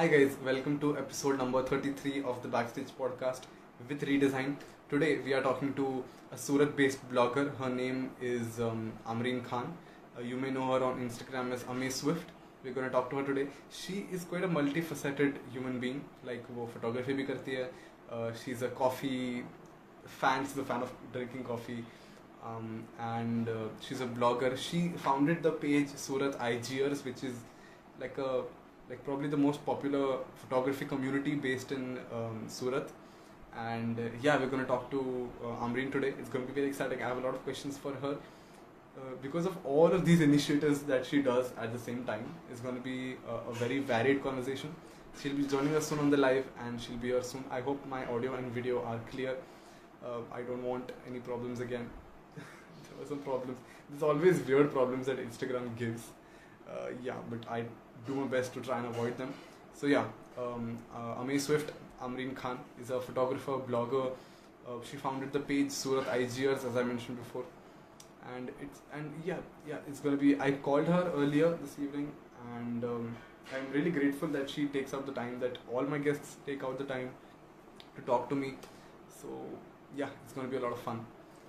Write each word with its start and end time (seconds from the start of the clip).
Hi 0.00 0.08
guys, 0.08 0.36
welcome 0.44 0.78
to 0.80 0.96
episode 0.98 1.38
number 1.38 1.62
33 1.62 2.22
of 2.24 2.42
the 2.42 2.48
Backstage 2.48 2.88
podcast 2.98 3.42
with 3.88 4.00
Redesign. 4.02 4.56
Today 4.90 5.18
we 5.24 5.32
are 5.32 5.42
talking 5.42 5.74
to 5.74 6.04
a 6.32 6.36
Surat-based 6.36 7.10
blogger. 7.10 7.56
Her 7.56 7.68
name 7.68 8.10
is 8.20 8.60
um, 8.60 8.92
Amreen 9.06 9.44
Khan. 9.44 9.76
Uh, 10.16 10.22
you 10.22 10.36
may 10.36 10.50
know 10.50 10.66
her 10.72 10.84
on 10.84 11.00
Instagram 11.00 11.52
as 11.52 11.64
Ame 11.70 11.90
Swift. 11.90 12.28
We're 12.62 12.72
going 12.72 12.86
to 12.86 12.92
talk 12.92 13.10
to 13.10 13.16
her 13.16 13.22
today. 13.22 13.48
She 13.70 14.06
is 14.12 14.24
quite 14.24 14.44
a 14.44 14.48
multifaceted 14.48 15.34
human 15.52 15.78
being. 15.80 16.04
Like 16.24 16.44
वो 16.56 16.68
photography 16.72 17.14
भी 17.14 17.26
करती 17.26 17.56
है. 17.56 17.68
Uh, 18.10 18.32
she's 18.44 18.62
a 18.62 18.68
coffee 18.68 19.44
fan. 20.04 20.44
She's 20.44 20.58
a 20.58 20.64
fan 20.64 20.82
of 20.82 20.92
drinking 21.12 21.44
coffee. 21.44 21.84
Um, 22.44 22.84
and 23.00 23.48
uh, 23.48 23.68
she's 23.80 24.00
a 24.00 24.06
blogger. 24.06 24.56
She 24.56 24.88
founded 24.96 25.42
the 25.42 25.50
page 25.50 25.88
Surat 25.96 26.38
IGers, 26.38 27.04
which 27.04 27.24
is 27.24 27.34
like 28.00 28.18
a 28.18 28.42
like 28.91 29.03
probably 29.05 29.29
the 29.29 29.37
most 29.37 29.65
popular 29.65 30.17
photography 30.35 30.85
community 30.85 31.33
based 31.33 31.71
in 31.71 31.97
um, 32.13 32.43
Surat. 32.47 32.89
And 33.57 33.97
uh, 33.97 34.03
yeah, 34.21 34.37
we're 34.37 34.47
going 34.47 34.63
to 34.63 34.67
talk 34.67 34.91
to 34.91 35.29
uh, 35.43 35.65
Amreen 35.65 35.91
today. 35.91 36.13
It's 36.19 36.29
going 36.29 36.45
to 36.45 36.51
be 36.51 36.59
very 36.59 36.67
exciting. 36.67 37.01
I 37.01 37.07
have 37.07 37.17
a 37.17 37.21
lot 37.21 37.33
of 37.33 37.43
questions 37.45 37.77
for 37.77 37.93
her. 37.93 38.17
Uh, 38.97 39.15
because 39.21 39.45
of 39.45 39.57
all 39.65 39.93
of 39.93 40.03
these 40.05 40.19
initiatives 40.19 40.81
that 40.91 41.05
she 41.05 41.21
does 41.21 41.53
at 41.57 41.71
the 41.71 41.79
same 41.79 42.03
time, 42.03 42.25
it's 42.51 42.59
going 42.59 42.75
to 42.75 42.81
be 42.81 43.15
a, 43.29 43.49
a 43.51 43.53
very 43.53 43.79
varied 43.79 44.21
conversation. 44.21 44.75
She'll 45.21 45.35
be 45.35 45.45
joining 45.45 45.73
us 45.75 45.87
soon 45.87 45.99
on 45.99 46.09
the 46.09 46.17
live 46.17 46.45
and 46.65 46.81
she'll 46.81 46.97
be 46.97 47.09
here 47.09 47.23
soon. 47.23 47.45
I 47.49 47.61
hope 47.61 47.85
my 47.87 48.05
audio 48.07 48.35
and 48.35 48.51
video 48.51 48.83
are 48.83 48.99
clear. 49.09 49.37
Uh, 50.05 50.19
I 50.33 50.41
don't 50.41 50.63
want 50.63 50.91
any 51.07 51.19
problems 51.19 51.61
again. 51.61 51.89
there 52.35 52.99
were 52.99 53.05
some 53.05 53.19
problems. 53.19 53.57
There's 53.89 54.03
always 54.03 54.41
weird 54.41 54.71
problems 54.73 55.05
that 55.05 55.17
Instagram 55.17 55.77
gives. 55.77 56.09
Uh, 56.69 56.89
yeah, 57.03 57.15
but 57.29 57.49
I 57.49 57.65
do 58.05 58.15
my 58.15 58.27
best 58.27 58.53
to 58.53 58.61
try 58.61 58.77
and 58.77 58.87
avoid 58.87 59.17
them. 59.17 59.33
So 59.73 59.87
yeah, 59.87 60.05
um, 60.37 60.77
uh, 60.95 61.21
Ame 61.21 61.39
Swift, 61.39 61.71
Amreen 62.01 62.35
Khan 62.35 62.59
is 62.81 62.89
a 62.89 62.99
photographer, 62.99 63.53
blogger. 63.53 64.11
Uh, 64.67 64.73
she 64.89 64.97
founded 64.97 65.31
the 65.31 65.39
page 65.39 65.71
Surat 65.71 66.05
IGers, 66.07 66.65
as 66.65 66.75
I 66.75 66.83
mentioned 66.83 67.17
before, 67.17 67.43
and 68.35 68.49
it's 68.61 68.81
and 68.93 69.11
yeah, 69.25 69.37
yeah, 69.67 69.77
it's 69.87 69.99
gonna 69.99 70.17
be. 70.17 70.39
I 70.39 70.51
called 70.51 70.87
her 70.87 71.11
earlier 71.15 71.49
this 71.61 71.77
evening, 71.79 72.11
and 72.55 72.83
um, 72.83 73.15
I'm 73.53 73.71
really 73.71 73.91
grateful 73.91 74.27
that 74.29 74.49
she 74.49 74.67
takes 74.67 74.93
out 74.93 75.05
the 75.05 75.11
time. 75.13 75.39
That 75.39 75.57
all 75.71 75.83
my 75.83 75.97
guests 75.97 76.37
take 76.45 76.63
out 76.63 76.77
the 76.77 76.85
time 76.85 77.09
to 77.95 78.01
talk 78.03 78.29
to 78.29 78.35
me. 78.35 78.53
So 79.09 79.27
yeah, 79.95 80.09
it's 80.23 80.33
gonna 80.33 80.47
be 80.47 80.57
a 80.57 80.59
lot 80.61 80.73
of 80.73 80.79
fun. 80.79 81.05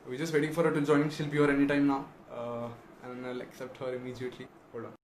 We're 0.08 0.18
just 0.18 0.32
waiting 0.32 0.52
for 0.52 0.64
her 0.64 0.72
to 0.72 0.80
join. 0.80 1.10
She'll 1.10 1.27
be 1.27 1.38
here 1.38 1.50
anytime 1.50 1.86
now, 1.86 2.06
uh, 2.34 2.68
and 3.05 3.27
I'll 3.27 3.40
accept 3.40 3.77
her 3.78 3.94
immediately. 3.94 4.48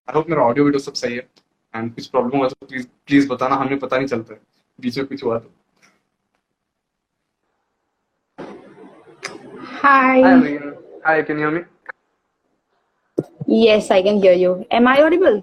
I 0.08 0.14
hope 0.14 0.28
मेरा 0.30 0.42
audio 0.42 0.64
video 0.64 0.80
सब 0.80 0.92
सही 0.94 1.14
है 1.14 1.26
and 1.74 1.94
कुछ 1.94 2.06
problem 2.08 2.38
हुआ 2.38 2.48
तो 2.48 2.66
please 2.66 2.86
please 3.06 3.28
बताना 3.28 3.56
हमें 3.56 3.78
पता 3.78 3.96
नहीं 3.96 4.06
चलता 4.08 4.34
है 4.34 4.40
बीच 4.78 4.98
में 4.98 5.06
कुछ 5.06 5.24
हुआ 5.24 5.38
तो 5.38 5.50
Hi. 9.82 10.22
Hi 10.22 10.56
hi 11.06 11.22
can 11.22 11.38
you 11.38 11.48
hear 11.48 11.54
me 11.54 11.64
Yes, 13.52 13.88
I 13.90 13.96
can 14.02 14.18
hear 14.20 14.32
you. 14.34 14.50
Am 14.72 14.88
I 14.88 14.98
audible? 15.04 15.40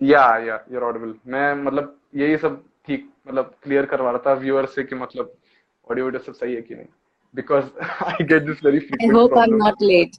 या 0.00 0.22
या 0.46 0.58
यू 0.72 0.78
आर 0.78 0.84
ऑडिबल 0.84 1.14
मैं 1.32 1.54
मतलब 1.56 1.96
यही 2.16 2.36
सब 2.38 2.62
ठीक 2.86 3.08
मतलब 3.28 3.54
क्लियर 3.62 3.86
करवा 3.86 4.10
रहा 4.10 4.22
था 4.26 4.32
व्यूअर 4.40 4.66
से 4.68 4.82
कि 4.84 4.94
मतलब 4.96 5.32
ऑडियो 5.86 6.04
वीडियो 6.06 6.22
सब 6.22 6.34
सही 6.34 6.54
है 6.54 6.62
कि 6.62 6.74
नहीं 6.74 6.86
because 7.34 7.64
I 8.04 8.24
get 8.24 8.42
this 8.46 8.64
very 8.64 8.78
I 8.78 8.86
frequent 8.86 9.14
hope 9.16 9.34
I'm 9.34 9.34
problem 9.34 9.64
not 9.64 9.84
late. 9.90 10.18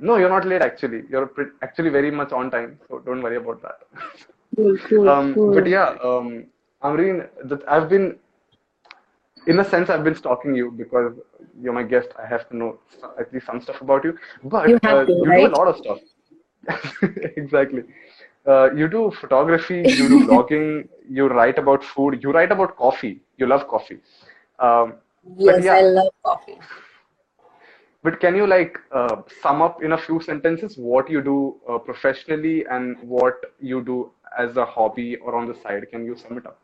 No, 0.00 0.16
you're 0.16 0.28
not 0.28 0.46
late 0.46 0.62
actually. 0.62 1.02
You're 1.10 1.30
actually 1.62 1.90
very 1.90 2.10
much 2.10 2.32
on 2.32 2.50
time, 2.50 2.78
so 2.88 3.00
don't 3.00 3.22
worry 3.22 3.36
about 3.36 3.62
that. 3.62 3.78
Cool, 4.56 4.78
cool, 4.88 5.08
um, 5.14 5.34
cool. 5.34 5.54
but 5.54 5.66
yeah, 5.66 5.96
um, 6.02 6.46
Amreen, 6.82 7.28
that 7.44 7.68
I've 7.68 7.88
been, 7.88 8.16
in 9.46 9.58
a 9.58 9.64
sense, 9.64 9.90
I've 9.90 10.04
been 10.04 10.14
stalking 10.14 10.54
you 10.54 10.70
because 10.70 11.14
you're 11.60 11.72
my 11.72 11.82
guest. 11.82 12.08
I 12.22 12.26
have 12.26 12.48
to 12.50 12.56
know 12.56 12.78
at 13.18 13.32
least 13.32 13.46
some 13.46 13.60
stuff 13.60 13.80
about 13.80 14.04
you. 14.04 14.16
But 14.44 14.68
You 14.68 14.78
have 14.82 14.98
uh, 14.98 15.04
to, 15.06 15.12
you 15.12 15.24
do 15.24 15.46
a 15.46 15.48
lot 15.48 15.68
of 15.68 15.76
stuff. 15.76 15.98
exactly. 17.36 17.82
Uh, 18.46 18.72
you 18.72 18.88
do 18.88 19.10
photography, 19.20 19.82
you 19.84 20.08
do 20.08 20.26
blogging, 20.28 20.88
you 21.08 21.26
write 21.26 21.58
about 21.58 21.82
food, 21.84 22.22
you 22.22 22.30
write 22.30 22.52
about 22.52 22.76
coffee. 22.76 23.20
You 23.36 23.46
love 23.46 23.66
coffee. 23.68 23.98
Um, 24.58 24.94
Yes, 25.36 25.64
yeah, 25.64 25.74
I 25.74 25.80
love 25.82 26.12
coffee. 26.24 26.58
But 28.02 28.20
can 28.20 28.36
you 28.36 28.46
like 28.46 28.78
uh, 28.92 29.16
sum 29.42 29.60
up 29.60 29.82
in 29.82 29.92
a 29.92 29.98
few 29.98 30.20
sentences 30.20 30.76
what 30.76 31.10
you 31.10 31.20
do 31.22 31.56
uh, 31.68 31.78
professionally 31.78 32.64
and 32.70 32.96
what 33.02 33.34
you 33.60 33.82
do 33.82 34.10
as 34.38 34.56
a 34.56 34.64
hobby 34.64 35.16
or 35.16 35.34
on 35.34 35.48
the 35.48 35.54
side? 35.62 35.84
Can 35.90 36.04
you 36.04 36.16
sum 36.16 36.38
it 36.38 36.46
up? 36.46 36.58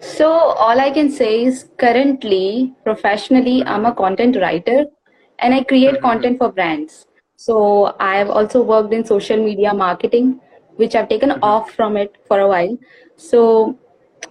So 0.00 0.28
all 0.28 0.78
I 0.78 0.90
can 0.90 1.10
say 1.10 1.44
is 1.44 1.70
currently, 1.78 2.74
professionally, 2.84 3.64
I'm 3.64 3.86
a 3.86 3.94
content 3.94 4.36
writer 4.36 4.86
and 5.38 5.54
I 5.54 5.64
create 5.64 6.00
content 6.02 6.38
for 6.38 6.52
brands. 6.52 7.06
So 7.36 7.96
I've 7.98 8.28
also 8.28 8.62
worked 8.62 8.92
in 8.92 9.04
social 9.04 9.42
media 9.42 9.72
marketing, 9.72 10.40
which 10.76 10.94
I've 10.94 11.08
taken 11.08 11.32
off 11.42 11.70
from 11.70 11.96
it 11.96 12.16
for 12.26 12.40
a 12.40 12.48
while. 12.48 12.76
So 13.16 13.78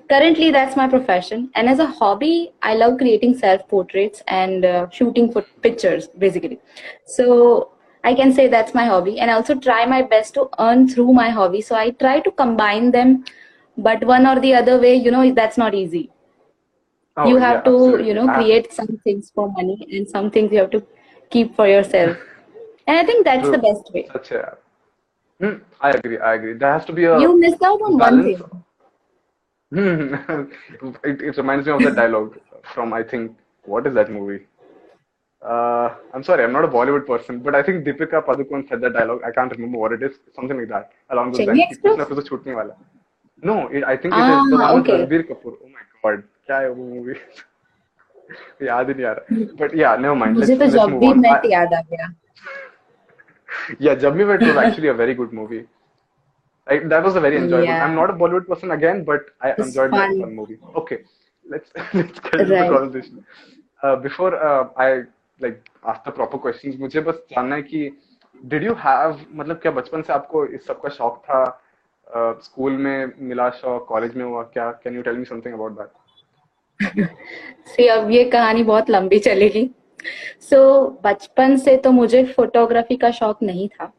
currently 0.10 0.52
that's 0.52 0.76
my 0.76 0.88
profession. 0.88 1.50
And 1.56 1.70
as 1.70 1.80
a 1.80 1.86
hobby 1.86 2.52
i 2.62 2.74
love 2.76 2.98
creating 2.98 3.38
self 3.38 3.68
portraits 3.68 4.22
and 4.28 4.66
uh, 4.66 4.90
shooting 4.90 5.32
for 5.32 5.42
pictures 5.68 6.08
basically. 6.26 6.60
So 7.06 7.72
i 8.04 8.14
can 8.14 8.34
say 8.34 8.48
that's 8.48 8.74
my 8.74 8.86
hobby. 8.86 9.20
And 9.20 9.32
i 9.32 9.34
also 9.36 9.56
try 9.56 9.86
my 9.86 10.02
best 10.02 10.34
to 10.36 10.50
earn 10.60 10.88
through 10.88 11.14
my 11.14 11.30
hobby. 11.30 11.62
So 11.62 11.76
i 11.76 11.90
try 11.92 12.20
to 12.22 12.32
combine 12.32 12.92
them. 12.92 13.24
But 13.78 14.04
one 14.06 14.26
or 14.26 14.40
the 14.40 14.54
other 14.56 14.80
way 14.80 14.96
you 14.96 15.12
know 15.12 15.24
that's 15.34 15.58
not 15.58 15.74
easy. 15.76 16.10
Oh, 17.18 17.30
you 17.30 17.38
have 17.38 17.58
yeah, 17.58 17.62
to 17.64 17.72
absolutely. 17.78 18.08
you 18.08 18.14
know 18.14 18.28
Ah, 18.30 18.36
create 18.40 18.72
some 18.74 19.00
things 19.04 19.32
for 19.34 19.52
money 19.52 19.78
and 19.92 20.08
some 20.10 20.30
things 20.32 20.52
you 20.52 20.60
have 20.60 20.72
to 20.72 20.84
keep 21.30 21.56
for 21.56 21.68
yourself. 21.68 22.18
And 22.88 22.98
i 23.00 23.04
think 23.06 23.26
that's 23.26 23.50
the 23.50 23.58
best 23.58 23.92
way. 23.94 24.02
Such 24.14 24.32
a, 24.32 24.58
hmm, 25.40 25.56
I 25.82 25.90
agree. 25.92 26.18
I 26.20 26.34
agree. 26.36 26.54
There 26.54 26.72
has 26.72 26.86
to 26.86 26.94
be 26.94 27.06
a 27.06 27.20
you 27.20 27.40
missed 27.40 27.64
out 27.64 27.82
on 27.90 27.98
one 27.98 28.24
thing. 28.24 28.65
Hmm. 29.76 30.16
it, 31.04 31.22
it 31.22 31.38
reminds 31.38 31.68
me 31.68 31.74
of 31.74 31.82
that 31.82 31.96
dialogue 31.96 32.38
from 32.74 32.94
I 32.94 33.04
think 33.04 33.38
what 33.66 33.86
is 33.88 33.94
that 33.96 34.10
movie? 34.10 34.46
Uh, 35.46 35.96
I'm 36.14 36.24
sorry, 36.24 36.44
I'm 36.44 36.54
not 36.54 36.64
a 36.64 36.68
Bollywood 36.68 37.06
person, 37.06 37.40
but 37.40 37.54
I 37.54 37.62
think 37.62 37.86
Deepika 37.86 38.26
Padukone 38.26 38.68
said 38.70 38.82
that 38.82 38.94
dialogue. 38.94 39.22
I 39.28 39.32
can't 39.32 39.52
remember 39.52 39.78
what 39.78 39.92
it 39.92 40.02
is, 40.02 40.14
something 40.36 40.58
like 40.58 40.70
that. 40.70 40.92
Along 41.10 41.32
with 41.32 41.42
lines, 41.42 41.78
Krishna 41.82 42.06
to 42.06 42.56
wala. 42.56 42.76
No, 43.44 43.68
it, 43.68 43.84
I 43.84 43.98
think 43.98 44.14
it 44.14 44.20
ah, 44.20 44.44
is 44.44 44.50
the 44.50 44.58
one 44.58 44.80
okay. 44.80 45.04
with 45.04 45.28
Kapoor. 45.28 45.56
Oh 45.64 45.70
my 45.76 45.84
god, 45.92 46.02
what 46.02 46.14
is 46.16 46.26
that 46.48 46.78
movie? 46.78 47.14
Movie? 47.14 47.16
याद 48.68 48.88
ही 48.88 48.94
नहीं 48.94 49.06
आ 49.06 49.12
रहा. 49.14 49.58
But 49.58 49.76
yeah, 49.80 49.98
never 50.06 50.16
mind. 50.16 50.38
मुझे 50.38 50.56
तो 50.58 50.66
जब 50.78 50.98
भी 51.00 51.14
मैं 51.14 51.40
याद 51.52 51.74
आ 51.74 51.82
गया. 51.92 52.14
yeah, 53.80 53.96
Jab 53.96 54.16
We 54.16 54.26
Met 54.26 54.42
was 54.42 54.58
actually 54.58 54.88
a 54.88 54.94
very 54.94 55.14
good 55.14 55.34
movie. 55.34 55.66
Like, 56.68 56.90
that 56.90 57.04
was 57.04 57.16
a 57.16 57.20
very 57.20 57.38
enjoyable. 57.38 57.66
Yeah, 57.66 57.86
I'm 57.86 57.96
not 57.96 58.10
a 58.10 58.14
Bollywood 58.14 58.48
person 58.48 58.72
again, 58.72 59.04
but 59.04 59.22
I 59.42 59.50
it's 59.50 59.68
enjoyed 59.68 59.92
fun. 59.92 60.00
that 60.00 60.22
fun 60.22 60.36
movie. 60.36 60.58
Okay, 60.76 61.00
let's 61.46 61.70
let's 61.94 62.20
get 62.20 62.42
into 62.42 62.56
the 62.56 62.70
conversation. 62.70 63.26
Uh, 63.84 63.96
before 63.98 64.32
uh, 64.36 64.70
I 64.76 65.04
like 65.40 65.70
ask 65.84 66.04
the 66.04 66.12
proper 66.12 66.38
questions, 66.38 66.80
मुझे 66.80 67.02
बस 67.02 67.22
जानना 67.32 67.56
है 67.56 67.62
कि 67.64 67.92
did 68.54 68.64
you 68.64 68.74
have 68.86 69.20
मतलब 69.32 69.60
क्या 69.62 69.72
बचपन 69.72 70.02
से 70.02 70.14
आपको 70.14 70.46
इस 70.46 70.66
सब 70.68 70.82
का 70.82 70.90
शौक 70.98 71.22
था 71.26 71.44
स्कूल 72.42 72.72
uh, 72.72 72.80
में 72.80 73.14
मिला 73.28 73.50
शौक 73.62 73.86
कॉलेज 73.90 74.16
में 74.16 74.26
हुआ 74.26 74.44
क्या 74.54 74.70
can 74.84 74.96
you 74.96 75.02
tell 75.02 75.18
me 75.18 75.26
something 75.26 75.54
about 75.54 75.78
that 75.80 75.90
see 77.68 77.88
अब 77.88 78.10
ये 78.12 78.24
कहानी 78.30 78.64
बहुत 78.64 78.90
लंबी 78.90 79.20
चलेगी 79.28 79.70
सो 80.50 80.64
बचपन 81.04 81.56
से 81.58 81.76
तो 81.86 81.92
मुझे 81.92 82.24
फोटोग्राफी 82.36 82.98
का 82.98 83.12
शौक 83.12 83.44
नहीं 83.44 83.68
था 83.70 83.92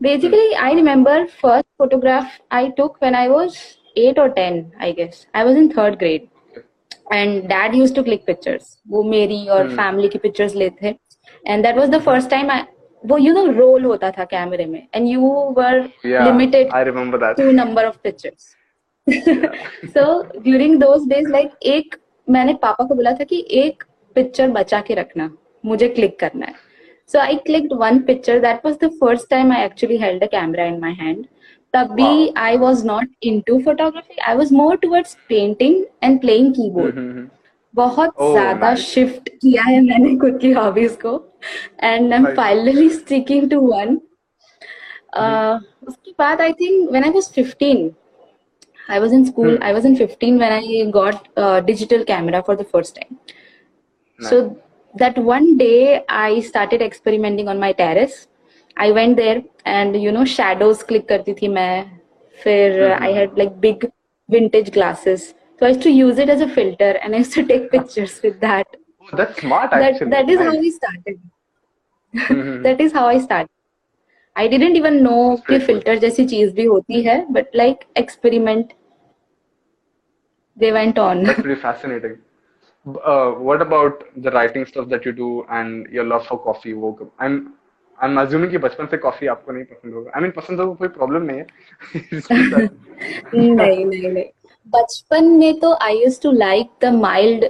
basically 0.00 0.52
I 0.54 0.74
remember 0.74 1.24
first 1.42 1.66
photograph 1.78 2.38
I 2.52 2.68
took 2.76 2.96
when 3.02 3.14
I 3.14 3.28
was 3.28 3.56
at 3.98 4.18
और 4.18 4.28
ten 4.32 4.64
I 4.82 4.92
guess 4.92 5.26
I 5.34 5.44
was 5.44 5.56
in 5.56 5.68
third 5.68 5.98
grade 5.98 6.26
and 7.12 7.42
dad 7.48 7.74
use 7.74 7.94
to 7.94 8.02
click 8.02 8.24
pictures 8.26 8.76
वो 8.88 9.02
मेरी 9.04 9.46
और 9.48 9.66
Hmm. 9.66 9.76
फैमिली 9.76 10.08
की 10.08 10.18
पिक्चर्स 10.18 10.54
लेते 10.54 10.94
and 11.46 11.62
that 11.64 11.76
was 11.76 11.88
the 11.90 12.00
first 12.02 12.30
time 12.30 12.50
I 12.50 12.62
वो 13.04 13.18
you 13.18 13.32
know 13.34 13.44
roll 13.52 13.84
होता 13.84 14.10
था 14.10 14.24
कैमरे 14.24 14.66
में. 14.66 14.86
And 14.94 15.08
you 15.08 15.20
were 15.58 15.80
limited 16.04 16.72
I 16.72 16.82
remember 16.88 17.20
that. 17.22 17.36
To 17.36 17.50
number 17.52 17.84
of 17.86 17.96
pictures 18.04 18.54
so 19.86 20.22
during 20.40 20.78
those 20.80 21.08
days 21.08 21.28
like 21.28 21.50
एक 21.66 21.96
मैंने 22.28 22.54
पापा 22.62 22.84
को 22.84 22.94
बोला 22.94 23.12
था 23.12 23.24
कि 23.24 23.44
एक 23.50 23.82
पिक्चर 24.16 24.48
बचा 24.50 24.80
के 24.80 24.94
रखना. 24.94 25.30
मुझे 25.64 25.88
क्लिक 25.88 26.18
करना 26.20 26.46
है. 26.46 26.54
So 27.09 27.19
I 27.19 27.35
clicked 27.45 27.73
one 27.79 27.99
picture 28.07 28.39
that 28.39 28.65
was 28.65 28.77
the 28.83 28.89
first 29.01 29.29
time 29.29 29.51
I 29.53 29.65
actually 29.65 29.97
held 30.03 30.23
a 30.23 30.27
camera 30.31 30.65
in 30.65 30.79
my 30.81 30.93
hand 31.01 31.25
तब 31.73 31.91
भी 31.93 32.03
Wow. 32.03 32.37
I 32.37 32.57
was 32.57 32.85
not 32.85 33.09
into 33.29 33.59
photography 33.63 34.19
I 34.27 34.35
was 34.35 34.51
more 34.53 34.75
towards 34.81 35.17
painting 35.29 35.83
and 36.03 36.19
playing 36.21 36.53
keyboard 36.55 36.95
Mm-hmm. 36.95 37.29
बहुत 37.73 38.13
Oh, 38.21 38.31
ज्यादा 38.33 38.71
nice. 38.73 38.83
Shift 38.85 39.29
किया 39.29 39.63
है 39.63 39.81
मैंने 39.85 40.15
खुद 40.19 40.37
की 40.41 40.51
hobbies 40.53 40.95
को 41.01 41.13
and 41.83 42.13
I 42.13 42.17
M 42.19 42.25
Right. 42.25 42.35
Finally 42.35 42.89
sticking 42.89 43.49
to 43.51 43.59
one 43.71 43.95
उसके 45.87 46.11
बाद 46.19 46.41
I 46.41 46.53
think 46.61 46.89
when 46.91 47.03
I 47.03 47.09
was 47.11 47.29
15 47.39 47.89
I 48.93 48.97
was 49.01 49.13
in 49.17 49.23
school. 49.27 49.47
Hmm. 49.49 49.63
I 49.67 49.69
was 49.75 49.85
in 49.89 49.93
15 49.99 50.35
when 50.39 50.51
I 50.55 50.81
got 50.95 51.23
a 51.43 51.45
digital 51.69 52.03
camera 52.09 52.41
for 52.49 52.55
the 52.57 52.65
first 52.73 52.97
time. 52.97 53.15
So 54.19 54.41
that 54.95 55.17
one 55.17 55.57
day 55.57 56.03
I 56.09 56.39
started 56.41 56.81
experimenting 56.81 57.47
on 57.47 57.59
my 57.59 57.71
terrace. 57.73 58.27
I 58.77 58.91
went 58.91 59.17
there 59.17 59.43
and 59.65 59.95
you 60.01 60.11
know 60.11 60.25
shadows 60.25 60.83
click 60.83 61.07
करती 61.07 61.33
थी 61.41 61.47
मैं. 61.47 61.99
फिर 62.43 62.79
Mhm. 62.81 63.03
I 63.07 63.11
had 63.17 63.37
like 63.37 63.59
big 63.61 63.91
vintage 64.29 64.71
glasses. 64.71 65.33
So 65.59 65.65
I 65.65 65.69
used 65.69 65.81
to 65.83 65.89
use 65.89 66.17
it 66.19 66.29
as 66.29 66.41
a 66.41 66.47
filter 66.47 66.91
and 67.01 67.15
I 67.15 67.19
used 67.19 67.33
to 67.33 67.43
take 67.51 67.71
pictures 67.71 68.21
with 68.23 68.39
that. 68.41 68.67
Oh, 69.01 69.15
that's 69.17 69.39
smart 69.39 69.71
That 69.71 69.93
actually. 69.93 70.11
that 70.11 70.29
is 70.29 70.39
how 70.39 70.51
Nice. 70.51 70.61
we 70.61 70.71
started. 70.71 71.19
Mhm. 72.15 72.63
That 72.63 72.81
is 72.81 72.93
how 72.93 73.05
I 73.07 73.19
started. 73.19 73.49
I 74.35 74.47
didn't 74.47 74.75
even 74.75 75.01
know 75.03 75.19
That's 75.29 75.41
कि 75.41 75.57
very 75.57 75.59
cool. 75.59 75.67
filter 75.67 75.95
जैसी 75.99 76.25
चीज 76.25 76.53
भी 76.55 76.65
होती 76.65 77.01
है, 77.03 77.17
but 77.37 77.53
like 77.61 77.85
experiment 78.03 78.73
they 80.57 80.71
went 80.71 80.97
on. 80.97 81.23
That's 81.23 81.41
pretty 81.41 81.61
fascinating. 81.61 82.17
B- 82.85 82.99
Uh, 83.11 83.31
what 83.49 83.61
about 83.65 84.01
the 84.25 84.31
writing 84.33 84.65
stuff 84.71 84.89
that 84.89 85.05
you 85.05 85.11
do 85.19 85.27
and 85.59 85.87
your 85.97 86.03
love 86.09 86.25
for 86.27 86.37
coffee? 86.41 86.73
वो 86.81 86.91
कब- 86.99 87.25
I'm 87.27 87.37
I'm 87.97 88.17
assuming 88.23 88.49
कि 88.51 88.57
बचपन 88.65 88.87
से 88.91 88.97
कॉफी 89.05 89.27
आपको 89.33 89.51
नहीं 89.51 89.63
पसंद 89.65 89.93
होगा. 89.93 90.11
I 90.11 90.21
mean 90.23 90.31
पसंद 90.35 90.59
होगा 90.59 90.73
कोई 90.79 90.87
प्रॉब्लम 90.97 91.23
नहीं 91.31 91.37
है. 91.37 91.45
It's 91.95 92.27
just 92.27 92.55
that- 92.55 93.33
नहीं 93.35 93.85
नहीं 93.85 94.11
नहीं 94.11 94.23
बचपन 94.67 95.25
में 95.39 95.59
तो 95.59 95.73
आई 95.81 95.97
use 96.03 96.21
to 96.21 96.31
like 96.31 96.69
the 96.81 96.93
mild 96.93 97.45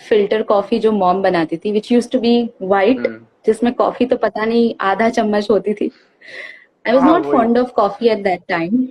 filter 0.00 0.42
coffee 0.52 0.78
जो 0.78 0.92
मॉम 0.92 1.22
बनाती 1.22 1.56
थी 1.64 1.72
विच 1.72 1.90
यूज 1.92 2.10
टू 2.12 2.20
बी 2.20 2.34
वाइट 2.62 3.06
हम्म. 3.06 3.18
जिसमें 3.46 3.72
कॉफी 3.74 4.06
तो 4.06 4.16
पता 4.24 4.44
नहीं 4.44 4.74
आधा 4.90 5.08
चम्मच 5.18 5.50
होती 5.50 5.74
थी 5.74 5.90
आई 6.86 6.92
वॉज 6.92 7.02
हाँ, 7.02 7.10
नॉट 7.12 7.26
वही। 7.26 7.32
Fond 7.36 7.58
of 7.58 7.70
coffee 7.76 8.08
eight 8.08 8.22
that 8.24 8.42
time 8.48 8.86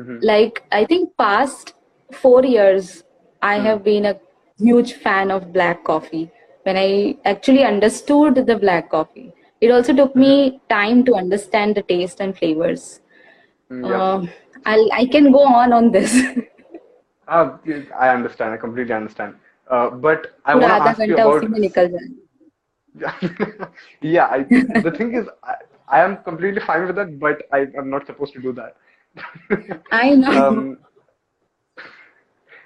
Mhm. 0.00 0.14
like 0.28 0.56
i 0.76 0.78
think 0.90 1.08
past 1.22 1.68
four 2.10 2.38
years 2.52 2.86
i 3.42 3.50
Hmm. 3.56 3.66
have 3.66 3.82
been 3.88 4.06
a 4.10 4.12
huge 4.59 4.93
fan 4.93 5.31
of 5.31 5.53
black 5.53 5.83
coffee 5.83 6.31
when 6.63 6.77
I 6.77 7.17
actually 7.25 7.63
understood 7.63 8.35
the 8.35 8.57
black 8.57 8.89
coffee. 8.89 9.33
It 9.61 9.71
also 9.71 9.93
took 9.93 10.15
me 10.15 10.51
mm-hmm. 10.51 10.57
time 10.69 11.05
to 11.05 11.15
understand 11.15 11.75
the 11.75 11.81
taste 11.81 12.19
and 12.19 12.37
flavors. 12.37 13.01
Mm, 13.71 13.85
uh, 13.85 13.89
yeah. 13.89 14.31
Uh, 14.65 14.85
i 14.91 15.05
can 15.05 15.31
go 15.31 15.43
on 15.43 15.73
on 15.73 15.91
this. 15.91 16.13
uh, 17.27 17.57
I 17.97 18.09
understand. 18.09 18.53
I 18.53 18.57
completely 18.57 18.93
understand. 18.93 19.35
Uh, 19.69 19.89
but 19.89 20.37
I 20.45 20.55
want 20.55 20.67
to 20.67 20.89
ask 20.89 20.99
you 20.99 21.13
about. 21.13 21.43
yeah, 24.01 24.25
I, 24.25 24.43
the 24.81 24.93
thing 24.97 25.13
is, 25.13 25.27
I, 25.43 25.55
I, 25.87 26.01
am 26.01 26.17
completely 26.23 26.61
fine 26.61 26.87
with 26.87 26.95
that, 26.95 27.19
but 27.19 27.43
I 27.53 27.67
am 27.77 27.91
not 27.91 28.07
supposed 28.07 28.33
to 28.33 28.41
do 28.41 28.53
that. 28.53 28.75
I 29.91 30.15
know. 30.15 30.47
Um, 30.47 30.79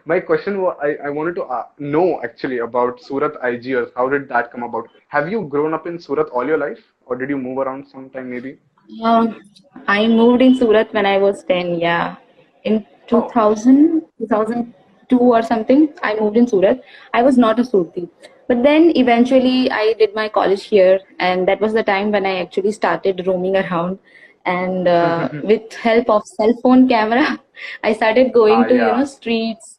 my 0.06 0.20
question 0.20 0.62
was, 0.62 0.78
I, 0.82 1.08
I 1.08 1.10
wanted 1.10 1.36
to 1.36 1.44
uh, 1.44 1.66
know 1.80 2.22
actually 2.24 2.60
about 2.60 3.02
Surat 3.02 3.34
IGers. 3.44 3.92
How 3.96 4.10
did 4.10 4.28
that 4.30 4.52
come 4.52 4.64
about? 4.64 4.88
Have 5.10 5.30
you 5.30 5.44
grown 5.44 5.74
up 5.74 5.88
in 5.88 6.00
Surat 6.00 6.28
all 6.30 6.46
your 6.46 6.58
life, 6.58 6.80
or 7.06 7.16
did 7.16 7.30
you 7.30 7.38
move 7.38 7.58
around 7.60 7.88
sometime 7.88 8.30
maybe? 8.30 8.58
Um, 9.04 9.40
I 9.88 10.08
moved 10.08 10.42
in 10.42 10.56
Surat 10.56 10.94
when 10.94 11.06
I 11.06 11.18
was 11.18 11.44
10, 11.46 11.80
yeah. 11.80 12.16
In 12.64 12.86
2000, 13.08 14.02
2002 14.20 15.18
or 15.20 15.42
something, 15.42 15.94
I 16.04 16.16
moved 16.20 16.38
in 16.38 16.48
Surat. 16.48 16.82
I 17.14 17.22
was 17.24 17.38
not 17.38 17.60
a 17.60 17.64
Surti. 17.64 18.10
But 18.48 18.64
then 18.64 18.92
eventually 18.96 19.72
I 19.72 19.94
did 19.98 20.14
my 20.14 20.28
college 20.28 20.64
here, 20.66 21.00
and 21.20 21.48
that 21.48 21.62
was 21.62 21.74
the 21.74 21.84
time 21.84 22.12
when 22.12 22.26
I 22.26 22.40
actually 22.40 22.72
started 22.74 23.26
roaming 23.26 23.56
around. 23.56 24.00
And 24.46 24.88
uh, 24.88 25.30
with 25.44 25.74
help 25.74 26.10
of 26.10 26.28
cell 26.28 26.54
phone 26.62 26.88
camera, 26.90 27.40
I 27.84 27.94
started 27.94 28.34
going 28.34 28.64
Ah, 28.64 28.68
to, 28.68 28.74
you 28.74 28.80
know, 28.80 29.06
streets 29.06 29.71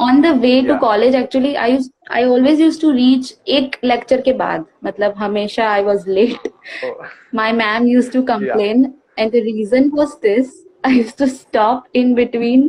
On 0.00 0.20
the 0.20 0.34
way 0.34 0.62
to 0.62 0.72
Yeah. 0.72 0.78
college, 0.78 1.14
actually, 1.14 1.56
I 1.56 1.66
used, 1.66 1.90
I 2.10 2.24
always 2.24 2.58
used 2.60 2.80
to 2.80 2.92
reach 2.92 3.32
एक 3.48 3.76
lecture 3.84 4.22
के 4.22 4.32
बाद. 4.32 4.66
मतलब 4.84 5.14
हमेशा 5.18 5.68
I 5.76 5.82
was 5.82 6.06
late. 6.06 6.48
Oh, 6.84 6.94
My 7.32 7.52
ma'am 7.52 7.86
used 7.86 8.12
to 8.12 8.22
complain, 8.22 8.94
and 9.18 9.32
the 9.32 9.40
reason 9.40 9.90
was 10.00 10.18
this 10.20 10.52
I 10.84 10.90
used 10.90 11.18
to 11.18 11.28
stop 11.28 11.88
in 11.94 12.14
between. 12.14 12.68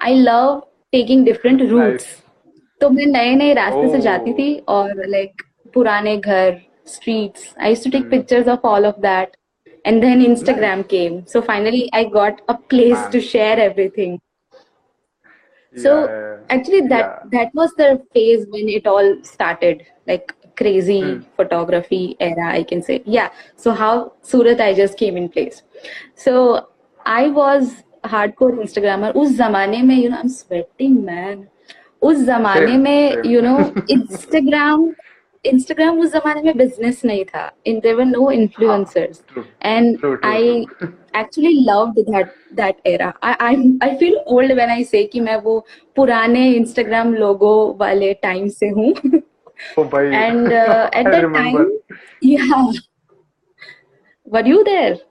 I 0.00 0.12
love 0.28 0.64
taking 0.96 1.24
different 1.24 1.62
routes. 1.70 2.04
nice. 2.04 2.22
तो 2.80 2.90
मैं 2.90 3.06
नए 3.06 3.34
नए 3.34 3.54
रास्ते 3.54 3.88
से 3.88 3.98
Oh. 3.98 4.02
जाती 4.02 4.32
थी 4.32 4.56
और 4.68 5.04
like 5.14 5.42
पुराने 5.74 6.16
घर, 6.16 6.60
streets. 6.86 7.48
I 7.60 7.72
used 7.74 7.86
to 7.86 7.92
take 7.96 8.04
Hmm. 8.04 8.14
pictures 8.16 8.46
of 8.56 8.68
all 8.72 8.84
of 8.92 9.00
that. 9.08 9.36
And 9.84 10.02
then 10.02 10.22
Instagram 10.22 10.88
came. 10.88 11.26
So 11.26 11.42
finally, 11.42 11.88
I 11.92 12.04
got 12.04 12.40
a 12.48 12.54
place 12.72 13.00
Man. 13.00 13.10
to 13.12 13.20
share 13.20 13.58
everything. 13.58 14.20
So 15.76 15.92
Yeah, 15.94 16.31
actually 16.49 16.81
that 16.87 17.05
yeah. 17.05 17.29
that 17.31 17.55
was 17.55 17.73
the 17.75 18.01
phase 18.13 18.45
when 18.49 18.69
it 18.69 18.87
all 18.87 19.17
started 19.23 19.85
like 20.07 20.33
crazy 20.55 21.01
mm. 21.01 21.25
photography 21.35 22.15
era 22.19 22.49
i 22.53 22.63
can 22.63 22.81
say. 22.81 23.01
Yeah 23.05 23.29
so 23.55 23.71
how 23.71 24.13
surat 24.21 24.61
i 24.61 24.73
just 24.73 24.97
came 24.97 25.17
in 25.17 25.29
place. 25.29 25.63
So 26.15 26.69
i 27.05 27.29
was 27.29 27.83
hardcore 28.03 28.53
instagrammer. 28.65 29.15
us 29.15 29.37
zamane 29.37 29.83
mein 29.85 30.01
you 30.01 30.09
know 30.09 30.19
i'm 30.19 30.29
sweating 30.29 31.03
man. 31.05 31.49
us 32.01 32.19
zamane 32.29 32.79
mein 32.79 33.23
you 33.23 33.41
know 33.41 33.57
instagram 33.97 34.93
Instagram 35.45 35.99
उस 35.99 36.11
जमाने 36.13 36.41
में 36.41 36.57
business 36.57 37.01
नहीं 37.05 37.23
था। 37.25 37.51
In 37.65 37.79
there 37.79 38.01
no 38.05 38.29
influencers 38.31 39.23
and 39.63 40.17
I 40.25 40.65
actually 41.17 41.53
love 41.69 41.93
that 41.99 42.33
that 42.55 42.87
era 42.87 43.13
I 43.23 43.55
I 43.83 43.95
feel 43.97 44.15
old 44.15 44.51
when 44.51 44.69
I 44.69 44.83
say 44.83 45.03
कि 45.03 45.19
मैं 45.19 45.37
वो 45.41 45.59
पुराने 45.95 46.49
Instagram 46.51 47.13
लोगो 47.15 47.53
वाले 47.79 48.13
टाइम 48.13 48.47
से 48.49 48.69
हूँ। 48.69 48.93
एंड 49.69 50.51
एट 50.51 51.07
दैट 51.07 51.33
टाइम 51.33 51.79
या 52.25 52.61
were 54.27 54.47
you 54.47 54.63
there 54.63 55.01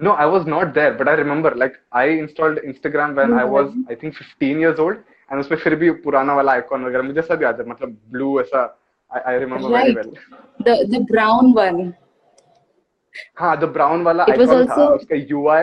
No, 0.00 0.12
I 0.12 0.24
was 0.26 0.46
not 0.52 0.70
there, 0.74 0.92
but 0.92 1.08
I 1.08 1.12
remember 1.18 1.50
like 1.54 1.74
I 1.98 2.06
installed 2.20 2.58
Instagram 2.70 3.12
when 3.18 3.28
mm-hmm. 3.28 3.38
I 3.38 3.44
was 3.44 3.68
I 3.92 3.94
think 4.00 4.16
15 4.16 4.62
years 4.62 4.80
old 4.84 4.96
and 5.30 5.40
उसमें 5.40 5.58
फिर 5.58 5.74
भी 5.82 5.90
पुराना 6.06 6.34
वाला 6.34 6.52
आइकॉन 6.52 6.84
वगैरह 6.84 7.02
मुझे 7.02 7.22
सब 7.22 7.42
याद 7.42 7.60
है 7.60 7.66
मतलब 7.68 7.96
ब्लू 8.10 8.40
ऐसा 8.40 8.62
I, 9.13 9.19
I 9.31 9.33
remember 9.43 9.69
very 9.69 9.95
Right. 9.95 10.05
well. 10.05 10.13
The 10.67 10.75
the 10.95 10.99
brown 11.11 11.53
one. 11.53 11.81
हाँ 13.39 13.59
the 13.61 13.67
brown 13.77 14.03
वाला 14.03 14.25
It 14.33 14.37
was 14.37 14.49
icon 14.49 14.67
था 14.67 14.75
also- 14.75 14.95
उसका 14.99 15.15
UI 15.35 15.61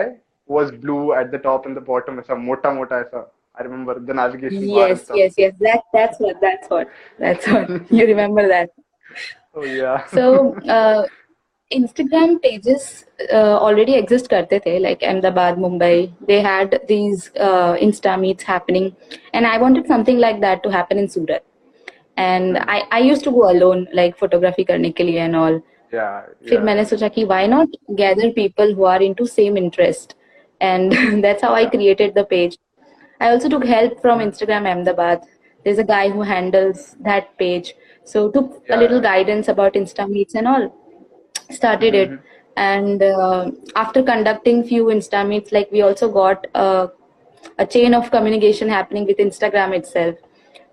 was 0.57 0.71
blue 0.85 1.13
at 1.13 1.31
the 1.31 1.39
top 1.45 1.65
and 1.65 1.75
the 1.77 1.85
bottom 1.91 2.19
ऐसा 2.19 2.35
मोटा 2.47 2.71
मोटा 2.79 2.99
ऐसा 3.05 3.25
I 3.59 3.63
remember 3.63 3.93
the 4.07 4.13
navigation 4.13 4.65
bar 4.67 4.81
and 4.87 4.89
Yes, 4.89 5.03
stuff. 5.03 5.17
yes, 5.17 5.33
yes. 5.43 5.53
That 5.67 5.81
that's 5.93 6.19
what 6.25 6.41
that's 6.41 6.69
what 6.69 6.89
that's 7.19 7.47
what 7.53 7.69
you 7.99 8.05
remember 8.09 8.47
that. 8.47 8.69
Oh 9.55 9.63
yeah. 9.63 10.05
So 10.17 10.25
uh, 10.77 11.05
Instagram 11.71 12.35
pages 12.43 13.05
uh, 13.33 13.57
already 13.69 13.95
exist 14.01 14.29
करते 14.33 14.59
थे 14.65 14.79
like 14.83 15.01
Ahmedabad, 15.03 15.57
Mumbai. 15.57 16.11
They 16.27 16.39
had 16.41 16.79
these 16.87 17.31
uh, 17.47 17.73
Insta 17.87 18.13
meets 18.25 18.43
happening, 18.43 18.95
and 19.33 19.47
I 19.47 19.57
wanted 19.57 19.87
something 19.87 20.19
like 20.19 20.39
that 20.41 20.61
to 20.67 20.71
happen 20.77 20.97
in 21.05 21.09
Surat. 21.15 21.43
And 22.17 22.57
I 22.57 22.83
I 22.91 22.99
used 22.99 23.23
to 23.23 23.31
go 23.31 23.49
alone 23.49 23.87
like 23.93 24.17
photography 24.19 24.63
करने 24.65 24.89
के 24.99 25.03
लिए 25.03 25.25
and 25.25 25.35
all. 25.35 25.59
yeah. 25.93 26.21
फिर 26.49 26.53
yeah. 26.53 26.65
मैंने 26.65 26.85
सोचा 26.85 27.07
कि 27.17 27.25
why 27.27 27.45
not 27.47 27.75
gather 27.95 28.31
people 28.37 28.73
who 28.77 28.85
are 28.93 29.01
into 29.07 29.27
same 29.33 29.57
interest, 29.57 30.15
and 30.61 30.95
that's 31.25 31.41
how 31.41 31.53
I 31.53 31.65
created 31.75 32.15
the 32.15 32.23
page. 32.25 32.57
I 33.19 33.29
also 33.31 33.49
took 33.49 33.65
help 33.65 34.01
from 34.01 34.19
Instagram 34.19 34.67
Ahmedabad. 34.71 35.21
There's 35.63 35.79
a 35.79 35.83
guy 35.83 36.09
who 36.09 36.21
handles 36.31 36.95
that 37.05 37.29
page, 37.37 37.73
so 38.03 38.29
took 38.31 38.51
a 38.51 38.73
Yeah, 38.73 38.79
little 38.81 39.01
yeah. 39.01 39.07
guidance 39.09 39.47
about 39.47 39.73
Insta 39.73 40.09
meets 40.09 40.35
and 40.35 40.47
all. 40.47 40.67
Started 41.49 41.95
it, 41.95 42.19
and 42.57 43.03
uh, 43.03 43.51
after 43.75 44.03
conducting 44.03 44.63
few 44.63 44.85
Insta 44.85 45.27
meets, 45.27 45.51
like 45.51 45.71
we 45.71 45.81
also 45.81 46.09
got 46.11 46.47
a, 46.53 46.89
a 47.57 47.65
chain 47.65 47.93
of 47.93 48.11
communication 48.11 48.69
happening 48.69 49.05
with 49.05 49.17
Instagram 49.17 49.75
itself. 49.75 50.15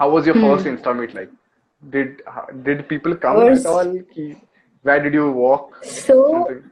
how 0.00 0.10
was 0.10 0.26
your 0.26 0.34
first 0.34 0.66
Hmm. 0.66 0.72
Insta 0.72 0.94
Meet 1.00 1.14
like? 1.14 1.30
Did 1.90 2.22
did 2.68 2.88
people 2.88 3.16
come 3.16 3.36
First- 3.40 3.66
at 3.66 3.72
all? 3.72 3.92
कि, 4.16 4.36
where 4.82 5.02
did 5.02 5.14
you 5.14 5.30
walk? 5.30 5.78
So 5.84 6.18
Something. 6.32 6.62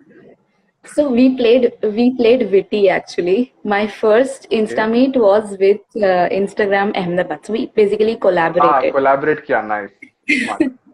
So 0.85 1.09
we 1.09 1.35
played 1.35 1.73
we 1.83 2.15
played 2.15 2.49
Witty 2.51 2.89
actually. 2.89 3.53
My 3.63 3.87
first 3.87 4.47
Insta 4.51 4.89
meet 4.89 5.15
was 5.15 5.57
with 5.59 5.81
uh, 5.95 6.29
Instagram 6.29 6.95
Ahmedabad. 6.95 7.45
So 7.45 7.53
we 7.53 7.67
basically 7.67 8.15
collaborated. 8.15 8.69
Ah, 8.69 8.91
collaborated. 8.91 9.45
collaborate 9.45 9.45
किया, 9.45 9.67
nice. 9.67 10.69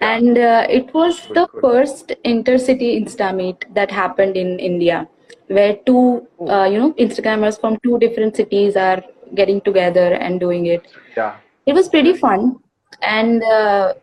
And 0.00 0.36
uh, 0.36 0.66
it 0.68 0.92
was 0.92 1.20
Good, 1.26 1.36
the 1.36 1.46
good. 1.46 1.60
first 1.60 2.08
intercity 2.24 3.00
Insta 3.00 3.34
meet 3.34 3.64
that 3.74 3.90
happened 3.90 4.36
in 4.36 4.58
India, 4.58 5.08
where 5.46 5.76
two, 5.86 6.26
uh, 6.48 6.64
you 6.64 6.78
know, 6.78 6.92
Instagrammers 6.94 7.60
from 7.60 7.78
two 7.84 7.98
different 8.00 8.34
cities 8.34 8.74
are 8.74 9.00
getting 9.34 9.60
together 9.60 10.14
and 10.14 10.40
doing 10.40 10.66
it. 10.66 10.88
Yeah. 11.16 11.36
It 11.66 11.72
was 11.72 11.88
pretty 11.88 12.14
fun, 12.14 12.56
and 13.02 13.44
uh, 13.44 13.94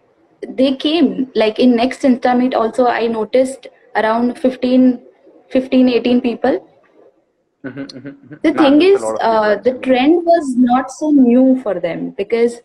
they 0.47 0.75
came 0.75 1.29
like 1.35 1.59
in 1.59 1.75
next 1.75 2.03
Insta 2.03 2.37
meet. 2.37 2.53
Also, 2.53 2.87
I 2.87 3.07
noticed 3.07 3.67
around 3.95 4.37
15, 4.37 4.99
15, 5.49 5.89
18 5.89 6.21
people. 6.21 6.59
Mhm, 7.63 7.85
mhm, 7.87 8.13
mhm. 8.25 8.37
The 8.43 8.51
Nah, 8.51 8.63
thing 8.63 8.81
is, 8.81 9.03
uh, 9.21 9.55
the 9.65 9.73
trend 9.79 10.25
was 10.25 10.55
not 10.57 10.91
so 10.91 11.11
new 11.11 11.43
for 11.63 11.73
them 11.79 12.05
because 12.19 12.55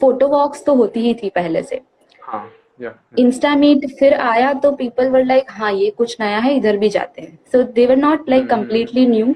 photo 0.00 0.28
walks 0.28 0.62
तो 0.66 0.74
होती 0.74 1.00
ही 1.00 1.14
थी 1.14 1.30
पहले 1.30 1.62
से. 1.62 1.80
हाँ, 2.22 2.44
yeah. 2.80 2.92
Insta 3.18 3.54
meet 3.56 3.86
फिर 3.98 4.14
आया 4.14 4.52
तो 4.62 4.70
people 4.72 5.08
were 5.08 5.24
like 5.24 5.50
हाँ 5.50 5.72
ये 5.72 5.90
कुछ 5.90 6.16
नया 6.20 6.38
है 6.38 6.56
इधर 6.56 6.76
भी 6.76 6.88
जाते 6.88 7.22
हैं 7.22 7.38
so 7.52 7.62
they 7.62 7.86
were 7.86 7.96
not 7.96 8.28
like. 8.30 8.48
Completely 8.50 9.06
new 9.06 9.34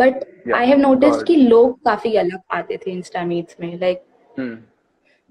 but 0.00 0.24
I 0.54 0.66
have 0.66 0.94
it. 0.94 1.22
कि 1.26 1.36
लोग 1.36 1.78
काफ़ी 1.84 2.14
अलग 2.16 2.40
आते 2.50 2.76
थे 2.76 2.90
इंस्टा 2.90 3.24
मीट्स 3.24 3.56
में 3.60 3.78
like 3.80 4.02
Hmm. 4.38 4.56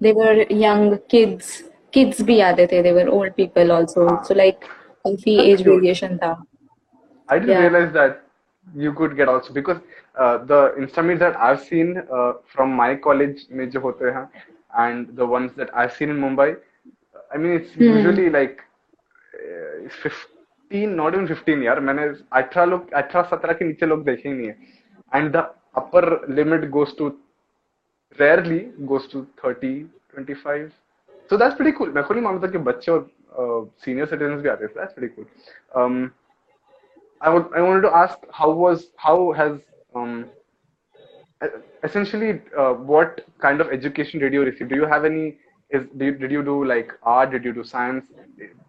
They 0.02 0.12
were 0.12 0.46
young 0.52 0.96
kids 1.10 1.62
kids 1.92 2.20
भी 2.22 2.40
आते 2.40 2.66
थे 2.72 2.82
they 2.82 2.92
were 2.92 3.08
old 3.08 3.32
people 3.34 3.72
also 3.72 4.08
हाँ. 4.08 4.22
सो 4.24 4.34
लाइक 4.34 4.64
काफ़ी 5.04 5.36
एज. 5.52 5.66
वेरिएशन 5.68 6.16
था 6.22 6.34
I 7.28 7.38
didn't 7.38 7.56
Yeah. 7.56 7.60
realize 7.60 7.92
that 7.92 8.22
you 8.74 8.92
could 8.92 9.16
get 9.16 9.28
also 9.28 9.52
because 9.52 9.78
uh, 10.18 10.38
the 10.50 10.74
Insta 10.78 11.04
meets 11.04 11.20
that 11.20 11.36
I've 11.36 11.60
seen 11.60 12.02
uh, 12.18 12.32
from 12.54 12.72
my 12.80 12.94
college 13.06 13.42
में 13.52 13.68
जो 13.70 13.80
होते 13.80 14.10
हैं 14.16 14.28
and 14.84 15.08
the 15.20 15.26
ones 15.34 15.52
that 15.60 15.70
I've 15.74 15.92
seen 15.98 16.10
in 16.14 16.20
Mumbai, 16.24 16.48
I 17.34 17.38
mean 17.38 17.52
it's 17.58 17.74
Hmm. 17.78 17.86
usually 17.94 18.28
like 18.30 18.60
uh, 19.34 19.88
15, 20.02 20.96
not 20.96 21.14
even 21.14 21.26
15 21.34 21.62
यार 21.64 21.80
मैंने 21.90 22.08
18 22.42 22.66
लोग 22.70 22.90
18 23.02 23.24
17 23.30 23.54
के 23.58 23.64
नीचे 23.64 23.86
लोग 23.86 24.04
देखे 24.04 24.28
ही 24.28 24.34
नहीं 24.34 24.48
है 24.48 24.56
and 25.18 25.34
the 25.38 25.44
upper 25.82 26.04
limit 26.40 26.70
goes 26.78 26.94
to 27.02 27.12
rarely 28.20 28.60
goes 28.90 29.06
to 29.12 29.26
30 29.42 29.72
25 30.14 30.70
so 31.29 31.37
that's 31.37 31.55
pretty 31.55 31.73
cool 31.77 31.93
मैं 31.95 32.03
खुद 32.03 32.17
नहीं 32.17 32.25
मानता 32.25 32.47
कि 32.51 32.57
बच्चे 32.69 32.91
और 32.91 33.69
सीनियर 33.85 34.05
सिटीजन 34.05 34.41
भी 34.41 34.49
आते 34.49 34.65
हैं 34.65 34.71
so 34.73 34.79
that's 34.79 34.93
pretty 34.99 35.13
cool 35.15 35.25
um, 35.81 36.11
I 37.21 37.29
would 37.33 37.45
I 37.59 37.61
wanted 37.61 37.85
to 37.87 37.95
ask 37.95 38.25
how 38.39 38.51
was 38.61 38.81
how 39.03 39.17
has 39.41 39.59
um 39.95 40.25
e- 41.45 41.53
essentially 41.83 42.41
uh, 42.57 42.73
what 42.73 43.21
kind 43.45 43.61
of 43.61 43.71
education 43.77 44.19
did 44.19 44.33
you 44.33 44.43
receive? 44.43 44.69
Do 44.69 44.75
you 44.75 44.85
have 44.85 45.05
any 45.05 45.37
is 45.69 45.85
did 45.97 46.05
you, 46.05 46.15
did 46.23 46.31
you 46.31 46.43
do 46.43 46.57
like 46.65 46.91
art? 47.03 47.31
Did 47.31 47.45
you 47.45 47.53
do 47.53 47.63
science? 47.63 48.05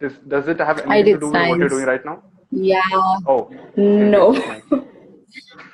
Does 0.00 0.18
does 0.28 0.49
it 0.49 0.61
have 0.61 0.78
I 0.78 1.02
anything 1.02 1.04
to 1.06 1.11
did 1.12 1.20
do 1.20 1.30
with 1.30 1.49
what 1.49 1.58
you're 1.58 1.68
science. 1.68 1.73
doing 1.76 1.87
right 1.92 2.04
now? 2.04 2.23
yeah 2.50 2.80
Oh, 3.26 3.50
no 3.76 4.32
nice. 4.32 4.84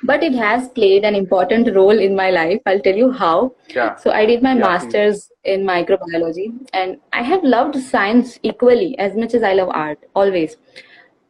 but 0.03 0.23
it 0.23 0.33
has 0.33 0.67
played 0.77 1.03
an 1.09 1.15
important 1.15 1.69
role 1.75 1.99
in 2.07 2.15
my 2.19 2.29
life 2.37 2.61
i'll 2.71 2.79
tell 2.87 2.95
you 3.03 3.11
how 3.23 3.35
Yeah. 3.75 3.95
So 4.03 4.11
I 4.19 4.21
did 4.29 4.41
my 4.45 4.51
Yeah, 4.53 4.61
please. 4.61 4.69
master's 4.69 5.19
in 5.51 5.61
microbiology, 5.67 6.45
and 6.79 6.97
I 7.19 7.21
have 7.27 7.43
loved 7.51 7.75
science 7.91 8.33
equally 8.49 8.87
as 9.05 9.15
much 9.15 9.33
as 9.39 9.43
I 9.49 9.53
love 9.59 9.69
art, 9.81 9.99
always. 10.21 10.55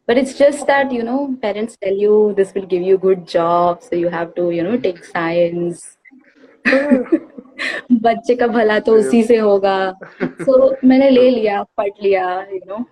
But 0.08 0.18
it's 0.22 0.34
just 0.40 0.66
that, 0.72 0.92
you 0.98 1.04
know, 1.10 1.18
parents 1.44 1.78
tell 1.84 2.00
you 2.04 2.16
this 2.40 2.54
will 2.56 2.66
give 2.74 2.82
you 2.88 2.98
good 3.04 3.28
job, 3.34 3.84
so 3.90 4.00
you 4.04 4.10
have 4.16 4.34
to, 4.40 4.48
you 4.58 4.64
know, 4.70 4.78
take 4.88 5.04
science. 5.12 5.86
बच्चे 8.08 8.36
का 8.36 8.48
भला 8.48 8.80
तो 8.88 8.96
उसी 8.98 9.24
से 9.24 9.38
होगा 9.38 9.76
so 10.48 10.58
मैंने 10.84 11.10
ले 11.10 11.30
लिया 11.30 11.62
पढ़ 11.78 11.90
लिया 12.04 12.26
you 12.52 12.62
know 12.72 12.84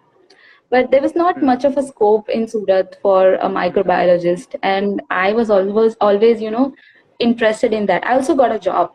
But 0.71 0.91
there 0.91 1.03
was 1.03 1.15
not 1.15 1.43
much 1.43 1.65
of 1.65 1.77
a 1.77 1.83
scope 1.83 2.29
in 2.29 2.47
Surat 2.49 2.97
for 3.03 3.35
a 3.35 3.49
microbiologist 3.49 4.57
and 4.63 5.03
I 5.11 5.33
was 5.33 5.51
always 5.51 5.97
always 6.01 6.41
you 6.41 6.51
know 6.51 6.75
interested 7.19 7.73
in 7.73 7.87
that 7.87 8.05
I 8.07 8.15
also 8.15 8.35
got 8.35 8.53
a 8.53 8.59
job 8.59 8.93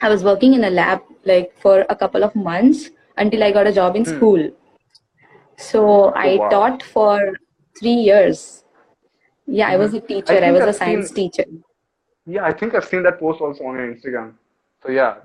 I 0.00 0.08
was 0.08 0.24
working 0.24 0.54
in 0.54 0.64
a 0.64 0.70
lab 0.70 1.00
like 1.24 1.52
for 1.60 1.84
a 1.88 1.96
couple 1.96 2.24
of 2.24 2.34
months 2.34 2.90
until 3.16 3.42
I 3.44 3.52
got 3.52 3.66
a 3.66 3.72
job 3.72 3.96
in 3.96 4.04
Hmm. 4.04 4.16
school 4.16 4.50
so 5.56 6.12
I 6.14 6.36
wow. 6.38 6.48
taught 6.50 6.82
for 6.82 7.18
3 7.78 7.90
years 7.90 8.64
yeah 9.46 9.68
I 9.68 9.76
was 9.76 9.94
a 9.94 10.00
Mhm. 10.00 10.08
teacher 10.08 10.36
I, 10.36 10.40
think 10.40 10.54
was 10.58 10.64
a 10.64 10.68
I've 10.68 10.76
science 10.76 11.10
seen 11.10 11.16
teacher 11.22 11.44
yeah, 12.24 12.44
I 12.44 12.52
think 12.52 12.74
I've 12.76 12.84
seen 12.84 13.02
that 13.02 13.18
post 13.18 13.40
also 13.40 13.64
on 13.64 13.76
your 13.76 13.92
Instagram. 13.92 14.34
So 14.82 14.90
yeah, 14.92 15.16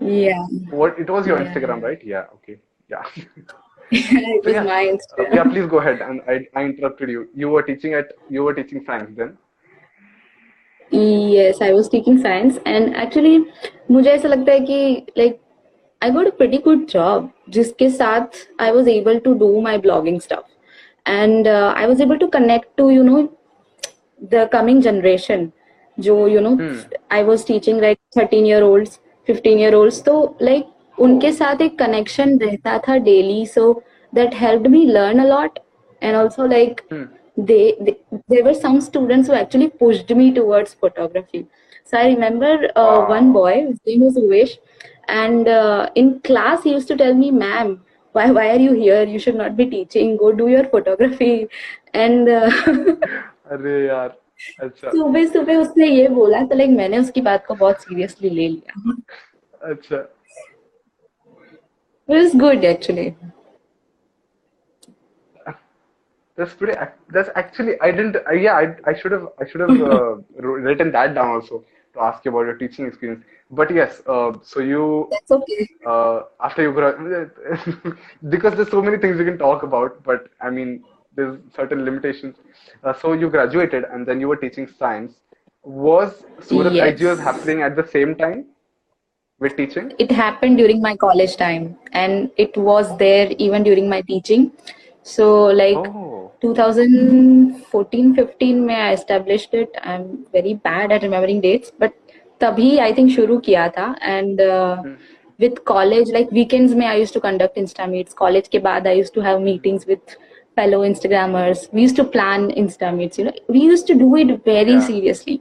yeah 0.00 0.42
what 0.70 0.98
it 0.98 1.08
was 1.10 1.26
your 1.26 1.38
Yeah. 1.38 1.44
Instagram, 1.44 1.82
right? 1.82 2.02
Yeah, 2.02 2.24
okay. 2.36 2.58
Yeah. 2.88 3.04
it 3.90 4.44
was 4.44 4.54
yeah, 4.54 4.62
my 4.62 4.86
uh, 4.86 4.96
Instagram 4.96 5.34
yeah, 5.34 5.44
please 5.44 5.66
go 5.66 5.78
ahead. 5.78 6.00
And 6.00 6.20
I 6.28 6.46
I 6.54 6.64
interrupted 6.64 7.08
you. 7.10 7.28
You 7.34 7.48
were 7.48 7.62
teaching 7.62 7.94
at 7.94 8.12
you 8.28 8.44
were 8.44 8.54
teaching 8.54 8.84
science 8.86 9.10
then. 9.16 9.36
Yes, 10.90 11.60
I 11.60 11.72
was 11.72 11.88
taking 11.88 12.18
science 12.22 12.58
and 12.64 12.96
actually 12.96 13.44
मुझे 13.90 14.10
ऐसा 14.10 14.28
लगता 14.28 14.52
है 14.52 14.60
कि 14.70 15.06
like 15.16 15.40
I 16.00 16.10
got 16.10 16.26
a 16.26 16.32
pretty 16.32 16.58
good 16.68 16.86
job 16.88 17.28
जिसके 17.56 17.88
साथ 17.90 18.38
I 18.58 18.70
was 18.72 18.88
able 18.88 19.20
to 19.20 19.34
do 19.34 19.50
my 19.60 19.76
blogging 19.78 20.22
stuff 20.22 20.44
and 21.06 21.46
uh, 21.46 21.74
I 21.76 21.86
was 21.86 22.00
able 22.00 22.18
to 22.18 22.28
connect 22.28 22.76
to 22.78 22.90
you 22.90 23.02
know 23.02 23.20
the 24.30 24.48
coming 24.52 24.80
generation 24.88 25.52
जो 26.00 26.16
you 26.30 26.40
know 26.40 26.56
Hmm. 26.56 26.80
I 27.10 27.22
was 27.22 27.44
teaching 27.44 27.80
like 27.86 28.00
13 28.16 28.46
year 28.46 28.62
olds 28.64 28.98
15 29.26 29.58
year 29.58 29.74
olds 29.74 30.00
तो 30.08 30.16
like 30.40 30.66
उनके 31.00 31.32
साथ 31.32 31.62
एक 31.62 31.78
connection 31.78 32.38
रहता 32.38 32.78
था 32.88 32.96
daily 33.08 33.44
so 33.46 33.72
that 34.12 34.34
help 34.34 34.66
me 34.66 34.84
learn 34.84 35.20
a lot 35.20 35.58
and 36.02 36.16
also 36.16 36.46
like 36.46 36.80
there were 37.40 38.52
some 38.52 38.78
students 38.80 39.30
actually 39.30 39.66
pushed 39.80 40.12
me 40.12 40.30
towards 40.30 40.76
photography 40.80 41.44
so 41.90 41.96
I 41.96 42.14
remember 42.14 42.66
one 43.10 43.32
boy 43.32 43.60
is 43.60 44.18
Uvesh 44.18 44.58
and 45.10 45.48
in 45.96 46.10
class 46.24 46.66
use 46.66 46.88
to 46.88 46.94
tell 46.94 47.14
me 47.14 47.30
ma'am 47.30 47.76
why 48.14 48.30
why 48.30 48.48
are 48.50 48.60
you 48.60 48.72
here? 48.72 49.02
You 49.04 49.18
should 49.18 49.36
not 49.36 49.56
be 49.56 49.66
teaching. 49.66 50.16
Go 50.16 50.32
do 50.32 50.48
your 50.48 50.64
photography. 50.64 51.48
And 51.94 52.28
uh, 52.28 52.50
अरे 53.54 53.86
यार 53.86 54.16
अच्छा। 54.60 54.90
सुबह 54.90 55.26
सुबह 55.26 55.56
उसने 55.56 55.86
ये 55.86 56.08
बोला 56.08 56.42
तो 56.46 56.54
like 56.54 56.70
मैंने 56.70 56.98
उसकी 56.98 57.20
बात 57.20 57.46
को 57.46 57.54
बहुत 57.54 57.82
सीरियसली 57.82 58.30
ले 58.30 58.48
लिया। 58.48 58.96
अच्छा। 59.62 59.96
It 62.08 62.14
was 62.14 62.34
good 62.34 62.64
actually 62.64 63.14
That's 66.36 66.54
pretty. 66.54 66.78
That's 67.10 67.30
actually 67.34 67.80
I 67.80 67.90
didn't. 67.90 68.16
Uh, 68.16 68.32
yeah, 68.32 68.54
I 68.54 68.90
I 68.90 68.94
should 68.96 69.10
have 69.10 69.26
I 69.40 69.46
should 69.46 69.60
have 69.60 69.80
uh, 69.80 70.14
written 70.36 70.92
that 70.92 71.14
down 71.14 71.28
also 71.28 71.64
to 71.94 72.00
ask 72.00 72.24
you 72.24 72.30
about 72.30 72.46
your 72.46 72.56
teaching 72.56 72.86
experience. 72.86 73.24
But 73.50 73.74
yes, 73.74 74.00
uh, 74.06 74.32
so 74.42 74.60
you 74.60 75.08
that's 75.10 75.32
okay 75.32 75.66
uh, 75.84 76.20
after 76.40 76.62
you 76.62 76.72
gra- 76.72 77.30
because 78.28 78.54
there's 78.54 78.70
so 78.70 78.80
many 78.80 78.98
things 78.98 79.18
you 79.18 79.24
can 79.24 79.38
talk 79.38 79.64
about, 79.64 80.02
but 80.04 80.28
I 80.40 80.50
mean 80.50 80.84
there's 81.16 81.38
certain 81.56 81.84
limitations. 81.84 82.36
Uh, 82.84 82.92
so 82.92 83.14
you 83.14 83.28
graduated 83.28 83.84
and 83.92 84.06
then 84.06 84.20
you 84.20 84.28
were 84.28 84.36
teaching 84.36 84.68
science. 84.78 85.14
Was 85.64 86.24
Surat 86.40 86.72
yes 86.72 86.94
IGers 86.94 87.18
happening 87.18 87.62
at 87.62 87.74
the 87.74 87.86
same 87.86 88.14
time 88.14 88.46
with 89.39 89.55
teaching? 89.57 89.91
it 89.99 90.11
happened 90.11 90.57
during 90.57 90.81
my 90.81 90.95
college 90.95 91.35
time 91.37 91.75
and 91.91 92.31
it 92.37 92.55
was 92.57 92.97
there 92.97 93.31
even 93.37 93.63
during 93.63 93.89
my 93.89 94.01
teaching 94.01 94.51
so 95.03 95.45
like 95.45 95.77
Oh, 95.77 96.31
2014 96.41 98.15
15 98.15 98.61
में 98.67 98.75
I 98.75 98.93
established 98.93 99.53
it 99.53 99.69
I'm 99.83 100.25
very 100.31 100.53
bad 100.53 100.91
at 100.91 101.03
remembering 101.03 101.41
dates 101.41 101.71
but 101.79 101.91
तभी 102.41 102.77
I 102.79 102.91
think 102.93 103.15
शुरू 103.15 103.37
किया 103.47 103.67
था 103.77 103.95
and 104.01 104.41
uh, 104.41 104.75
Hmm. 104.83 104.93
with 105.39 105.63
college 105.65 106.09
like 106.15 106.31
weekends 106.31 106.73
में 106.75 106.85
I 106.87 106.95
used 106.95 107.13
to 107.13 107.21
conduct 107.21 107.57
Insta 107.63 107.87
meets 107.93 108.13
college 108.21 108.47
के 108.51 108.59
बाद 108.67 108.87
I 108.87 108.93
used 109.01 109.13
to 109.15 109.21
have 109.27 109.41
meetings 109.41 109.87
with 109.91 110.15
fellow 110.57 110.81
Instagrammers 110.89 111.67
we 111.73 111.81
used 111.81 111.95
to 112.01 112.03
plan 112.15 112.49
Insta 112.63 112.91
meets 112.97 113.17
you 113.17 113.25
know 113.25 113.33
we 113.49 113.61
used 113.71 113.87
to 113.87 113.95
do 113.95 114.15
it 114.23 114.33
very 114.45 114.77
yeah, 114.77 114.87
seriously 114.91 115.39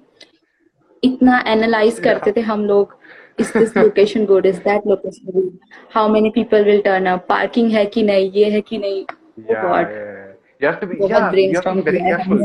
इतना 1.05 1.43
analyse 1.47 1.99
करते 2.01 2.31
yeah. 2.31 2.37
थे 2.37 2.41
हम 2.41 2.65
लोग 2.67 2.96
is 3.44 3.51
this 3.53 3.75
location 3.75 4.25
good 4.32 4.46
is 4.51 4.60
that 4.67 4.86
location 4.91 5.32
good 5.38 5.50
how 5.96 6.08
many 6.15 6.32
people 6.38 6.63
will 6.70 6.82
turn 6.88 7.08
up 7.13 7.27
parking 7.34 7.70
है 7.75 7.86
कि 7.96 8.03
नहीं 8.12 8.32
ये 8.38 8.50
है 8.56 8.62
कि 8.72 8.77
नहीं 8.86 9.06
oh 9.10 9.50
Yeah, 9.51 9.63
god 9.67 9.91
yeah. 9.96 10.24
You 10.62 10.67
have 10.67 10.79
to 10.82 10.88
be, 10.91 10.96
yeah, 11.00 11.32
you 11.32 11.56
have 11.56 11.65
to 11.65 11.74
be 11.77 11.82
very 11.88 12.00
careful. 12.06 12.39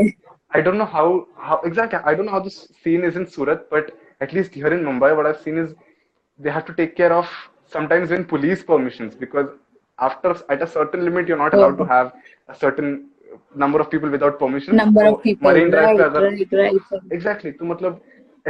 I 0.58 0.60
don't 0.64 0.76
know 0.80 0.88
how 0.94 1.04
how 1.50 1.56
exactly 1.68 2.00
I 2.10 2.12
don't 2.16 2.26
know 2.30 2.34
how 2.36 2.40
this 2.48 2.58
scene 2.82 3.04
is 3.10 3.16
in 3.20 3.24
Surat, 3.36 3.62
but 3.70 3.86
at 4.26 4.34
least 4.38 4.58
here 4.62 4.72
in 4.76 4.82
Mumbai, 4.88 5.10
what 5.20 5.28
I've 5.30 5.38
seen 5.44 5.60
is 5.62 5.70
they 6.46 6.52
have 6.56 6.66
to 6.66 6.74
take 6.80 6.92
care 6.98 7.12
of 7.20 7.30
sometimes 7.76 8.10
when 8.16 8.26
police 8.34 8.66
permissions 8.72 9.16
because 9.22 9.48
after 10.08 10.34
at 10.56 10.66
a 10.66 10.68
certain 10.74 11.06
limit 11.08 11.32
you're 11.32 11.40
not 11.44 11.54
allowed 11.60 11.78
oh. 11.80 11.84
to 11.84 11.88
Oh, 11.88 11.90
have 11.94 12.12
a 12.56 12.58
certain 12.64 12.92
number 13.64 13.80
of 13.80 13.90
people 13.94 14.10
without 14.18 14.38
permission. 14.44 14.76
number 14.82 15.06
so 15.08 15.14
of 15.16 15.22
people. 15.22 15.50
Marine 15.50 15.70
Drive 15.76 15.98
Right, 16.02 16.12
right, 16.26 16.54
right. 16.62 17.12
Exactly 17.18 17.52
तो 17.62 17.64
मतलब 17.72 18.00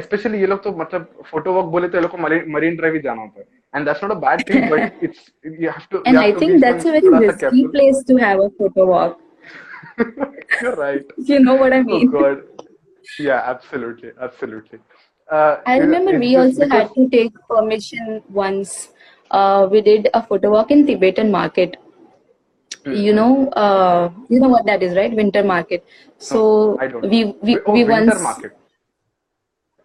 specially 0.01 0.39
ये 0.39 0.47
लोग 0.47 0.63
तो 0.63 0.71
मतलब 0.77 1.21
photo 1.31 1.53
walk 1.53 1.65
बोले 1.75 1.87
तो 1.89 1.97
ये 1.97 2.01
लोग 2.01 2.11
को 2.11 2.17
मरीन 2.57 2.75
ड्राइव 2.77 2.93
ही 2.93 2.99
जाना 3.01 3.21
होता 3.21 3.39
है 3.39 3.45
and 3.75 3.85
that's 3.85 4.03
not 4.03 4.11
a 4.11 4.19
bad 4.27 4.49
thing 4.49 4.69
but 4.71 5.03
it's 5.03 5.31
you 5.45 5.69
have 5.69 5.87
to 5.91 6.03
And 6.07 6.15
you 6.15 6.21
I 6.21 6.25
have 6.25 6.33
to 6.33 6.41
be 6.41 6.45
think 6.45 6.61
that's 6.65 6.85
a 6.91 6.93
very 6.97 7.07
थोड़ा 7.07 7.19
सा 7.19 7.31
risky 7.31 7.39
careful 7.41 7.71
place 7.77 8.03
to 8.11 8.19
have 8.25 8.43
a 8.45 8.49
photo 8.59 8.85
walk. 8.91 9.17
you're 10.61 10.75
right 10.81 11.15
You 11.31 11.39
know 11.47 11.55
what 11.63 11.73
I 11.77 11.81
oh 11.81 11.89
mean? 11.89 12.11
god 12.17 12.43
yeah 13.25 13.41
absolutely 13.55 14.11
absolutely 14.29 14.79
uh 15.29 15.55
I 15.71 15.77
it- 15.77 15.81
remember 15.85 16.13
it's 16.17 16.23
we 16.25 16.29
just 16.35 16.43
also 16.43 16.69
had 16.75 16.87
because 16.87 16.95
to 16.99 17.09
take 17.17 17.41
permission 17.55 18.21
once. 18.43 18.77
Uh, 19.37 19.67
we 19.71 19.79
did 19.87 20.05
a 20.17 20.21
photo 20.27 20.49
walk 20.51 20.69
in 20.75 20.85
Tibetan 20.89 21.31
market. 21.31 21.73
You 22.85 23.13
Mhm. 23.13 23.15
know, 23.15 23.31
uh, 23.63 24.03
you 24.33 24.39
know 24.43 24.49
what 24.53 24.65
that 24.67 24.83
is, 24.87 24.93
right? 24.99 25.15
Winter 25.21 25.43
market. 25.49 25.83
no 25.85 26.25
So 26.27 26.43
I 26.79 26.87
don't 26.93 27.01
know 27.03 27.09
we 27.13 27.19
we 27.49 27.55
Wi- 27.55 27.63
oh 27.65 27.73
we 27.77 27.83
winter 27.89 28.15
once 28.15 28.23
market 28.29 28.53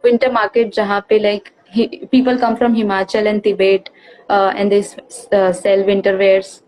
winter 0.04 0.32
market 0.32 0.74
jahan 0.74 1.04
pe 1.10 1.20
like 1.20 1.54
he, 1.72 2.06
people 2.12 2.38
come 2.38 2.56
from 2.58 2.76
Himachal 2.76 3.28
and 3.28 3.44
Tibet 3.44 3.90
uh, 4.30 4.54
and 4.56 4.72
they 4.72 4.86
uh, 5.32 5.52
sell 5.52 5.86
winter 5.86 6.18
wares. 6.18 6.64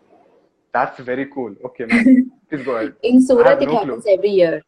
That's 0.74 1.00
very 1.00 1.26
cool. 1.28 1.56
Okay, 1.66 1.86
please 2.50 2.64
go 2.64 2.76
ahead. 2.76 2.94
In 3.04 3.22
Surat, 3.26 3.62
it 3.62 3.68
no 3.68 3.80
happens 3.80 4.04
clue. 4.04 4.14
every 4.14 4.30
year. 4.30 4.62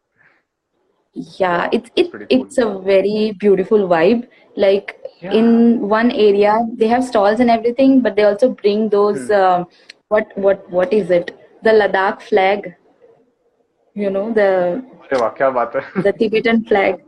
Yeah, 1.14 1.70
it's 1.72 1.90
it, 1.96 2.12
cool. 2.12 2.26
it's 2.30 2.58
a 2.58 2.80
very 2.80 3.36
beautiful 3.40 3.88
vibe. 3.88 4.28
Like 4.56 4.98
yeah. 5.22 5.34
in 5.34 5.82
one 5.82 6.12
area, 6.12 6.66
they 6.74 6.88
have 6.88 7.04
stalls 7.04 7.40
and 7.40 7.50
everything, 7.50 8.02
but 8.02 8.16
they 8.16 8.24
also 8.24 8.50
bring 8.50 8.90
those 8.90 9.28
hmm. 9.28 9.34
uh, 9.34 9.64
what 10.08 10.36
what 10.36 10.70
what 10.72 10.92
is 10.92 11.12
it? 11.12 11.38
The 11.64 11.72
Ladakh 11.72 12.22
flag. 12.22 12.76
You 13.94 14.10
know 14.10 14.32
the. 14.32 14.84
the 16.04 16.14
Tibetan 16.14 16.64
flag 16.64 17.04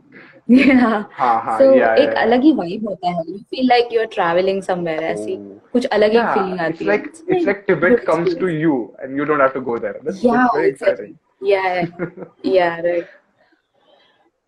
Yeah. 0.47 1.03
हाँ 1.17 1.33
हाँ 1.45 1.57
So 1.59 1.65
yeah 1.75 1.95
एक 2.03 2.09
yeah 2.09 2.21
अलग 2.23 2.43
ही 2.43 2.51
vibe 2.59 2.85
होता 2.87 3.09
है. 3.09 3.23
You 3.31 3.39
feel 3.53 3.67
like 3.71 3.91
you're 3.95 4.07
traveling 4.15 4.61
somewhere 4.67 5.01
ऐसी 5.09 5.35
Oh. 5.35 5.59
कुछ 5.73 5.85
अलग 5.97 6.11
ही 6.11 6.17
Yeah, 6.17 6.33
feeling 6.33 6.59
it's 6.59 6.63
आती 6.67 6.85
है. 6.85 6.91
like 6.91 7.05
It's 7.09 7.21
it's 7.21 7.29
very 7.29 7.45
like 7.49 7.61
Tibet 7.67 7.93
good 7.95 8.05
comes 8.07 8.29
to 8.29 8.35
experience. 8.35 8.63
you 8.65 8.95
and 9.03 9.15
you 9.21 9.25
don't 9.31 9.39
have 9.45 9.53
to 9.57 9.61
go 9.69 9.77
there. 9.85 9.95
That's 10.03 10.23
Yeah, 10.23 10.37
that's 10.37 10.55
very 10.55 10.69
exactly. 10.69 11.09
exciting. 11.09 11.19
Yeah, 11.41 11.85
yeah, 12.43 12.81
right. 12.81 13.07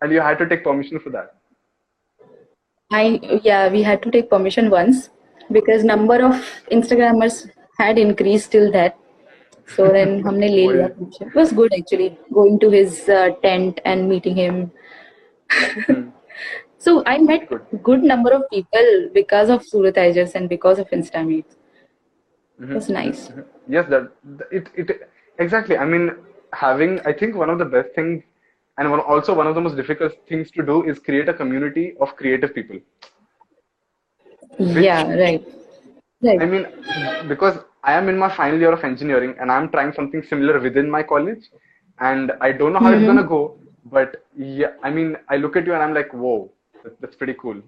And 0.00 0.12
you 0.12 0.20
had 0.20 0.38
to 0.38 0.48
take 0.54 0.64
permission 0.64 0.98
for 1.06 1.10
that. 1.10 1.34
I 2.90 3.04
yeah, 3.44 3.68
we 3.72 3.82
had 3.82 4.02
to 4.02 4.10
take 4.10 4.28
permission 4.30 4.68
once 4.70 5.08
because 5.50 5.84
number 5.84 6.18
of 6.30 6.42
Instagrammers 6.70 7.38
had 7.78 7.98
increased 7.98 8.50
till 8.52 8.70
that. 8.72 8.98
So 9.76 9.88
then 9.96 10.20
हमने 10.24 10.48
ले 10.48 10.66
लिया 10.72 10.86
वही 10.86 10.94
permission. 10.98 11.28
It 11.28 11.34
was 11.34 11.52
good 11.60 11.72
actually 11.78 12.08
going 12.38 12.58
to 12.64 12.70
his 12.70 13.08
uh, 13.08 13.30
tent 13.44 13.80
and 13.84 14.08
meeting 14.08 14.36
him. 14.36 14.70
So 16.77 17.03
I 17.05 17.17
met 17.19 17.47
good. 17.49 17.61
good 17.83 18.03
number 18.03 18.31
of 18.31 18.43
people 18.49 19.09
because 19.13 19.49
of 19.49 19.63
Surat 19.63 19.95
IGers 19.95 20.35
and 20.35 20.49
because 20.49 20.79
of 20.79 20.89
Instameet. 20.89 21.45
It 21.49 21.55
hmm 22.59 22.75
was 22.75 22.89
nice. 22.89 23.29
hmm 23.29 23.41
Yes, 23.75 23.85
that 23.93 24.11
it 24.51 24.69
it 24.81 24.91
exactly. 25.39 25.77
I 25.77 25.85
mean, 25.85 26.05
having 26.53 26.99
I 27.05 27.13
think 27.13 27.35
one 27.35 27.49
of 27.49 27.59
the 27.59 27.65
best 27.75 27.89
things 27.95 28.23
and 28.77 28.89
one, 28.91 28.99
also 29.01 29.33
one 29.33 29.47
of 29.47 29.55
the 29.55 29.61
most 29.61 29.75
difficult 29.75 30.13
things 30.29 30.51
to 30.51 30.63
do 30.71 30.83
is 30.89 30.99
create 30.99 31.27
a 31.29 31.33
community 31.33 31.95
of 31.99 32.15
creative 32.15 32.53
people. 32.55 32.79
Which 34.59 34.87
Yeah, 34.87 35.13
right. 35.15 35.43
Right. 36.21 36.41
I 36.41 36.45
mean, 36.45 36.65
because 37.27 37.57
I 37.83 37.93
am 37.93 38.09
in 38.09 38.17
my 38.17 38.29
final 38.35 38.59
year 38.59 38.71
of 38.71 38.83
engineering 38.83 39.35
and 39.39 39.51
I'm 39.51 39.69
trying 39.69 39.93
something 39.93 40.23
similar 40.23 40.59
within 40.59 40.89
my 40.89 41.03
college, 41.03 41.43
and 41.99 42.31
I 42.41 42.51
don't 42.51 42.73
know 42.73 42.79
how 42.79 42.91
it's 42.91 43.03
Mm-hmm. 43.03 43.05
gonna 43.05 43.23
go, 43.23 43.57
but 43.86 44.24
yeah, 44.36 44.72
I 44.82 44.90
mean, 44.90 45.16
I 45.28 45.36
look 45.36 45.56
at 45.56 45.66
you 45.66 45.74
and 45.74 45.82
I'm 45.82 45.94
like, 45.94 46.12
whoa, 46.12 46.50
that, 46.84 47.00
that's 47.00 47.16
pretty 47.16 47.34
cool. 47.34 47.60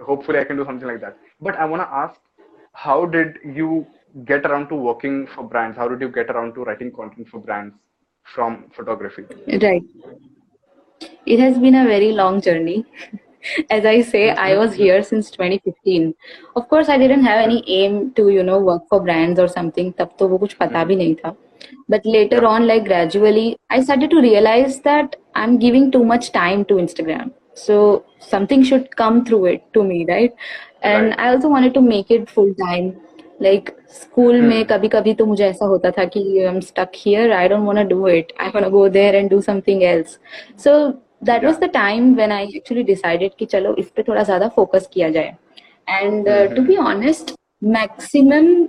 Hopefully, 0.00 0.38
I 0.38 0.44
can 0.44 0.56
do 0.56 0.64
something 0.64 0.88
like 0.88 1.00
that. 1.00 1.18
But 1.40 1.56
I 1.56 1.64
wanna 1.64 1.88
ask, 1.90 2.20
how 2.72 3.04
did 3.06 3.38
you 3.44 3.86
get 4.24 4.44
around 4.46 4.68
to 4.68 4.74
working 4.74 5.26
for 5.26 5.44
brands? 5.44 5.76
How 5.76 5.88
did 5.88 6.00
you 6.00 6.08
get 6.08 6.30
around 6.30 6.54
to 6.54 6.64
writing 6.64 6.90
content 6.92 7.28
for 7.28 7.38
brands 7.38 7.74
from 8.34 8.70
photography? 8.74 9.24
Right. 9.46 9.82
It 11.26 11.40
has 11.40 11.58
been 11.58 11.74
a 11.74 11.84
very 11.84 12.12
long 12.12 12.40
journey. 12.40 12.84
As 13.70 13.86
I 13.86 14.02
say, 14.02 14.30
I 14.30 14.56
was 14.58 14.74
here 14.74 15.02
since 15.02 15.30
2015. 15.30 16.14
Of 16.56 16.68
course, 16.68 16.88
I 16.88 16.98
didn't 16.98 17.24
have 17.24 17.40
any 17.40 17.64
aim 17.66 18.12
to, 18.14 18.28
you 18.28 18.42
know, 18.42 18.58
work 18.58 18.82
for 18.88 19.00
brands 19.00 19.40
or 19.40 19.48
something. 19.48 19.92
तब 19.92 20.10
तो 20.18 20.28
वो 20.28 20.38
कुछ 20.38 20.54
पता 20.54 20.84
भी 20.84 20.96
नहीं 20.96 21.14
था. 21.14 21.36
But 21.88 22.04
later 22.04 22.44
Yeah. 22.44 22.46
on, 22.46 22.66
like 22.66 22.84
gradually, 22.84 23.56
I 23.70 23.80
started 23.82 24.10
to 24.10 24.20
realize 24.20 24.80
that 24.80 25.16
I'm 25.34 25.58
giving 25.58 25.90
too 25.90 26.04
much 26.04 26.32
time 26.32 26.64
to 26.66 26.74
Instagram. 26.74 27.32
So 27.54 28.04
something 28.18 28.62
should 28.62 28.94
come 28.96 29.24
through 29.24 29.46
it 29.46 29.62
to 29.74 29.82
me, 29.84 30.06
right? 30.08 30.32
And 30.82 31.14
Right. 31.14 31.18
I 31.18 31.28
also 31.34 31.48
wanted 31.48 31.74
to 31.74 31.80
make 31.80 32.10
it 32.10 32.28
full 32.30 32.54
time. 32.54 32.96
Like 33.40 33.74
school 33.88 34.40
में 34.42 34.64
Hmm. 34.64 34.66
कभी 34.70 34.88
कभी 34.88 35.14
तो 35.14 35.26
मुझे 35.26 35.44
ऐसा 35.48 35.66
होता 35.66 35.90
था 35.98 36.04
कि 36.14 36.22
I'm 36.48 36.60
stuck 36.62 36.94
here. 37.04 37.32
I 37.32 37.48
don't 37.48 37.64
want 37.64 37.78
to 37.78 37.84
do 37.94 38.06
it. 38.06 38.32
I 38.38 38.48
want 38.54 38.64
to 38.66 38.70
go 38.70 38.88
there 38.88 39.14
and 39.20 39.30
do 39.30 39.40
something 39.42 39.84
else. 39.84 40.18
So 40.64 40.74
that 41.30 41.42
was 41.48 41.56
Yeah. 41.56 41.64
the 41.64 41.68
time 41.68 42.16
when 42.16 42.32
I 42.32 42.42
actually 42.58 42.84
decided 42.90 43.36
कि 43.38 43.46
चलो 43.54 43.74
इस 43.84 43.90
पे 43.96 44.02
थोड़ा 44.08 44.22
ज्यादा 44.30 44.50
focus 44.58 44.86
किया 44.94 45.10
जाए. 45.16 45.36
And 46.00 46.28
uh, 46.28 46.48
to 46.54 46.62
be 46.70 46.76
Mm-hmm. 46.76 46.86
honest, 46.86 47.34
maximum 47.60 48.68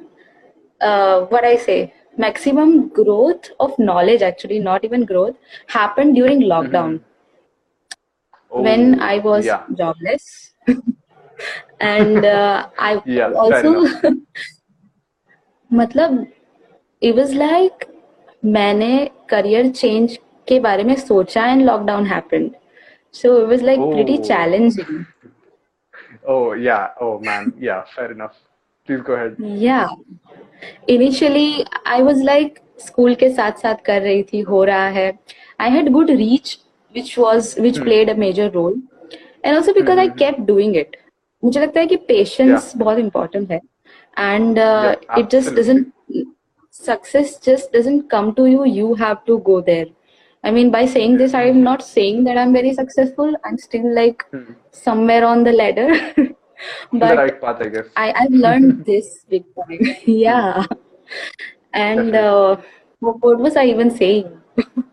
uh, 0.82 1.22
what 1.26 1.44
I 1.46 1.56
say, 1.58 1.94
maximum 2.18 2.90
growth 2.90 3.50
of 3.60 3.78
knowledge 3.80 4.22
actually, 4.22 4.60
not 4.60 4.84
even 4.84 5.06
growth, 5.06 5.36
happened 5.68 6.16
during 6.16 6.42
lockdown 6.42 7.00
when 8.50 9.00
Oh, 9.02 9.04
I 9.04 9.20
was 9.20 9.46
yeah. 9.46 9.64
jobless. 9.76 10.54
and 11.80 12.26
uh, 12.26 12.68
I 12.78 13.02
Yeah, 13.06 13.30
fair 13.30 13.36
also 13.36 13.70
enough. 13.82 14.14
मतलब 15.72 16.28
it 17.02 17.16
was 17.16 17.34
like 17.34 17.88
मैंने 18.46 19.10
career 19.32 19.64
change 19.72 20.18
के 20.48 20.60
बारे 20.60 20.84
में 20.84 20.96
सोचा 20.96 21.44
and 21.54 21.64
lockdown 21.70 22.06
happened. 22.08 22.56
So 23.12 23.32
it 23.42 23.48
was 23.48 23.62
like 23.62 23.80
pretty 23.94 24.18
Oh. 24.18 24.24
challenging. 24.24 25.06
Oh, 26.28 26.54
yeah. 26.54 26.90
Oh, 27.00 27.20
man. 27.20 27.54
Yeah, 27.60 27.84
fair 27.96 28.12
enough. 28.12 28.36
Please 28.87 29.01
go 29.01 29.15
ahead 29.15 29.37
या 29.63 29.89
initially 30.91 31.65
I 31.87 32.03
was 32.03 32.23
like 32.25 32.59
school 32.81 33.15
के 33.15 33.31
साथ 33.31 33.63
साथ 33.63 33.85
कर 33.85 34.03
रही 34.03 34.23
थी 34.33 34.41
हो 34.51 34.63
रहा 34.65 34.89
है 34.99 35.13
I 35.61 35.71
had 35.71 35.91
good 35.93 36.11
reach 36.11 36.59
which 36.95 37.19
was 37.19 37.61
which 37.61 37.79
played 37.79 38.11
a 38.11 38.15
major 38.19 38.51
role 38.51 38.83
and 39.45 39.57
also 39.57 39.73
because 39.73 39.99
I 39.99 40.09
kept 40.23 40.41
doing 40.47 40.77
it 40.77 40.97
मुझे 41.43 41.61
लगता 41.61 41.81
है 41.81 41.87
कि 41.87 41.97
पेशेंस 41.97 42.63
yeah. 42.63 42.79
बहुत 42.79 42.99
इम्पोर्टेंट 42.99 43.51
है. 43.51 43.61
And 44.19 44.59
it 45.19 45.31
just 45.31 45.55
doesn't 45.55 45.87
success 46.75 47.39
just 47.45 47.77
doesn't 47.77 48.09
come 48.11 48.33
to 48.33 48.47
you 48.47 48.65
you 48.65 48.95
have 48.95 49.17
to 49.27 49.37
go 49.51 49.61
there 49.61 49.95
I 50.45 50.51
mean, 50.53 50.71
by 50.71 50.87
saying 50.87 51.17
this, 51.17 51.33
I'm 51.35 51.65
not 51.65 51.83
saying 51.83 52.19
that 52.25 52.39
I'm 52.39 52.53
very 52.53 52.73
successful. 52.73 53.33
I'm 53.45 53.57
still 53.59 53.87
like 53.95 54.25
hmm. 54.31 54.53
somewhere 54.71 55.25
on 55.27 55.43
the 55.43 55.53
ladder. 55.53 55.89
In 56.93 56.99
the 56.99 57.07
but 57.07 57.17
right 57.19 57.41
path, 57.41 57.61
I 57.61 57.69
guess. 57.69 57.87
I 57.97 58.13
I've 58.13 58.33
learned 58.33 58.85
this 58.91 59.25
big 59.29 59.45
time. 59.55 59.97
Yeah. 60.07 60.65
And 61.73 62.15
uh, 62.17 62.57
what, 63.01 63.39
was 63.39 63.57
I 63.57 63.67
even 63.67 63.91
saying? 63.91 64.41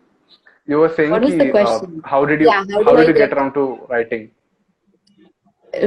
You 0.66 0.78
were 0.78 0.88
saying 0.88 1.10
What 1.10 1.22
was 1.22 1.36
the 1.36 1.48
uh, 1.48 1.52
question? 1.52 2.00
how 2.04 2.24
did 2.24 2.40
you 2.40 2.48
Yeah, 2.48 2.64
how 2.72 2.84
how 2.84 2.96
did 2.96 3.08
you 3.08 3.12
get 3.14 3.30
get 3.30 3.38
around 3.38 3.52
to 3.54 3.80
writing? 3.90 4.30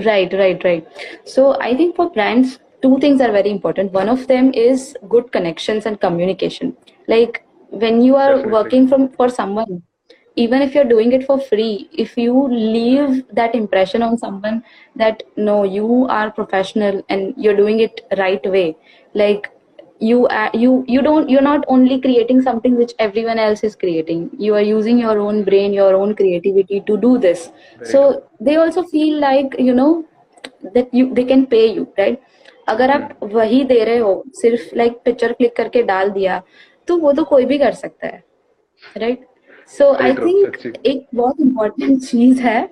Right, 0.06 0.32
right, 0.34 0.64
right. 0.64 0.88
So 1.26 1.60
I 1.60 1.76
think 1.76 1.96
for 1.96 2.12
brands, 2.12 2.60
two 2.82 3.00
things 3.00 3.22
are 3.22 3.32
very 3.32 3.50
important. 3.50 3.92
One 3.92 4.10
of 4.10 4.28
them 4.28 4.54
is 4.54 4.96
good 5.10 5.32
connections 5.32 5.88
and 5.88 6.00
communication. 6.00 6.76
Like 7.08 7.44
when 7.70 8.02
you 8.04 8.16
are 8.16 8.36
Definitely. 8.36 8.52
working 8.52 8.88
from 8.88 9.10
for 9.10 9.30
someone, 9.30 9.82
even 10.37 10.63
if 10.63 10.75
you're 10.75 10.85
doing 10.85 11.13
it 11.13 11.27
for 11.27 11.39
free, 11.39 11.89
if 11.93 12.17
you 12.17 12.49
leave 12.49 13.25
that 13.33 13.55
impression 13.55 14.03
on 14.03 14.17
someone 14.17 14.63
that 14.97 15.23
no, 15.37 15.65
you 15.65 16.07
are 16.09 16.31
professional 16.31 17.03
and 17.09 17.35
you're 17.37 17.57
doing 17.57 17.81
it 17.81 18.01
right 18.17 18.45
way, 18.51 18.77
like 19.15 19.51
you 20.01 20.27
uh, 20.27 20.51
you 20.53 20.85
you 20.89 21.03
don't 21.03 21.29
you're 21.29 21.43
not 21.43 21.65
only 21.69 22.01
creating 22.01 22.43
something 22.43 22.77
which 22.77 22.93
everyone 22.99 23.39
else 23.39 23.63
is 23.63 23.77
creating 23.77 24.31
you 24.37 24.53
are 24.53 24.67
using 24.69 24.99
your 24.99 25.19
own 25.21 25.45
brain 25.45 25.73
your 25.73 25.95
own 25.95 26.15
creativity 26.21 26.81
to 26.89 26.97
do 26.97 27.19
this 27.19 27.51
Very 27.79 27.91
so 27.93 28.25
they 28.41 28.57
also 28.57 28.83
feel 28.83 29.21
like 29.21 29.55
you 29.59 29.75
know 29.75 30.05
that 30.75 30.93
you 30.93 31.15
they 31.15 31.25
can 31.25 31.47
pay 31.47 31.67
you 31.73 31.87
right 31.97 32.21
अगर 32.69 32.91
आप 32.91 33.19
वही 33.33 33.63
दे 33.65 33.83
रहे 33.85 33.99
हो 33.99 34.13
सिर्फ 34.41 34.75
like 34.77 34.99
picture 35.05 35.33
click 35.39 35.55
करके 35.57 35.83
डाल 35.83 36.11
दिया 36.11 36.41
तो 36.89 36.97
वो 36.99 37.13
तो 37.13 37.25
कोई 37.31 37.45
भी 37.45 37.59
कर 37.59 37.73
सकता 37.75 38.07
है 38.07 38.23
राइट 38.97 39.25
So 39.74 39.92
I 39.94 40.14
think 40.14 40.76
एक 40.86 41.06
बहुत 41.16 41.40
इम्पोर्टेंट 41.42 42.02
चीज़ 42.04 42.42
है 42.42 42.70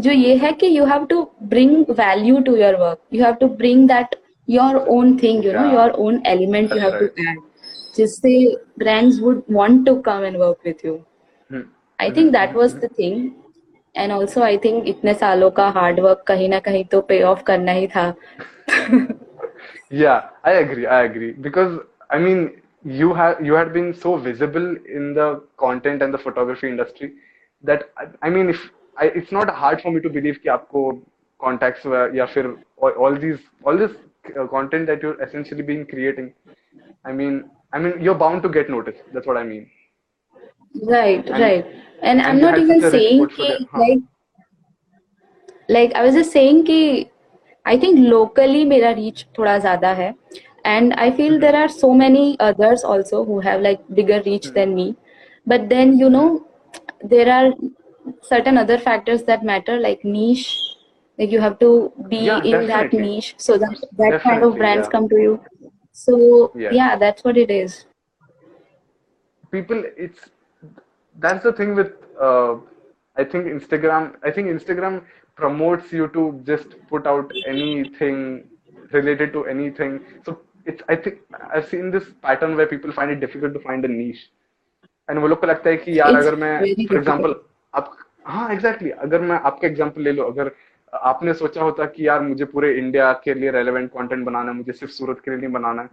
जो 0.00 0.10
ये 0.10 0.34
है 0.36 0.52
कि 0.52 0.66
you 0.78 0.84
have 0.84 1.04
to 1.06 1.22
bring 1.52 1.84
value 1.90 2.40
to 2.48 2.56
your 2.56 2.76
work 2.76 2.98
you 3.14 3.24
have 3.24 3.34
to 3.40 3.48
bring 3.62 3.86
that 3.88 4.14
your 4.48 4.76
own 4.96 5.16
thing 5.22 5.44
you 5.46 5.52
know 5.52 5.64
your 5.72 5.90
own 6.06 6.22
element 6.26 6.72
you 6.72 6.78
have 6.78 6.98
to. 6.98 7.04
Add 7.22 7.40
जिससे 7.96 8.34
brands 8.78 9.20
would 9.20 9.42
want 9.50 9.84
to 9.86 9.94
come 10.06 10.24
and 10.24 10.36
work 10.36 10.56
with 10.66 10.84
you. 10.86 10.98
I 11.98 12.10
think 12.10 12.32
that 12.32 12.54
was. 12.56 12.74
The 12.74 12.88
thing 12.98 13.30
and 13.94 14.12
also 14.12 14.40
I 14.42 14.56
think 14.64 14.88
इतने 14.88 15.14
सालों 15.14 15.50
का 15.58 15.68
hard 15.70 16.00
work 16.00 16.24
कहीं 16.26 16.48
ना 16.48 16.58
कहीं 16.60 16.84
तो 16.92 17.00
pay 17.00 17.22
off 17.22 17.42
करना 17.42 17.72
ही 17.72 17.86
था 17.96 18.14
Yeah, 19.90 20.30
I 20.42 20.52
agree. 20.54 20.86
I 20.86 21.02
agree 21.02 21.32
because 21.32 21.74
I 22.10 22.18
mean 22.18 22.40
you 22.83 23.13
have 23.13 23.39
you 23.45 23.53
had 23.53 23.73
been 23.73 23.93
so 23.93 24.15
visible 24.17 24.67
in 24.97 25.13
the 25.13 25.43
content 25.57 26.01
and 26.01 26.13
the 26.13 26.17
photography 26.17 26.67
industry 26.69 27.13
that 27.63 27.89
I, 27.97 28.05
I 28.27 28.29
mean 28.29 28.49
if 28.49 28.69
I, 28.97 29.05
it's 29.05 29.31
not 29.31 29.49
hard 29.49 29.81
for 29.81 29.91
me 29.91 30.01
to 30.01 30.09
believe 30.09 30.37
कि 30.43 30.49
आपको 30.49 30.83
contacts 31.43 31.85
हुआ 31.85 32.05
या 32.15 32.25
फिर 32.35 32.47
all, 32.83 32.91
all 32.91 33.15
these 33.25 33.39
all 33.65 33.77
this 33.77 33.91
uh, 34.37 34.47
content 34.47 34.87
that 34.87 35.01
you're 35.03 35.21
essentially 35.27 35.63
been 35.63 35.85
creating. 35.85 36.33
I 37.05 37.11
mean 37.11 37.43
I 37.73 37.79
mean 37.79 38.01
you're 38.01 38.15
bound 38.25 38.43
to 38.43 38.49
get 38.49 38.69
noticed. 38.69 39.03
That's 39.13 39.27
what 39.27 39.37
I 39.37 39.43
mean. 39.43 39.69
Right, 40.83 41.27
And 41.29 41.41
right. 41.41 41.65
And 42.01 42.21
I'm 42.21 42.31
and 42.31 42.39
you 42.39 42.45
not 42.45 42.53
had 42.53 42.61
even 42.61 42.81
such 42.81 42.89
a 42.89 42.91
rich 42.91 43.03
saying 43.03 43.17
portfolio. 43.17 43.57
कि 43.57 43.67
Huh. 43.71 43.79
like 43.79 43.99
like 45.69 45.93
I 45.93 46.03
was 46.03 46.15
just 46.15 46.31
saying 46.31 46.63
कि 46.65 47.09
I 47.65 47.77
think 47.77 47.99
locally 48.11 48.65
मेरा 48.65 48.91
reach 48.99 49.25
थोड़ा 49.37 49.57
ज़्यादा 49.59 49.89
है 50.01 50.13
And 50.64 50.94
I 50.94 51.10
feel 51.10 51.38
there 51.38 51.56
are 51.56 51.68
so 51.68 51.92
many 51.92 52.36
others 52.40 52.84
also 52.84 53.24
who 53.24 53.40
have 53.40 53.60
like 53.60 53.80
bigger 53.94 54.22
reach 54.24 54.46
than 54.58 54.74
me. 54.74 54.96
But 55.46 55.68
then 55.68 55.98
you 55.98 56.10
know 56.10 56.46
there 57.02 57.30
are 57.32 57.52
certain 58.22 58.56
other 58.58 58.78
factors 58.78 59.24
that 59.24 59.44
matter 59.44 59.78
like 59.78 60.04
niche. 60.04 60.60
Like 61.18 61.30
you 61.30 61.40
have 61.40 61.58
to 61.60 61.92
be 62.08 62.24
Yeah, 62.26 62.42
in 62.42 62.66
that 62.66 62.92
niche 62.92 63.34
so 63.38 63.58
that 63.58 63.84
that 63.98 64.20
kind 64.22 64.42
of 64.42 64.56
brands 64.56 64.86
yeah. 64.86 64.90
come 64.90 65.08
to 65.08 65.16
you. 65.16 65.40
So 65.92 66.52
Yes. 66.54 66.72
yeah 66.74 66.96
that's 66.96 67.24
what 67.24 67.36
it 67.36 67.50
is. 67.50 67.84
People 69.50 69.84
it's 69.96 70.30
that's 71.20 71.44
the 71.44 71.52
thing 71.52 71.76
with 71.76 71.92
uh, 72.20 72.54
i 73.16 73.22
think 73.22 73.46
instagram 73.46 74.16
i 74.24 74.30
think 74.36 74.48
instagram 74.48 74.96
promotes 75.36 75.92
you 75.92 76.08
to 76.08 76.24
just 76.48 76.74
put 76.88 77.06
out 77.06 77.30
anything 77.46 78.18
related 78.92 79.32
to 79.32 79.44
anything. 79.46 80.00
So 80.24 80.40
it's 80.66 80.82
i 80.88 80.96
think 80.96 81.16
i've 81.50 81.66
seen 81.68 81.90
this 81.90 82.04
pattern 82.22 82.56
where 82.56 82.66
people 82.66 82.92
find 82.92 83.10
it 83.10 83.20
difficult 83.20 83.52
to 83.54 83.62
find 83.68 83.84
a 83.84 83.92
niche. 83.98 84.24
And 85.08 85.18
वो 85.20 85.28
लोग 85.28 85.40
को 85.40 85.46
लगता 85.46 85.70
है 85.70 85.76
कि 85.76 85.98
यार 85.98 86.08
it's 86.08 86.18
अगर 86.18 86.34
मैं 86.34 86.86
for 86.88 86.96
example 86.98 87.34
आप 87.74 87.96
हाँ 88.26 88.52
एग्जैक्टली 88.52 88.88
exactly, 88.88 89.04
अगर 89.04 89.20
मैं 89.20 89.36
आपका 89.36 89.66
एग्जांपल 89.68 90.02
ले 90.02 90.12
लो 90.12 90.24
अगर 90.24 90.50
आपने 90.92 91.34
सोचा 91.34 91.62
होता 91.62 91.84
कि 91.86 92.06
यार 92.06 92.20
मुझे 92.20 92.44
पूरे 92.44 92.72
इंडिया 92.78 93.12
के 93.24 93.34
लिए 93.34 93.50
रेलेवेंट 93.50 93.90
कंटेंट 93.90 94.24
बनाना 94.26 94.50
है 94.50 94.56
मुझे 94.56 94.72
सिर्फ़ 94.72 94.92
सूरत 94.92 95.20
के 95.24 95.30
लिए 95.30 95.40
नहीं 95.40 95.52
बनाना 95.52 95.82
है 95.82 95.88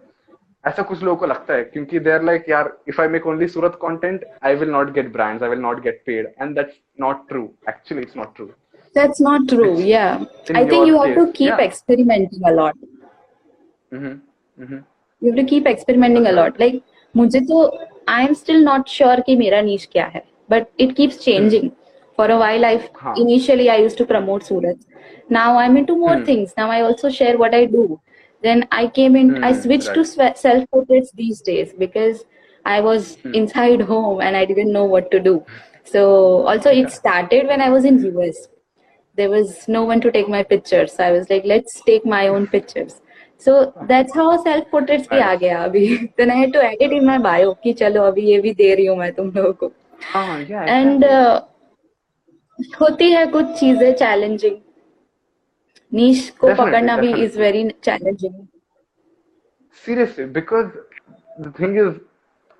ऐसा 0.63 0.83
कुछ 0.83 1.03
लोगों 1.03 1.17
को 1.17 1.25
लगता 1.25 1.53
है 1.53 1.63
क्योंकि 1.63 1.99
दे 1.99 2.11
आर 2.11 2.23
लाइक 2.23 2.49
यार 2.49 2.71
if 2.87 3.01
I 3.01 3.07
make 3.07 3.27
only 3.27 3.47
Surat 3.47 3.77
content 3.81 4.25
I 4.43 4.55
will 4.55 4.69
not 4.69 4.91
get 4.93 5.11
brands 5.13 5.43
I 5.43 5.49
will 5.49 5.59
not 5.59 5.81
get 5.83 6.01
paid 6.05 6.33
and 6.41 6.55
that's 6.55 6.79
not 6.99 7.27
true 7.29 7.43
actually 7.69 8.03
it's 8.03 8.17
not 8.17 8.35
true 8.35 8.49
That's 8.95 9.21
not 9.21 9.47
true. 9.47 9.73
It's 9.73 9.81
Yeah. 9.81 10.23
in 10.49 10.55
I 10.55 10.61
think 10.65 10.87
your 10.87 10.87
you 10.87 11.01
have 11.01 11.15
to 11.17 11.31
case. 11.31 11.51
keep 14.60 14.66
Yeah. 14.66 14.78
experimenting 14.78 15.06
a 15.06 15.12
lot. 15.12 15.22
Mm-hmm. 15.22 15.22
Mm-hmm. 15.22 15.24
You 15.24 15.32
have 15.32 15.36
to 15.36 15.44
keep 15.44 15.66
experimenting 15.66 16.26
a 16.26 16.32
That's 16.32 16.36
lot. 16.36 16.60
Like 16.60 16.82
मुझे 17.16 17.40
तो 17.50 17.60
I 18.08 18.22
am 18.28 18.34
still 18.34 18.62
not 18.64 18.88
sure 18.88 19.16
कि 19.26 19.36
मेरा 19.36 19.62
niche 19.64 19.86
क्या 19.92 20.06
है. 20.14 20.22
But 20.50 20.68
it 20.78 20.96
keeps 20.96 21.18
changing. 21.24 21.70
For 22.16 22.26
a 22.30 22.38
while, 22.38 22.64
I 22.64 22.74
हाँ. 23.02 23.16
initially 23.22 23.70
I 23.70 23.76
used 23.84 23.98
to 23.98 24.06
promote 24.12 24.44
Surat. 24.44 24.76
Now 25.28 25.58
I'm 25.58 25.76
into 25.76 25.96
more 26.02 26.16
Hmm. 26.16 26.24
things. 26.30 26.54
Now 26.58 26.70
I 26.70 26.80
also 26.82 27.10
share 27.10 27.38
what 27.38 27.54
I 27.54 27.64
do. 27.66 28.00
Then 28.42 28.64
I 28.70 28.86
came 29.00 29.16
in. 29.22 29.32
I 29.42 29.52
Hmm. 29.52 29.60
switched 29.62 29.94
to 29.94 30.00
Right. 30.00 30.38
self 30.44 30.68
portraits 30.70 31.12
these 31.22 31.40
days 31.50 31.72
because 31.84 32.24
I 32.64 32.80
was 32.80 33.16
Hmm. 33.22 33.34
inside 33.42 33.82
home 33.92 34.20
and 34.20 34.36
I 34.36 34.44
didn't 34.52 34.72
know 34.72 34.84
what 34.96 35.10
to 35.12 35.20
do. 35.30 35.34
So 35.94 36.04
also 36.52 36.70
it 36.70 36.90
Yeah. 36.90 36.96
started 37.00 37.46
when 37.48 37.60
I 37.68 37.70
was 37.78 37.84
in 37.94 37.98
US. 38.10 38.46
there 39.18 39.30
was 39.30 39.68
no 39.74 39.80
one 39.88 40.00
to 40.04 40.10
take 40.14 40.28
my 40.32 40.40
pictures 40.48 40.92
so 40.96 41.04
i 41.04 41.10
was 41.12 41.28
like 41.32 41.44
let's 41.50 41.76
take 41.90 42.06
my 42.12 42.28
own 42.32 42.46
pictures 42.54 42.96
so 43.45 43.61
that's 43.85 44.17
how 44.17 44.37
self 44.43 44.65
portrait 44.71 45.09
भी 45.09 45.19
आ 45.19 45.33
गया 45.35 45.63
अभी। 45.63 45.85
तो 45.97 46.25
नहीं 46.25 46.51
to 46.51 46.59
edit 46.61 46.91
in 46.93 47.05
my 47.05 47.17
bio 47.19 47.53
कि 47.63 47.73
चलो 47.73 48.03
अभी 48.03 48.25
ये 48.25 48.39
भी 48.41 48.53
दे 48.53 48.73
रही 48.75 48.85
हूँ 48.85 48.97
मैं 48.97 49.11
तुम 49.13 49.31
लोगों 49.35 49.53
को। 49.53 49.71
एंड 50.15 51.05
uh, 51.05 51.39
होती 52.81 53.11
है 53.11 53.25
कुछ 53.27 53.45
चीज़ें 53.59 53.93
चैलेंजिंग 53.95 54.57
नीश 55.91 56.29
को 56.39 56.53
पकड़ना 56.55 56.97
भी 56.97 57.13
is 57.23 57.39
very 57.39 57.69
challenging 57.83 58.33
seriously 59.85 60.25
because 60.33 60.67
the 61.41 61.53
thing 61.59 61.77
is 61.77 61.95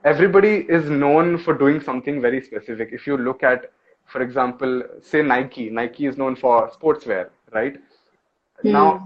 everybody 0.04 0.56
is 0.78 0.90
known 0.94 1.36
for 1.38 1.58
doing 1.58 1.80
something 1.82 2.22
very 2.24 2.40
specific 2.40 2.94
if 2.94 3.10
you 3.10 3.18
look 3.20 3.44
at 3.44 3.70
for 4.10 4.24
example 4.24 4.84
say 5.12 5.24
Nike 5.24 5.70
Nike 5.72 6.08
is 6.08 6.18
known 6.20 6.36
for 6.36 6.70
sports 6.74 7.08
wear 7.08 7.30
right 7.56 7.82
now 8.60 8.98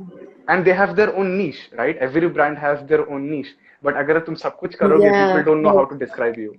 and 0.49 0.64
they 0.64 0.73
have 0.73 0.96
their 0.96 1.14
own 1.16 1.37
niche, 1.38 1.70
right? 1.79 1.96
Every 1.96 2.29
brand 2.29 2.59
has 2.59 2.85
their 2.87 3.09
own 3.09 3.31
niche. 3.31 3.55
But 3.83 3.94
अगर 3.96 4.18
तुम 4.27 4.35
सब 4.44 4.57
कुछ 4.59 4.75
करोगे, 4.83 5.12
yeah 5.12 5.18
people 5.18 5.42
don't 5.42 5.62
know 5.62 5.73
how 5.79 5.85
right 5.85 5.90
to 5.92 5.96
describe 6.05 6.38
you. 6.38 6.57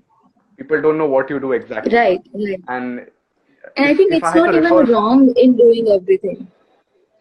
People 0.57 0.81
don't 0.81 0.97
know 0.97 1.07
what 1.15 1.29
you 1.29 1.39
do 1.39 1.51
exactly. 1.53 1.93
right 1.93 2.21
right 2.33 2.63
And 2.67 3.07
and 3.77 3.87
i 3.89 3.93
if 3.93 3.99
think 3.99 4.13
if 4.17 4.23
I 4.23 4.29
it's 4.29 4.33
had 4.35 4.43
not 4.43 4.51
to 4.51 4.51
even 4.59 4.75
refer, 4.75 4.85
wrong 4.91 5.33
in 5.45 5.55
doing 5.57 5.87
everything 5.97 6.47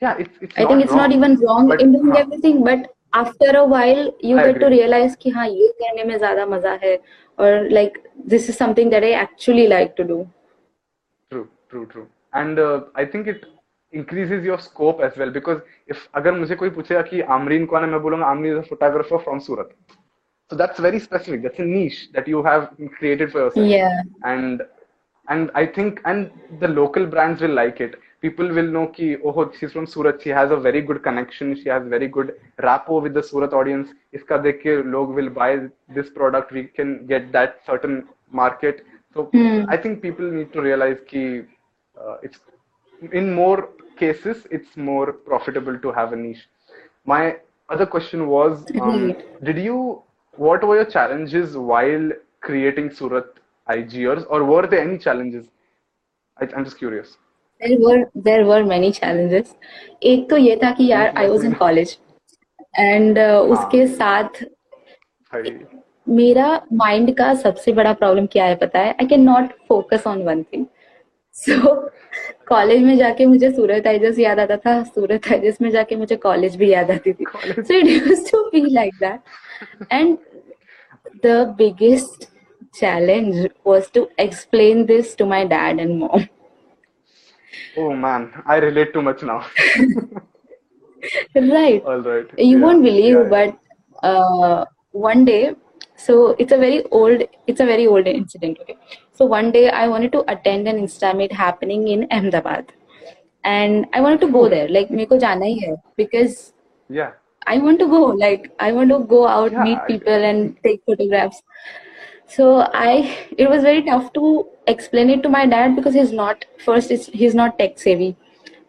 yeah, 0.00 0.16
it's 0.18 0.36
it's 0.40 0.56
I 0.56 0.64
think 0.66 0.82
not 0.82 0.84
it's 0.84 0.94
not 0.94 1.12
wrong. 1.12 1.12
even 1.12 1.36
wrong 1.40 1.72
But 1.72 1.78
in 1.78 1.92
doing 1.92 2.14
हाँ, 2.14 2.16
everything, 2.16 2.62
but 2.64 2.94
after 3.12 3.50
a 3.56 3.64
while 3.64 4.12
you 4.20 4.40
I 4.40 4.44
get 4.46 4.60
to 4.60 4.66
agree. 4.66 4.74
realize 4.74 5.16
कि 5.22 5.30
हाँ 5.30 5.46
ये 5.48 5.68
करने 5.82 6.04
में 6.10 6.18
ज्यादा 6.18 6.46
मजा 6.46 6.72
है 6.82 6.96
और 7.40 7.68
like 7.72 7.98
this 8.34 8.48
is 8.48 8.56
something 8.56 8.90
that 8.90 9.04
I 9.04 9.12
actually 9.24 9.66
like 9.68 9.96
to 9.96 10.04
do. 10.12 10.26
True, 11.30 11.48
true, 11.68 11.86
true. 11.86 12.08
And 12.32 12.58
uh, 12.58 12.84
I 12.94 13.04
think 13.04 13.26
it 13.26 13.44
increases 13.99 14.45
your 14.45 14.59
scope 14.59 15.01
as 15.07 15.17
well 15.17 15.31
because 15.37 15.61
if 15.93 16.07
अगर 16.21 16.31
मुझे 16.39 16.55
कोई 16.61 16.69
पूछेगा 16.77 17.01
कि 17.09 17.21
आमरीन 17.37 17.65
कौन 17.73 17.83
है 17.83 17.89
मैं 17.89 18.01
बोलूँगा 18.01 18.25
आमरीन 18.25 18.57
is 18.57 18.63
a 18.63 18.69
photographer 18.69 19.19
from 19.27 19.43
Surat. 19.47 19.75
So 20.49 20.55
that's 20.55 20.79
very 20.79 20.99
specific. 20.99 21.43
That's 21.43 21.59
a 21.59 21.65
niche 21.65 22.01
that 22.15 22.27
you 22.27 22.43
have 22.47 22.69
created 22.97 23.31
for 23.31 23.45
yourself. 23.45 23.67
Yeah, 23.67 24.01
And 24.23 24.65
and 25.35 25.51
I 25.55 25.65
think 25.77 26.01
and 26.05 26.59
the 26.59 26.67
local 26.67 27.07
brands 27.13 27.41
will 27.41 27.55
like 27.59 27.81
it. 27.85 27.95
People 28.21 28.51
will 28.57 28.69
know 28.75 28.85
कि 28.97 29.07
oh 29.23 29.51
she's 29.59 29.71
from 29.77 29.87
Surat. 29.93 30.21
She 30.21 30.35
has 30.39 30.51
a 30.51 30.59
very 30.65 30.81
good 30.81 31.01
connection. 31.07 31.55
She 31.61 31.69
has 31.69 31.87
very 31.95 32.07
good 32.07 32.33
rapport 32.67 33.01
with 33.07 33.15
the 33.19 33.23
Surat 33.23 33.53
audience. 33.61 33.93
देख 34.13 34.61
के 34.63 34.75
लोग 34.91 35.15
will 35.15 35.29
buy 35.39 35.49
this 35.99 36.09
product. 36.19 36.51
We 36.51 36.65
can 36.79 36.93
get 37.13 37.31
that 37.31 37.59
certain 37.65 38.03
market. 38.31 38.85
So 39.13 39.29
hmm. 39.33 39.63
I 39.69 39.77
think 39.77 40.01
people 40.01 40.31
need 40.37 40.53
to 40.53 40.61
realize 40.61 40.99
कि 41.13 41.25
uh, 41.97 42.17
it's 42.21 42.39
in 43.13 43.33
more 43.33 43.69
cases 43.97 44.47
it's 44.51 44.77
more 44.77 45.13
profitable 45.13 45.79
to 45.79 45.91
have 45.91 46.13
a 46.13 46.15
niche. 46.15 46.47
My 47.05 47.37
other 47.69 47.85
question 47.85 48.27
was 48.27 48.65
um, 48.81 49.15
did 49.43 49.57
you 49.57 50.03
what 50.33 50.63
were 50.63 50.75
your 50.75 50.85
challenges 50.85 51.57
while 51.57 52.11
creating 52.41 52.91
surat 52.91 53.25
IGers? 53.69 54.25
or 54.29 54.43
were 54.43 54.67
there 54.67 54.81
any 54.81 54.97
challenges? 54.97 55.47
I, 56.41 56.47
i'm 56.55 56.63
just 56.63 56.77
curious. 56.77 57.17
There 57.61 57.79
were 57.79 58.11
there 58.15 58.45
were 58.45 58.65
many 58.65 58.91
challenges. 58.91 59.55
One 60.01 60.27
was 60.29 60.59
that 60.59 60.79
I 61.15 61.29
was 61.29 61.43
in 61.43 61.55
college, 61.55 61.97
and 62.77 63.07
with 63.09 63.17
college 63.17 63.17
and 63.17 63.19
उसके 63.19 63.87
साथ 63.87 64.43
मेरा 66.09 66.61
mind 66.73 67.17
का 67.17 67.33
सबसे 67.33 67.71
बड़ा 67.71 67.93
problem 67.93 68.25
क्या 68.25 68.45
है 68.45 68.55
पता 68.55 68.79
सो 71.37 71.53
so, 71.53 71.89
college 72.47 72.83
में 72.83 72.97
जाके 72.97 73.25
मुझे 73.25 73.51
सूरत 73.51 73.87
आइजस 73.87 74.19
याद 74.19 74.39
आता 74.39 74.57
था। 74.57 74.81
सूरत 74.83 75.31
आइजस 75.31 75.57
में 75.61 75.69
जाके 75.71 75.95
मुझे 75.95 76.15
कॉलेज 76.25 76.55
भी 76.57 76.71
याद 76.71 76.91
आती 76.91 77.13
थी। 77.13 77.25
So 77.31 77.73
it 77.73 77.85
use 77.85 78.29
to 78.31 78.43
be 78.49 78.61
like 78.73 78.93
that 78.99 79.91
and 79.91 80.17
the 81.25 81.35
biggest 81.57 82.29
challenge 82.79 83.47
was 83.67 83.91
to 83.93 84.07
explain 84.19 84.85
this 84.85 85.17
to 85.17 85.25
my 85.25 85.45
dad 85.47 85.79
and 85.79 85.97
mom 85.99 86.23
oh 87.79 87.93
man 87.97 88.29
I 88.47 88.59
relate 88.59 88.93
too 88.93 89.01
much 89.01 89.23
now 89.23 89.39
right 91.37 91.83
alright 91.83 92.39
you 92.39 92.59
won't 92.59 92.83
believe 92.83 93.23
but 93.29 93.53
one 94.95 95.25
day 95.25 95.39
so 95.95 96.35
it's 96.39 96.51
a 96.51 96.57
very 96.57 96.83
old 96.91 97.23
it's 97.47 97.59
a 97.59 97.65
very 97.65 97.87
old 97.87 98.07
incident 98.07 98.57
okay? 98.61 98.77
So 99.13 99.25
one 99.25 99.51
day 99.51 99.69
i 99.69 99.87
wanted 99.87 100.11
to 100.13 100.23
attend 100.31 100.67
an 100.67 100.77
instameet 100.77 101.31
happening 101.31 101.87
in 101.87 102.07
ahmedabad. 102.11 102.71
And 103.43 103.85
i 103.93 104.01
wanted 104.01 104.21
to 104.21 104.31
go 104.31 104.49
there. 104.49 104.67
Like 104.67 104.89
meko 104.89 105.19
jana 105.19 105.45
hai. 105.45 105.75
Because 105.95 106.53
yeah. 106.89 107.11
I 107.47 107.59
want 107.59 107.79
to 107.79 107.87
go. 107.87 108.01
Like 108.23 108.51
i 108.59 108.71
want 108.71 108.89
to 108.89 108.99
go 108.99 109.27
out 109.27 109.51
yeah, 109.51 109.63
meet 109.63 109.79
people 109.87 110.27
and 110.31 110.57
take 110.63 110.83
photographs. 110.85 111.41
So 112.27 112.67
i 112.73 113.15
it 113.37 113.49
was 113.49 113.63
very 113.63 113.83
tough 113.83 114.11
to 114.13 114.47
explain 114.67 115.09
it 115.09 115.23
to 115.23 115.29
my 115.29 115.45
dad 115.45 115.75
because 115.75 115.93
he's 115.93 116.11
not 116.11 116.45
first 116.65 116.91
he's 117.23 117.35
not 117.35 117.57
tech 117.57 117.79
savvy. 117.79 118.15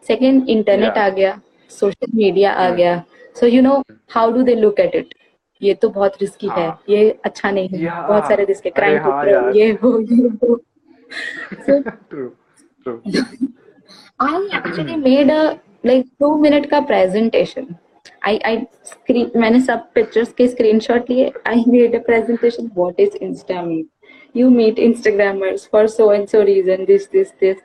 Second 0.01 0.47
internet 0.47 1.17
yeah. 1.17 1.39
social 1.67 2.13
media 2.13 2.53
hmm. 2.55 2.79
yeah. 2.79 3.03
so 3.33 3.45
you 3.45 3.61
know 3.61 3.83
how 4.07 4.31
do 4.31 4.43
they 4.43 4.55
look 4.55 4.79
at 4.79 4.95
it? 4.95 5.16
ये 5.61 5.73
तो 5.73 5.89
बहुत 5.89 6.13
risky 6.21 6.47
हाँ, 6.47 6.57
है। 6.57 6.95
ये 6.95 7.09
अच्छा 7.25 7.51
नहीं 7.51 7.69
है। 7.69 8.07
बहुत 8.07 8.27
सारे 8.27 8.45
रिस्क 8.45 8.65
है। 8.65 8.71
क्राइम 8.71 8.97
हाँ, 9.03 9.51
ये 9.55 9.71
हो 9.83 9.99
ये 10.01 10.27
हो 10.43 10.55
I 14.21 14.45
actually 14.57 14.95
made 14.95 15.31
a 15.31 15.41
like 15.85 16.05
two 16.19 16.35
minute 16.41 16.65
का 16.69 16.79
प्रेजेंटेशन 16.91 17.67
आई 18.27 18.37
आई 18.45 18.57
स्क्रीन 18.85 19.31
मैंने 19.39 19.59
सब 19.61 19.91
पिक्चर्स 19.95 20.33
के 20.37 20.47
स्क्रीनशॉट 20.47 21.09
लिए। 21.09 21.31
I 21.47 21.63
made 21.67 21.95
a 21.95 21.99
presentation 22.05 22.71
what 22.77 22.99
is 22.99 23.17
insta 23.17 23.61
meet 23.61 23.87
you 24.35 24.47
meet 24.53 24.79
instagrammers 24.85 25.61
for 25.73 25.79
so 25.91 26.05
and 26.15 26.29
so 26.31 26.39
reason 26.47 26.81
this 26.87 27.05
this 27.13 27.29
this. 27.43 27.61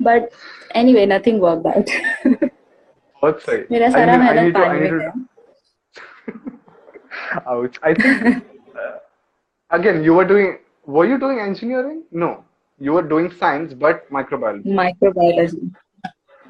But 0.00 0.28
anyway 0.82 1.02
nothing 1.10 1.40
worked 1.40 1.66
out. 1.72 1.90
बहुत 3.22 3.40
सही 3.42 3.64
मेरा 3.70 3.88
सारा 3.90 4.16
मेहनत 4.18 4.54
पानी 4.54 4.80
में 4.80 4.98
गया। 4.98 5.12
ouch. 7.47 7.77
I 7.83 7.93
think, 7.93 8.43
uh, 8.75 8.97
again, 9.69 10.03
you 10.03 10.13
were 10.13 10.25
doing, 10.25 10.57
were 10.85 11.05
you 11.05 11.19
doing 11.19 11.39
engineering? 11.39 12.03
No. 12.11 12.43
You 12.79 12.93
were 12.93 13.03
doing 13.07 13.31
science, 13.39 13.73
but 13.73 14.09
microbiology. 14.11 14.65
Microbiology. 14.65 15.71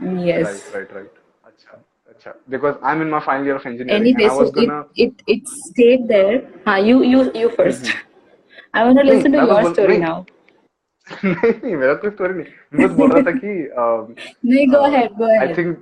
Yes. 0.01 0.71
Right, 0.73 0.89
right, 0.89 0.95
right. 0.95 1.12
Acha, 1.47 1.80
acha. 2.12 2.34
Because 2.49 2.75
I'm 2.82 3.01
in 3.01 3.10
my 3.10 3.19
final 3.23 3.45
year 3.45 3.56
of 3.58 3.65
engineering 3.65 4.01
Anyway, 4.01 4.23
and 4.23 4.32
I 4.32 4.36
so 4.36 4.41
was 4.41 4.49
it, 4.49 4.56
gonna. 4.56 4.86
it 4.95 5.13
it 5.27 5.47
stayed 5.47 6.08
there. 6.08 6.41
हाँ, 6.65 6.80
you 6.86 7.04
you 7.04 7.32
you 7.36 7.49
1st 7.49 7.91
I 8.73 8.86
want 8.86 8.97
to 8.99 9.04
नहीं, 9.04 9.12
listen 9.15 9.32
to 9.34 9.38
मैं 9.39 9.47
your 9.47 9.62
बोल- 9.62 9.73
story 9.75 9.97
नहीं, 9.97 9.99
now. 9.99 10.25
नहीं 11.23 11.54
नहीं 11.63 11.75
मेरा 11.75 11.93
कोई 12.01 12.10
story 12.12 12.34
नहीं 12.34 12.45
मैं 12.73 12.88
बस 12.88 12.91
बोल 12.97 13.12
रहा 13.12 13.21
था 13.27 13.32
कि 13.38 13.54
um, 13.84 14.15
नहीं, 14.45 14.67
go 14.71 14.80
uh, 14.82 14.88
ahead, 14.89 15.10
go 15.17 15.25
I 15.25 15.36
ahead. 15.43 15.56
think 15.56 15.80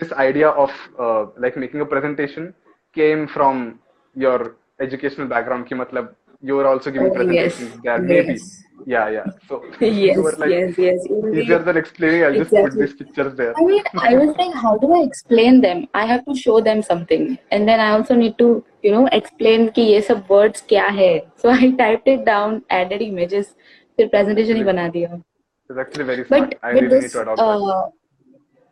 this 0.00 0.12
idea 0.12 0.48
of 0.50 0.70
uh, 0.98 1.26
like 1.38 1.56
making 1.56 1.80
a 1.80 1.86
presentation 1.86 2.52
came 2.94 3.26
from 3.26 3.78
your 4.15 4.55
educational 4.85 5.27
background 5.33 5.67
ki 5.67 5.75
matlab 5.81 6.13
you 6.41 6.55
were 6.55 6.67
also 6.67 6.91
giving 6.91 7.09
Oh, 7.11 7.15
presentations 7.17 7.71
yes, 7.71 7.83
there 7.83 7.99
maybe 8.11 8.33
yes. 8.33 8.63
yeah 8.93 9.09
yeah 9.17 9.27
so 9.49 9.63
Yes, 9.79 10.17
like 10.41 10.51
yes, 10.51 10.77
yes. 10.77 11.05
You 11.09 11.15
will 11.21 11.37
easier 11.41 11.59
than 11.67 11.77
explaining 11.77 12.23
I'll 12.23 12.35
exactly. 12.35 12.59
just 12.61 12.75
put 12.75 12.79
these 12.81 12.93
pictures 13.01 13.35
there 13.35 13.53
I 13.57 13.63
mean, 13.69 13.83
I 13.97 14.15
was 14.15 14.35
like, 14.37 14.53
how 14.63 14.77
do 14.77 14.93
I 14.93 15.01
explain 15.03 15.61
them? 15.61 15.87
I 15.93 16.05
have 16.05 16.25
to 16.25 16.35
show 16.35 16.59
them 16.61 16.81
something, 16.81 17.37
and 17.51 17.67
then 17.67 17.79
I 17.79 17.91
also 17.91 18.15
need 18.15 18.37
to, 18.39 18.47
you 18.83 18.91
know, 18.91 19.05
explain 19.19 19.69
कि 19.77 19.81
ये 19.81 20.01
सब 20.07 20.27
words 20.33 20.61
क्या 20.69 20.85
है. 20.97 21.13
So 21.43 21.49
I 21.49 21.71
typed 21.81 22.09
it 22.15 22.25
down, 22.25 22.57
added 22.79 23.01
images, 23.07 23.53
फिर 23.97 24.09
presentation 24.15 24.55
ही 24.57 24.63
बना 24.71 24.87
दिया. 24.97 25.21
it's 25.69 25.79
actually 25.79 26.03
very 26.03 26.25
smart 26.25 26.49
But 26.49 26.59
I 26.63 26.73
but 26.73 26.81
really 26.81 26.95
need 26.95 27.03
this, 27.03 27.13
to 27.13 27.21
adopt 27.21 27.37
that 27.37 27.45
uh, 27.45 27.89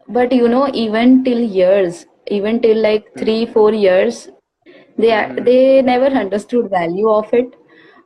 but 0.10 0.32
you 0.32 0.48
know, 0.50 0.68
even 0.74 1.24
till 1.24 1.40
years, 1.40 2.06
even 2.28 2.62
till 2.62 2.82
like 2.82 3.08
three, 3.18 3.46
four 3.46 3.74
years, 3.74 4.30
they 4.98 5.12
Mhm. 5.12 5.46
they 5.46 5.82
never 5.82 6.10
understood 6.24 6.70
value 6.70 7.10
of 7.10 7.34
it 7.34 7.56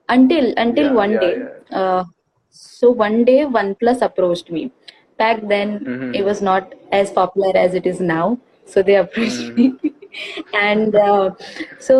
until 0.10 0.54
until 0.66 0.86
Yeah, 0.88 0.94
one 1.04 1.12
yeah, 1.14 1.20
day. 1.26 1.36
yeah. 1.40 1.80
Uh, 1.82 2.04
so 2.50 2.92
one 2.92 3.24
day, 3.26 3.40
OnePlus 3.46 4.02
approached 4.02 4.52
me. 4.52 4.72
Back 5.18 5.42
then, 5.54 5.74
Mhm. 5.80 6.16
it 6.20 6.26
was 6.26 6.42
not 6.42 6.74
as 6.92 7.12
popular 7.12 7.52
as 7.66 7.74
it 7.80 7.86
is 7.92 8.00
now. 8.00 8.38
So 8.66 8.84
they 8.84 8.96
approached 9.02 9.58
me, 9.58 9.68
and 10.54 10.96
uh, 10.96 11.32
so 11.80 11.98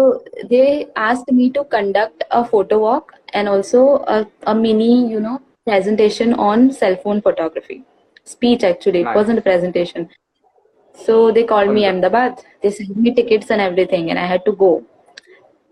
they 0.54 0.88
asked 0.96 1.32
me 1.32 1.50
to 1.58 1.64
conduct 1.76 2.24
a 2.32 2.44
photo 2.46 2.80
walk 2.80 3.14
and 3.34 3.48
also 3.50 3.84
a, 4.16 4.26
a 4.44 4.56
mini, 4.56 5.08
you 5.10 5.20
know, 5.20 5.40
presentation 5.66 6.34
on 6.34 6.72
cell 6.72 6.96
phone 7.04 7.22
photography. 7.22 7.84
Speech 8.24 8.64
actually, 8.64 9.02
it 9.02 9.16
wasn't 9.16 9.40
a 9.40 9.42
presentation. 9.42 10.10
So 10.97 11.33
they 11.33 11.45
called 11.45 11.71
me 11.71 11.81
Okay. 11.83 11.89
Ahmedabad. 11.91 12.43
They 12.63 12.71
sent 12.71 12.97
me 12.97 13.15
tickets 13.15 13.51
and 13.51 13.61
everything, 13.61 14.11
and 14.11 14.19
I 14.19 14.27
had 14.27 14.45
to 14.45 14.53
go. 14.53 14.85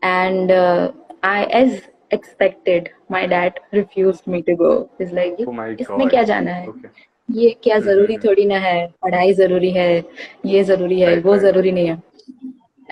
And 0.03 0.51
uh, 0.51 0.93
I, 1.23 1.45
as 1.45 1.83
expected, 2.11 2.91
my 3.09 3.27
dad 3.27 3.61
refused 3.73 4.27
me 4.27 4.43
to 4.43 4.55
go. 4.57 4.91
He's 4.99 5.13
like, 5.13 5.37
oh 5.47 5.53
my 5.53 5.69
इसमें 5.77 5.99
god 6.05 6.11
क्या 6.11 6.23
जाना 6.33 6.51
है? 6.61 6.67
okay 6.69 6.91
ये 7.29 7.51
क्या 7.63 7.79
जरूरी 7.79 8.15
हम्म। 8.15 8.27
थोड़ी 8.29 8.45
ना 8.47 8.59
है 8.59 8.87
पढ़ाई 9.03 9.33
जरूरी 9.41 9.71
है 9.73 9.91
ये 10.47 10.63
जरूरी 10.71 11.01
है 11.01 11.09
Right, 11.11 11.25
वो 11.25 11.33
right. 11.33 11.43
जरूरी 11.43 11.73
नहीं 11.73 11.87
है 11.89 12.03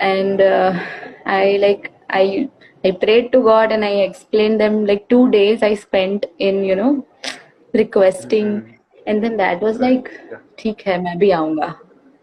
and 0.09 0.41
uh, 0.41 0.79
I 1.25 1.57
like 1.63 1.89
I 2.09 2.49
I 2.85 2.91
prayed 3.01 3.31
to 3.33 3.41
God 3.47 3.73
and 3.77 3.83
I 3.83 3.91
explained 4.03 4.61
them 4.61 4.77
like 4.85 5.09
two 5.09 5.29
days 5.31 5.61
I 5.69 5.73
spent 5.81 6.25
in 6.47 6.63
you 6.63 6.77
know 6.81 6.91
requesting 7.73 8.47
Mhm. 8.53 8.77
and 9.07 9.23
then 9.23 9.35
that 9.37 9.61
was 9.67 9.77
Right, 9.79 9.89
like 9.89 10.09
yeah. 10.31 10.39
ठीक 10.59 10.87
है 10.87 10.97
मैं 11.03 11.17
भी 11.19 11.31
आऊंगा 11.41 11.69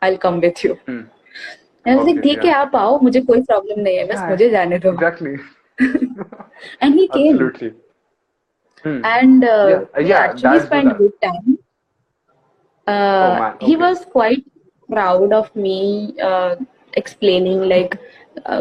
आई 0.02 0.16
come 0.18 0.40
with 0.40 0.66
you 0.66 0.74
ठीक 2.22 2.46
है 2.46 2.52
आप 2.54 2.76
आओ 2.76 3.00
मुझे 3.04 3.22
कोई 3.22 3.42
प्रॉब्लम 3.42 3.80
नहीं 3.82 3.98
है 3.98 4.06
बस 4.08 4.20
मुझे 4.30 4.50
जाने 4.50 4.80
दो. 4.80 4.92
Exactly 4.92 5.38
came 13.60 15.34
of 15.34 15.50
me 15.58 15.80
explaining 16.98 17.64
like 17.64 17.96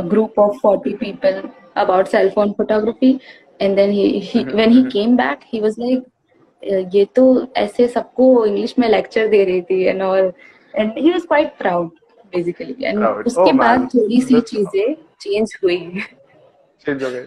group 0.09 0.39
of 0.39 0.67
40 0.67 0.95
people 1.01 1.43
about 1.77 2.07
cell 2.07 2.29
phone 2.31 2.53
photography 2.53 3.19
and 3.61 3.77
then 3.77 3.91
he 3.91 4.09
he 4.71 4.83
came 4.93 5.17
back 5.17 5.41
he 5.53 5.61
was 5.61 5.77
like 5.79 6.05
ये 6.95 7.05
तो 7.17 7.25
ऐसे 7.57 7.89
सबको 7.89 8.47
इंग्लिश 8.47 8.75
में 8.79 8.89
लेक्चर 8.89 9.29
दे 9.29 9.45
रही 9.45 9.63
थी 9.63 9.83
एंड 9.85 10.03
और 10.03 10.33
and 10.75 10.99
he 10.99 11.11
was 11.11 11.27
quite 11.27 11.57
proud 11.59 11.91
basically 12.33 12.77
and 12.85 13.05
उसके 13.05 13.53
बाद 13.59 13.89
थोड़ी 13.95 14.21
सी 14.21 14.41
चीज़ें 14.41 14.95
चेंज 15.21 15.59
हुई। 15.63 15.79
चेंज 16.87 17.03
हो 17.05 17.11
गई। 17.11 17.25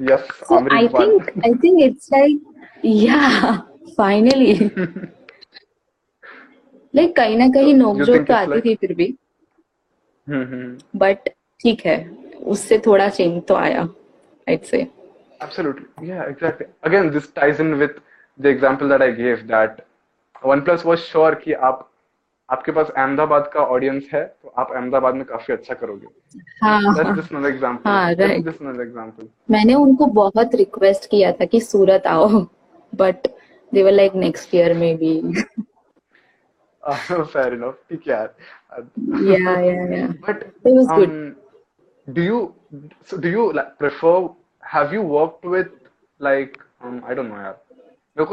Yes 0.00 0.28
I 0.52 0.88
think 0.88 1.30
I 1.46 1.54
think 1.64 1.82
it's 1.82 2.08
like 2.12 2.42
या 2.84 3.52
फाइनली 3.96 4.52
लाइक 6.94 7.14
कहीं 7.16 7.36
ना 7.38 7.48
कहीं 7.54 7.74
नोकझोंक 7.74 8.26
तो 8.28 8.34
आती 8.34 8.60
थी 8.60 8.74
फिर 8.74 8.94
भी। 8.94 9.14
हम्म, 10.28 10.42
हम्म। 10.42 10.98
बट 10.98 11.28
ठीक 11.60 11.86
है 11.86 11.98
उससे 12.54 12.78
थोड़ा 12.86 13.08
चेंज 13.08 13.42
तो 13.48 13.54
आया 13.54 13.88
आई 14.48 14.58
से 14.64 14.86
Absolutely. 15.44 16.06
Yeah, 16.08 16.20
exactly. 16.32 16.66
Again, 16.88 17.08
this 17.14 17.24
ties 17.38 17.58
in 17.62 17.72
with 17.78 17.96
the 18.38 18.48
example 18.48 18.88
that 18.88 19.02
I 19.06 19.08
gave 19.16 19.40
that 19.48 19.80
OnePlus 20.42 20.84
was 20.90 21.02
sure 21.06 21.32
that 21.32 21.56
आप 21.68 21.82
आपके 22.54 22.72
पास 22.72 22.90
अहमदाबाद 22.90 23.50
का 23.54 23.60
ऑडियंस 23.60 24.08
है 24.14 24.24
तो 24.42 24.48
आप 24.58 24.72
अहमदाबाद 24.72 25.14
में 25.14 25.24
काफ़ी 25.24 25.54
अच्छा 25.54 25.74
करोगे। 25.74 26.06
हाँ, 26.62 26.80
हाँ। 26.82 26.94
हाँ, 27.84 28.14
मैंने 29.50 29.74
उनको 29.74 30.06
बहुत 30.06 30.54
रिक्वेस्ट 30.54 31.10
किया 31.10 31.32
था 31.32 31.44
कि 31.44 31.60
सूरत 31.60 32.06
आओ 32.06 32.28
but 32.94 33.26
they 33.72 33.82
were 33.82 33.92
like 33.92 34.14
next 34.14 34.54
year 34.54 34.74
maybe 34.94 35.20
do 42.08 42.22
you 42.22 42.54
do 43.14 43.28
you 43.28 43.52
prefer 43.56 44.28
have 44.74 44.92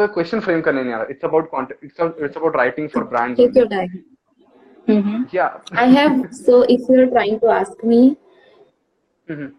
question 0.07 0.39
frame 0.39 0.61
करने 0.61 0.83
नहीं 0.83 0.93
आ 0.93 0.97
रहा 0.97 1.05
it's 1.09 1.25
about 1.25 1.71
it's 1.83 2.37
about 2.37 2.55
writing 2.55 2.89
for 2.89 3.03
brands 3.03 3.39
Mm-hmm. 4.87 5.23
Yeah. 5.31 5.57
I 5.71 5.85
have 5.87 6.33
so 6.33 6.61
if 6.63 6.87
you 6.89 7.01
are 7.01 7.07
trying 7.07 7.39
to 7.39 7.47
ask 7.49 7.83
me. 7.83 8.17
Mm-hmm. 9.27 9.49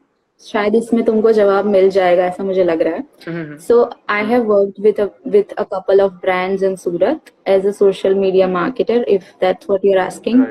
शायद 0.42 0.74
इसमें 0.74 1.02
तुमको 1.04 1.30
जवाब 1.32 1.66
मिल 1.66 1.88
जाएगा 1.90 2.24
ऐसा 2.26 2.44
मुझे 2.44 2.62
लग 2.64 2.80
रहा 2.82 2.94
है 2.94 3.56
so 3.58 3.74
I 4.10 4.24
have 4.26 4.42
work 4.44 4.80
with 4.80 5.00
with 5.32 5.52
a 5.58 5.62
couple 5.72 6.00
of 6.00 6.12
brands 6.22 6.62
in 6.62 6.74
Surat 6.76 7.30
as 7.48 7.66
a 7.66 7.70
social 7.72 8.14
media 8.14 8.48
marketer 8.48 9.04
if 9.08 9.30
that's 9.40 9.70
what 9.70 9.84
you 9.84 9.92
are 9.92 9.98
asking 9.98 10.44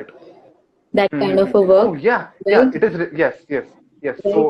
that 0.94 1.16
kind 1.16 1.40
of 1.40 1.58
a 1.58 1.62
work 1.72 2.00
yeah 2.04 2.20
yeah 2.48 2.62
it 2.76 2.84
is 2.84 3.02
yes 3.22 3.46
yes 3.52 3.74
yes 4.04 4.22
so 4.28 4.46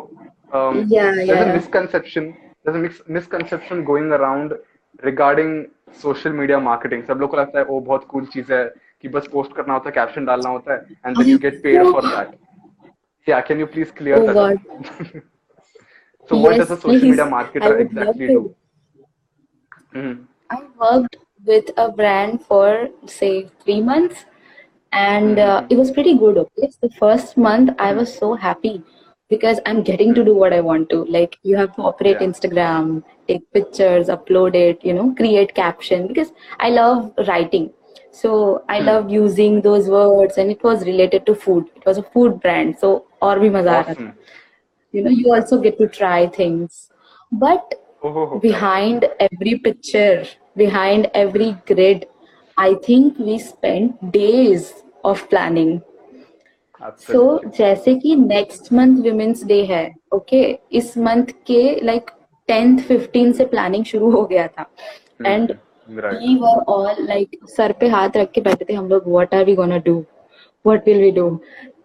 um 0.53 0.79
yeah, 0.89 1.11
there's 1.15 1.29
yeah. 1.29 1.43
a 1.43 1.53
misconception 1.53 2.25
there's 2.65 2.75
a 2.75 2.79
mis- 2.79 3.03
misconception 3.07 3.83
going 3.89 4.11
around 4.11 4.53
regarding 5.03 5.53
social 5.99 6.33
media 6.39 6.59
marketing 6.59 7.05
सब 7.07 7.19
लोग 7.21 7.29
को 7.31 7.37
लगता 7.37 7.59
है 7.59 7.65
ओ 7.65 7.79
बहुत 7.79 8.07
cool 8.13 8.25
चीज़ 8.33 8.51
है 8.53 8.63
कि 9.02 9.08
बस 9.08 9.28
post 9.34 9.52
करना 9.56 9.74
होता 9.74 9.90
है, 9.90 9.94
caption 9.96 10.26
डालना 10.26 10.48
होता 10.48 10.74
है, 10.74 10.86
and 11.04 11.16
then 11.16 11.26
you 11.26 11.38
get 11.38 11.62
paid 11.62 11.80
for 11.92 12.02
that. 12.02 12.34
Yeah, 13.28 13.40
can 13.40 13.58
you 13.58 13.66
please 13.66 13.90
clear 13.90 14.18
Oh, 14.20 14.26
that 14.26 14.36
God. 14.36 14.54
up? 14.54 15.16
so 16.28 16.36
what 16.36 16.52
Yes, 16.52 16.58
does 16.58 16.70
a 16.70 16.80
social 16.80 17.00
please. 17.00 17.10
media 17.10 17.24
I 17.24 17.30
marketer 17.30 17.78
would 17.78 17.92
love 17.92 18.08
exactly 18.14 18.26
to. 18.26 18.32
do? 18.32 18.54
Mhm. 19.94 20.26
I 20.50 20.58
worked 20.78 21.16
with 21.44 21.70
a 21.76 21.90
brand 21.90 22.44
for 22.44 22.88
say 23.06 23.48
three 23.64 23.80
months, 23.80 24.24
and 24.92 25.38
uh, 25.38 25.62
Mhm. 25.62 25.72
it 25.72 25.76
was 25.78 25.90
pretty 25.90 26.14
good. 26.18 26.38
Okay, 26.38 26.70
so 26.70 26.78
the 26.86 26.94
first 27.00 27.36
month 27.36 27.70
I 27.78 27.92
was 27.92 28.12
so 28.18 28.34
happy 28.34 28.82
because 29.28 29.60
I'm 29.66 29.82
getting 29.82 30.14
to 30.14 30.24
do 30.24 30.34
what 30.34 30.52
I 30.52 30.60
want 30.60 30.88
to. 30.90 31.04
Like 31.04 31.36
you 31.42 31.56
have 31.56 31.74
to 31.76 31.82
operate 31.82 32.20
Yeah. 32.20 32.26
Instagram, 32.28 33.02
take 33.28 33.42
pictures, 33.52 34.08
upload 34.16 34.54
it, 34.54 34.84
you 34.84 34.94
know, 34.94 35.06
create 35.22 35.54
caption 35.54 36.06
because 36.06 36.32
I 36.60 36.70
love 36.70 37.12
writing. 37.28 37.72
So 38.18 38.32
I 38.74 38.78
Hmm. 38.80 38.86
loved 38.88 39.10
using 39.14 39.56
those 39.64 39.88
words 39.94 40.38
and 40.42 40.50
it 40.56 40.62
was 40.68 40.84
related 40.88 41.26
to 41.30 41.34
food. 41.46 41.64
It 41.76 41.86
was 41.90 41.98
a 41.98 42.04
food 42.14 42.38
brand. 42.44 42.76
So 42.84 42.92
और 43.22 43.38
भी 43.38 43.50
मजा 43.50 43.72
आ 43.72 43.80
रहा 43.80 43.94
था. 43.94 43.96
Awesome. 43.96 44.12
You 44.94 45.02
know, 45.04 45.14
you 45.22 45.34
also 45.38 45.58
get 45.66 45.78
to 45.80 45.88
try 45.98 46.20
things. 46.38 46.78
But 47.32 47.74
Oh, 48.04 48.10
oh, 48.10 48.24
oh. 48.32 48.38
behind 48.40 49.04
every 49.24 49.52
picture, 49.58 50.24
behind 50.56 51.10
every 51.20 51.48
grid, 51.70 52.06
I 52.56 52.74
think 52.86 53.18
we 53.28 53.38
spent 53.46 54.10
days 54.16 54.72
of 55.04 55.28
planning. 55.30 55.72
So 56.80 56.86
Absolutely. 56.86 57.50
जैसे 57.58 57.94
कि 58.00 58.14
next 58.16 58.72
month 58.72 59.02
women's 59.02 59.44
day 59.44 59.62
है 59.64 59.84
okay 60.14 60.42
इस 60.80 60.96
month 60.98 61.32
के 61.46 61.60
like 61.84 62.10
tenth 62.48 62.78
fifteen 62.88 63.32
से 63.38 63.44
planning 63.54 63.84
शुरू 63.84 64.10
हो 64.10 64.24
गया 64.32 64.46
था 64.58 64.66
and 65.26 65.50
Right. 65.50 65.60
we 65.91 66.35
were 66.35 66.63
all 66.67 67.05
like 67.07 67.39
sir 67.49 67.71
पे 67.79 67.87
हाथ 67.87 68.17
रख 68.17 68.31
के 68.31 68.41
बैठे 68.41 68.65
थे 68.69 68.73
हम 68.73 68.87
लोग 68.89 69.07
what 69.07 69.33
are 69.35 69.45
we 69.45 69.55
gonna 69.55 69.77
do 69.85 69.97
what 70.65 70.87
will 70.87 71.01
we 71.01 71.11
do 71.11 71.39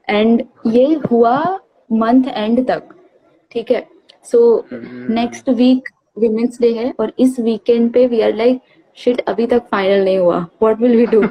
and 0.08 0.42
ये 0.66 0.84
हुआ 1.10 1.36
मंथ 1.90 2.28
एंड 2.28 2.66
तक 2.68 2.94
ठीक 3.52 3.70
है? 3.70 3.86
So 4.24 4.66
next 4.72 5.48
week 5.50 5.88
women's 6.18 6.58
day 6.60 6.72
है 6.72 6.92
और 7.00 7.12
इस 7.18 7.38
वीकेंड 7.40 7.92
पे 7.92 8.06
वी 8.06 8.20
आर 8.20 8.34
लाइक 8.34 8.60
शिट 8.98 9.20
अभी 9.28 9.46
तक 9.46 9.62
फाइनल 9.70 10.04
नहीं 10.04 10.18
हुआ. 10.18 10.38
What 10.62 10.80
will 10.80 10.96
we 10.96 11.06
do 11.06 11.22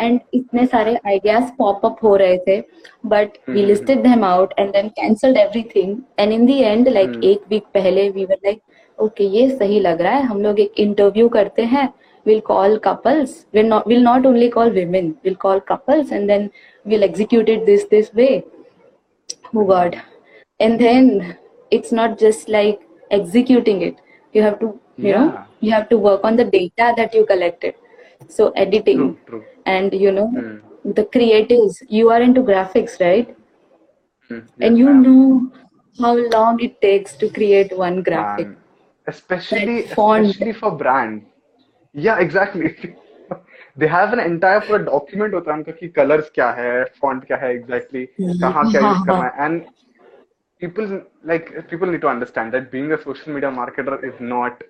and 0.00 0.20
इतने 0.34 0.66
सारे 0.66 0.94
आइडियाज़ 1.06 1.50
पॉप 1.58 1.84
अप 1.86 1.96
हो 2.02 2.14
रहे 2.16 2.38
थे 2.46 2.60
but 3.06 3.36
we 3.48 3.64
listed 3.66 4.02
them 4.02 4.24
out 4.24 4.54
and 4.58 4.70
then 4.72 4.88
cancelled 4.88 5.36
everything 5.36 5.96
and 6.18 6.32
in 6.32 6.46
the 6.46 6.50
end 6.50 6.88
like 6.88 7.20
एक 7.24 7.42
वीक 7.50 7.64
पहले 7.74 8.08
वी 8.10 8.24
वर 8.24 8.38
लाइक 8.44 8.60
ओके 8.98 9.24
ये 9.26 9.48
सही 9.50 9.80
लग 9.80 10.00
रहा 10.00 10.12
है 10.12 10.22
हम 10.22 10.42
लोग 10.42 10.60
एक 10.60 10.80
इंटरव्यू 10.80 11.28
करते 11.28 11.62
हैं 11.64 11.88
we'll 12.24 12.40
call 12.40 12.78
couples. 12.78 13.46
We'll 13.52 13.68
not 13.68 13.86
we'll 13.86 14.02
not 14.02 14.26
only 14.26 14.50
call 14.50 14.70
women. 14.70 15.16
We'll 15.24 15.36
call 15.36 15.60
couples 15.60 16.10
and 16.10 16.28
then 16.28 16.50
we'll 16.84 17.04
execute 17.04 17.48
it 17.48 17.66
this 17.66 17.84
this 17.84 18.12
way. 18.14 18.44
Oh 19.54 19.64
god. 19.64 20.00
And 20.60 20.80
then 20.80 21.36
it's 21.70 21.92
not 21.92 22.18
just 22.18 22.48
like 22.48 22.80
executing 23.10 23.82
it. 23.82 23.96
You 24.32 24.42
have 24.42 24.58
to 24.60 24.78
you 24.96 25.12
know 25.12 25.44
you 25.60 25.72
have 25.72 25.88
to 25.90 25.98
work 25.98 26.20
on 26.24 26.36
the 26.36 26.44
data 26.44 26.92
that 26.96 27.14
you 27.14 27.24
collected. 27.26 27.74
So 28.28 28.50
editing 28.50 28.98
True, 28.98 29.18
true. 29.26 29.44
and 29.66 29.92
you 29.92 30.12
know 30.12 30.28
Hmm. 30.28 30.92
the 30.98 31.04
creatives 31.16 31.82
you 31.88 32.10
are 32.10 32.20
into 32.22 32.42
graphics 32.42 33.00
right? 33.00 33.34
Hmm. 34.28 34.40
and 34.60 34.78
Yes, 34.78 34.86
you 34.86 34.94
know 34.94 35.50
how 36.00 36.14
long 36.34 36.60
it 36.60 36.80
takes 36.80 37.14
to 37.16 37.28
create 37.28 37.76
one 37.76 38.02
graphic. 38.02 38.46
Man. 38.48 38.56
Especially, 39.08 39.84
especially 39.84 40.52
for 40.52 40.70
brands. 40.70 41.24
Yeah, 41.94 42.18
exactly. 42.18 42.96
they 43.76 43.86
have 43.86 44.12
an 44.12 44.20
entire 44.20 44.60
पूरा 44.60 44.84
document 44.86 45.34
होता 45.34 45.52
है 45.52 45.56
उनका 45.58 45.72
कि 45.72 45.88
colors 45.98 46.28
क्या 46.34 46.50
है, 46.50 46.84
font 47.02 47.26
क्या 47.26 47.36
है 47.36 47.54
exactly, 47.58 48.06
कहाँ 48.20 48.70
क्या 48.70 48.80
use 48.82 49.06
करना 49.06 49.24
है, 49.24 49.46
and 49.46 49.64
people 50.60 51.00
like 51.24 51.50
people 51.70 51.92
need 51.94 52.00
to 52.00 52.08
understand 52.08 52.52
that 52.52 52.70
being 52.70 52.92
a 52.92 53.02
social 53.02 53.32
media 53.34 53.50
marketer 53.50 54.02
is 54.10 54.20
not 54.20 54.62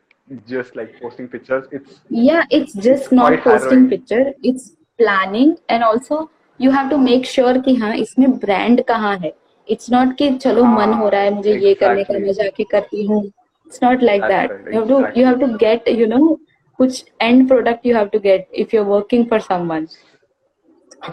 just 0.48 0.76
like 0.76 0.94
posting 1.00 1.28
pictures. 1.28 1.66
It's 1.72 2.00
Yeah, 2.11 2.44
it's 2.50 2.74
just 2.74 3.04
it's 3.04 3.12
not 3.12 3.38
posting 3.44 3.68
harrowing. 3.68 3.88
picture. 3.90 4.32
It's 4.42 4.72
planning 4.98 5.56
and 5.68 5.85
also 5.85 6.30
you 6.58 6.70
have 6.70 6.90
to 6.90 6.98
make 6.98 7.24
sure 7.26 7.54
कि 7.62 7.74
हाँ 7.76 7.94
इसमें 7.96 8.38
brand 8.46 8.85
कहाँ 8.88 9.16
है. 9.18 9.32
It's 9.68 9.90
not 9.90 10.16
कि 10.18 10.30
चलो 10.38 10.64
मन 10.64 10.92
हो 11.00 11.08
रहा 11.08 11.20
है 11.20 11.35
मुझे 11.35 11.58
ये 11.58 11.74
करने 11.74 12.04
का 12.04 12.14
exactly. 12.14 12.26
मैं 12.26 12.32
जाके 12.32 12.64
करती 12.72 13.06
हूँ. 13.06 13.22
It's 13.66 13.82
not 13.82 14.02
like 14.02 14.22
That's 14.22 14.32
that. 14.32 14.50
right, 14.50 14.72
You 14.74 14.80
have 14.80 14.88
to 14.88 15.20
you 15.20 15.26
have 15.26 15.40
to 15.40 15.56
get 15.58 15.88
you 16.00 16.06
know 16.06 16.38
which 16.76 17.04
end 17.20 17.48
product 17.48 17.85
you 17.85 17.94
have 17.94 18.11
to 18.12 18.18
get 18.18 18.48
if 18.52 18.72
you're 18.72 18.85
working 18.85 19.26
for 19.28 19.40
someone. 19.40 19.88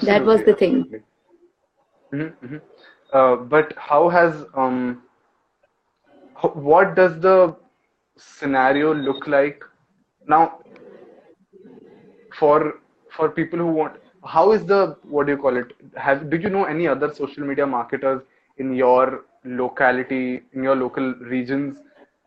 That 0.03 0.25
was 0.25 0.43
the 0.43 0.53
thing. 0.53 0.85
Mm-hmm, 2.13 2.57
Uh, 3.13 3.35
but 3.35 3.73
how 3.77 4.09
has 4.09 4.45
um, 4.55 5.01
what 6.53 6.95
does 6.95 7.19
the 7.19 7.55
scenario 8.17 8.93
look 8.93 9.27
like 9.27 9.63
now 10.27 10.59
for 12.39 12.79
for 13.09 13.29
people 13.29 13.59
who 13.59 13.67
want? 13.67 13.97
How 14.25 14.51
is 14.51 14.65
the 14.65 14.97
what 15.03 15.25
do 15.27 15.33
you 15.33 15.37
call 15.37 15.57
it? 15.57 15.73
Have 15.95 16.29
do 16.29 16.37
you 16.37 16.49
know 16.49 16.65
any 16.65 16.87
other 16.87 17.13
social 17.13 17.43
media 17.45 17.65
marketers 17.67 18.21
in 18.57 18.73
your 18.75 19.25
locality 19.43 20.41
in 20.53 20.63
your 20.63 20.75
local 20.75 21.13
regions? 21.35 21.77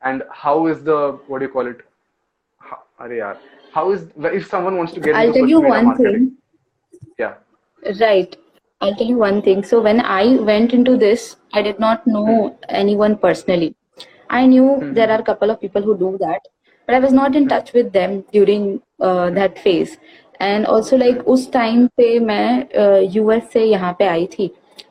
And 0.02 0.22
how 0.30 0.66
is 0.66 0.82
the 0.84 1.18
what 1.26 1.38
do 1.40 1.46
you 1.46 1.52
call 1.52 1.66
it? 1.66 1.82
How, 2.61 2.77
अरे 3.01 3.19
यार, 3.19 3.37
how 3.73 3.91
is 3.91 4.07
if 4.39 4.47
someone 4.47 4.77
wants 4.77 4.93
to 4.93 4.99
get 4.99 5.15
I'll 5.15 5.27
into 5.27 5.39
tell 5.39 5.47
social 5.47 5.49
you 5.49 5.61
media 5.61 5.69
one 5.69 5.85
marketing? 5.85 6.13
thing. 6.13 7.07
Yeah. 7.19 7.33
Right. 7.99 8.35
I'll 8.81 8.95
tell 8.95 9.07
you 9.07 9.17
one 9.17 9.41
thing. 9.41 9.63
So 9.63 9.81
when 9.81 10.01
I 10.01 10.35
went 10.35 10.73
into 10.73 10.97
this, 10.97 11.35
I 11.53 11.61
did 11.61 11.79
not 11.79 12.05
know 12.05 12.57
anyone 12.69 13.17
personally. 13.17 13.75
I 14.29 14.45
knew 14.45 14.91
there 14.93 15.09
are 15.09 15.19
a 15.19 15.23
couple 15.23 15.49
of 15.49 15.59
people 15.61 15.81
who 15.81 15.97
do 15.97 16.17
that, 16.19 16.41
but 16.85 16.95
I 16.95 16.99
was 16.99 17.13
not 17.13 17.35
in 17.35 17.47
touch 17.47 17.73
with 17.73 17.91
them 17.93 18.23
during 18.31 18.81
uh, 18.99 19.29
that 19.31 19.57
phase. 19.59 19.97
And 20.39 20.67
also 20.67 20.97
like 20.97 21.23
उस 21.25 21.51
time 21.51 21.87
पे 21.97 22.19
मैं 22.19 22.69
uh, 22.81 23.15
US 23.15 23.51
से 23.53 23.63
यहाँ 23.65 23.95
पे 23.99 24.07
आई 24.07 24.25
थी, 24.33 24.49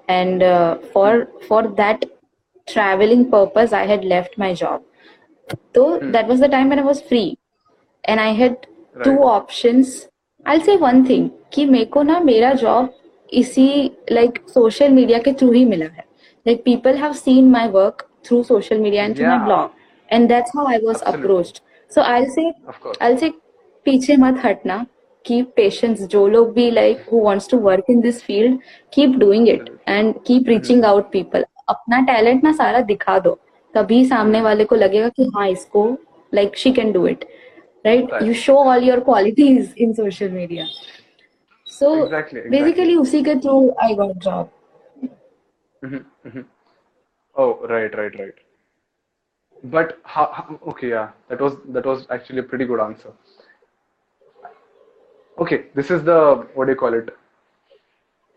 and 0.09 0.43
uh, 0.43 0.79
for 0.93 1.29
for 1.49 1.63
that 1.81 2.05
traveling 2.67 3.31
purpose, 3.31 3.73
I 3.73 3.85
had 3.87 4.05
left 4.05 4.37
my 4.37 4.53
job. 4.55 4.83
So 5.75 6.01
that 6.17 6.27
was 6.27 6.41
the 6.41 6.49
time 6.49 6.71
when 6.71 6.81
I 6.81 6.83
was 6.83 7.01
free, 7.01 7.39
and 8.05 8.21
I 8.21 8.29
had 8.33 8.57
two 8.97 9.11
Right. 9.13 9.29
options. 9.31 9.95
I'll 10.47 10.61
say 10.61 10.77
one 10.79 11.05
thing 11.07 11.29
कि 11.53 11.65
मेरे 11.67 11.85
को 11.95 12.03
ना 12.03 12.19
मेरा 12.21 12.53
job 12.55 12.93
इसी 13.33 13.69
like 14.13 14.39
social 14.49 14.91
media 14.93 15.19
के 15.19 15.33
through 15.33 15.51
ही 15.53 15.65
मिला 15.65 15.87
है 15.87 16.05
like 16.47 16.63
people 16.65 16.97
have 16.97 17.13
seen 17.15 17.51
my 17.51 17.69
work 17.71 18.07
through 18.27 18.43
social 18.43 18.79
media 18.79 19.05
and 19.05 19.17
through 19.17 19.27
my 19.27 19.35
Yeah. 19.37 19.45
Blog 19.47 19.71
and 20.09 20.29
that's 20.29 20.53
how 20.57 20.67
I 20.67 20.79
was 20.85 20.95
Absolutely. 20.97 21.19
Approached 21.21 21.59
so 21.93 22.03
I 22.03 22.27
से 22.27 22.51
Of 22.51 22.81
course. 22.85 23.03
आई 23.03 23.17
से 23.17 23.31
पीछे 23.87 24.17
मत 24.17 24.41
हटना 24.45 24.85
कीप 25.25 25.53
पेशेंस 25.57 26.03
जो 26.09 26.27
लोग 26.29 26.53
भी 26.55 26.71
like 26.71 27.05
who 27.13 27.21
wants 27.25 27.49
to 27.51 27.59
work 27.61 27.85
in 27.91 28.01
this 28.01 28.23
field 28.23 28.59
keep 28.93 29.17
doing 29.19 29.49
it 29.49 29.71
and 29.89 30.15
keep 30.27 30.49
reaching 30.49 30.85
out 30.85 31.11
people 31.13 31.45
अपना 31.69 32.01
talent 32.07 32.45
ना 32.45 32.53
सारा 32.57 32.81
दिखा 32.91 33.19
दो 33.19 33.39
तभी 33.75 34.05
सामने 34.09 34.41
वाले 34.41 34.65
को 34.65 34.77
लगेगा 34.77 35.09
कि 35.09 35.31
हाँ 35.35 35.49
इसको 35.49 35.87
like 36.33 36.57
she 36.57 36.71
can 36.73 36.93
do 36.93 37.07
it 37.07 37.25
right? 37.86 38.10
right? 38.12 38.22
You 38.22 38.34
show 38.34 38.58
all 38.58 38.80
your 38.80 39.02
qualities 39.02 39.74
in 39.78 39.94
social 39.94 40.30
media. 40.30 40.68
So 41.66 42.04
exactly, 42.04 42.40
exactly. 42.40 42.60
basically, 42.60 42.94
usi 42.94 43.24
ke 43.24 43.42
through 43.42 43.74
I 43.82 43.94
got 43.96 44.18
job. 44.20 44.50
Mm-hmm, 45.84 46.28
mm-hmm. 46.28 46.42
Oh 47.36 47.66
right, 47.68 47.98
right, 47.98 48.20
right. 48.20 48.34
But 49.64 50.00
how, 50.04 50.30
how, 50.34 50.60
okay, 50.70 50.90
yeah, 50.90 51.10
that 51.30 51.40
was 51.40 51.58
that 51.70 51.86
was 51.86 52.06
actually 52.10 52.40
a 52.40 52.44
pretty 52.44 52.66
good 52.66 52.80
answer. 52.80 53.14
Okay, 55.40 55.66
this 55.76 55.92
is 55.92 56.04
the 56.04 56.48
what 56.54 56.66
do 56.66 56.72
you 56.72 56.78
call 56.78 56.94
it? 56.94 57.10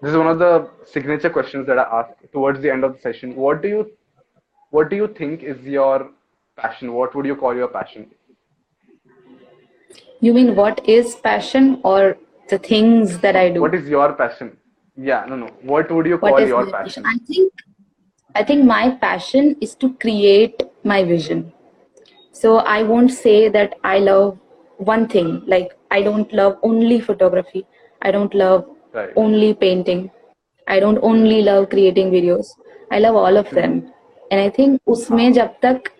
This 0.00 0.10
is 0.10 0.16
one 0.16 0.26
of 0.26 0.38
the 0.38 0.70
signature 0.84 1.30
questions 1.30 1.66
that 1.66 1.78
I 1.78 1.84
ask 2.00 2.32
towards 2.32 2.60
the 2.60 2.70
end 2.70 2.84
of 2.84 2.94
the 2.94 3.00
session. 3.00 3.34
What 3.36 3.62
do 3.62 3.68
you 3.68 3.90
what 4.70 4.90
do 4.90 4.96
you 4.96 5.08
think 5.08 5.42
is 5.42 5.64
your 5.64 6.10
passion? 6.56 6.92
What 6.92 7.14
would 7.14 7.26
you 7.26 7.36
call 7.36 7.54
your 7.54 7.68
passion? 7.68 8.10
You 10.20 10.34
mean 10.34 10.54
what 10.56 10.86
is 10.88 11.16
passion 11.16 11.80
or 11.84 12.16
the 12.48 12.58
things 12.58 13.18
that 13.18 13.36
I 13.36 13.50
do? 13.50 13.60
What 13.60 13.74
is 13.74 13.88
your 13.88 14.12
passion? 14.12 14.56
Yeah, 14.96 15.24
no, 15.28 15.36
no. 15.36 15.46
What 15.62 15.90
would 15.90 16.06
you 16.06 16.18
call 16.18 16.40
your 16.40 16.70
passion? 16.70 17.02
passion? 17.02 17.06
I 17.06 17.18
think 17.26 17.52
I 18.34 18.42
think 18.42 18.64
my 18.64 18.90
passion 18.90 19.56
is 19.60 19.74
to 19.76 19.92
create 19.94 20.62
my 20.82 21.04
vision. 21.04 21.52
So 22.32 22.56
I 22.58 22.82
won't 22.82 23.12
say 23.12 23.48
that 23.48 23.78
I 23.84 23.98
love 23.98 24.38
one 24.78 25.08
thing. 25.08 25.42
Like 25.46 25.76
I 25.90 26.02
don't 26.02 26.32
love 26.32 26.58
only 26.62 27.00
photography. 27.00 27.66
I 28.02 28.10
don't 28.10 28.34
love 28.34 28.66
right. 28.92 29.10
only 29.16 29.54
painting. 29.54 30.10
I 30.66 30.80
don't 30.80 30.98
only 31.02 31.42
love 31.42 31.70
creating 31.70 32.10
videos. 32.10 32.46
I 32.90 32.98
love 32.98 33.14
all 33.16 33.36
of 33.36 33.50
them. 33.50 33.92
And 34.30 34.40
I 34.40 34.50
think 34.50 34.82
usme 34.86 35.34
jab 35.34 35.60
tak 35.60 35.92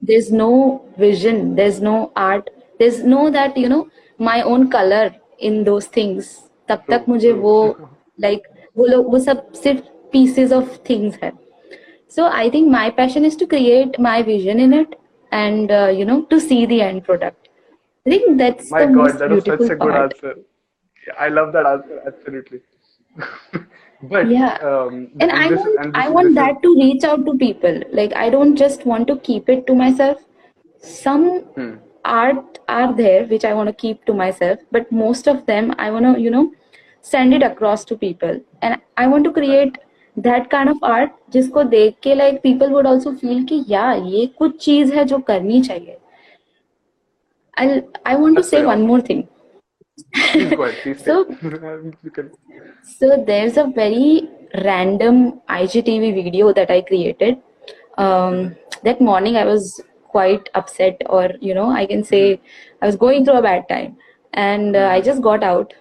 there's 0.00 0.30
no 0.32 0.84
vision, 0.98 1.54
there's 1.54 1.80
no 1.80 2.12
art, 2.16 2.50
there's 2.79 3.03
no 3.03 3.29
that 3.29 3.57
you 3.57 3.69
know 3.69 3.87
my 4.19 4.41
own 4.41 4.69
color 4.69 5.15
in 5.39 5.63
those 5.63 5.87
things. 5.87 6.31
तब 6.69 6.83
तक 6.89 7.05
True, 7.05 7.13
मुझे 7.13 7.31
true. 7.31 7.41
वो 7.41 7.75
like 8.25 8.43
वो 8.77 8.85
लोग 8.85 9.11
वो 9.11 9.19
सब 9.19 9.51
सिर्फ 9.63 9.83
pieces 10.13 10.51
of 10.57 10.67
things 10.89 11.15
है. 11.23 11.31
So 12.07 12.25
I 12.25 12.49
think 12.49 12.69
my 12.71 12.89
passion 12.89 13.25
is 13.25 13.35
to 13.37 13.47
create 13.47 13.99
my 13.99 14.21
vision 14.21 14.59
in 14.59 14.73
it 14.73 14.95
and 15.31 15.71
uh, 15.71 15.87
you 15.99 16.05
know 16.05 16.21
to 16.33 16.39
see 16.39 16.65
the 16.65 16.81
end 16.81 17.03
product. 17.05 17.49
I 18.07 18.09
think 18.09 18.37
that's 18.37 18.71
My 18.71 18.85
the 18.85 18.87
God, 18.87 18.95
most 18.95 19.19
that 19.19 19.29
was 19.29 19.43
such 19.43 19.59
beautiful 19.59 19.75
a 19.75 19.75
good 19.75 19.93
part. 19.93 20.13
answer. 20.13 20.35
Yeah, 21.07 21.13
I 21.19 21.29
love 21.29 21.53
that 21.53 21.65
answer, 21.65 22.01
absolutely. 22.07 22.61
but 24.03 24.27
Yeah. 24.31 24.57
um, 24.71 25.11
and 25.19 25.31
I 25.31 25.49
this, 25.49 25.59
want 25.59 25.79
and 25.85 25.95
I 25.95 26.03
this, 26.05 26.13
want 26.13 26.27
this 26.27 26.35
that 26.35 26.61
to 26.63 26.75
reach 26.75 27.03
out 27.03 27.25
to 27.25 27.37
people. 27.37 27.81
Like 27.91 28.13
I 28.15 28.29
don't 28.29 28.55
just 28.55 28.85
want 28.85 29.07
to 29.07 29.17
keep 29.17 29.49
it 29.49 29.65
to 29.67 29.75
myself. 29.75 30.27
some 30.89 31.25
Hmm. 31.55 31.73
art 32.05 32.59
are 32.67 32.93
there 32.95 33.25
which 33.25 33.45
I 33.45 33.53
want 33.53 33.67
to 33.69 33.73
keep 33.73 34.05
to 34.05 34.13
myself, 34.13 34.59
but 34.71 34.91
most 34.91 35.27
of 35.27 35.45
them 35.45 35.73
I 35.77 35.91
want 35.91 36.05
to, 36.15 36.21
you 36.21 36.29
know, 36.29 36.51
send 37.01 37.33
it 37.33 37.43
across 37.43 37.85
to 37.85 37.97
people. 37.97 38.39
And 38.61 38.77
I 38.97 39.07
want 39.07 39.23
to 39.25 39.31
create 39.31 39.77
that 40.17 40.49
kind 40.49 40.69
of 40.69 40.77
art 40.83 41.11
जिसको 41.31 41.63
देख 41.63 41.95
के 42.03 42.15
like 42.15 42.41
people 42.43 42.69
would 42.69 42.85
also 42.85 43.13
feel 43.23 43.43
कि 43.49 43.63
या 43.69 43.91
ये 43.93 44.25
कुछ 44.39 44.57
चीज 44.65 44.91
है 44.93 45.05
जो 45.05 45.19
करनी 45.29 45.61
चाहिए. 45.61 45.97
I'll 47.59 47.81
I 48.05 48.15
want 48.15 48.35
to 48.35 48.41
That's 48.41 48.49
say 48.49 48.57
very 48.57 48.67
one 48.67 48.85
more 48.87 49.01
thing. 49.01 49.27
Please 50.33 50.55
go 50.55 50.63
ahead. 50.63 50.75
Please 50.83 51.03
So- 51.05 51.23
say. 51.23 51.49
You 52.03 52.11
can- 52.17 52.31
So 52.99 53.09
there's 53.29 53.57
a 53.57 53.65
very 53.77 54.29
random 54.65 55.17
IGTV 55.49 56.11
video 56.19 56.53
that 56.53 56.71
I 56.71 56.81
created. 56.81 57.37
Um, 57.97 58.55
that 58.83 59.01
morning 59.01 59.37
I 59.37 59.45
was 59.45 59.81
quite 60.16 60.50
upset 60.60 61.02
or 61.16 61.24
you 61.48 61.54
know 61.58 61.70
i 61.80 61.86
can 61.94 62.04
say 62.12 62.22
mm-hmm. 62.26 62.84
i 62.84 62.86
was 62.90 63.02
going 63.06 63.24
through 63.24 63.40
a 63.40 63.48
bad 63.50 63.68
time. 63.68 63.96
And 64.44 64.76
uh, 64.76 64.88
i 64.92 65.00
just 65.00 65.22
got 65.26 65.44
out 65.50 65.74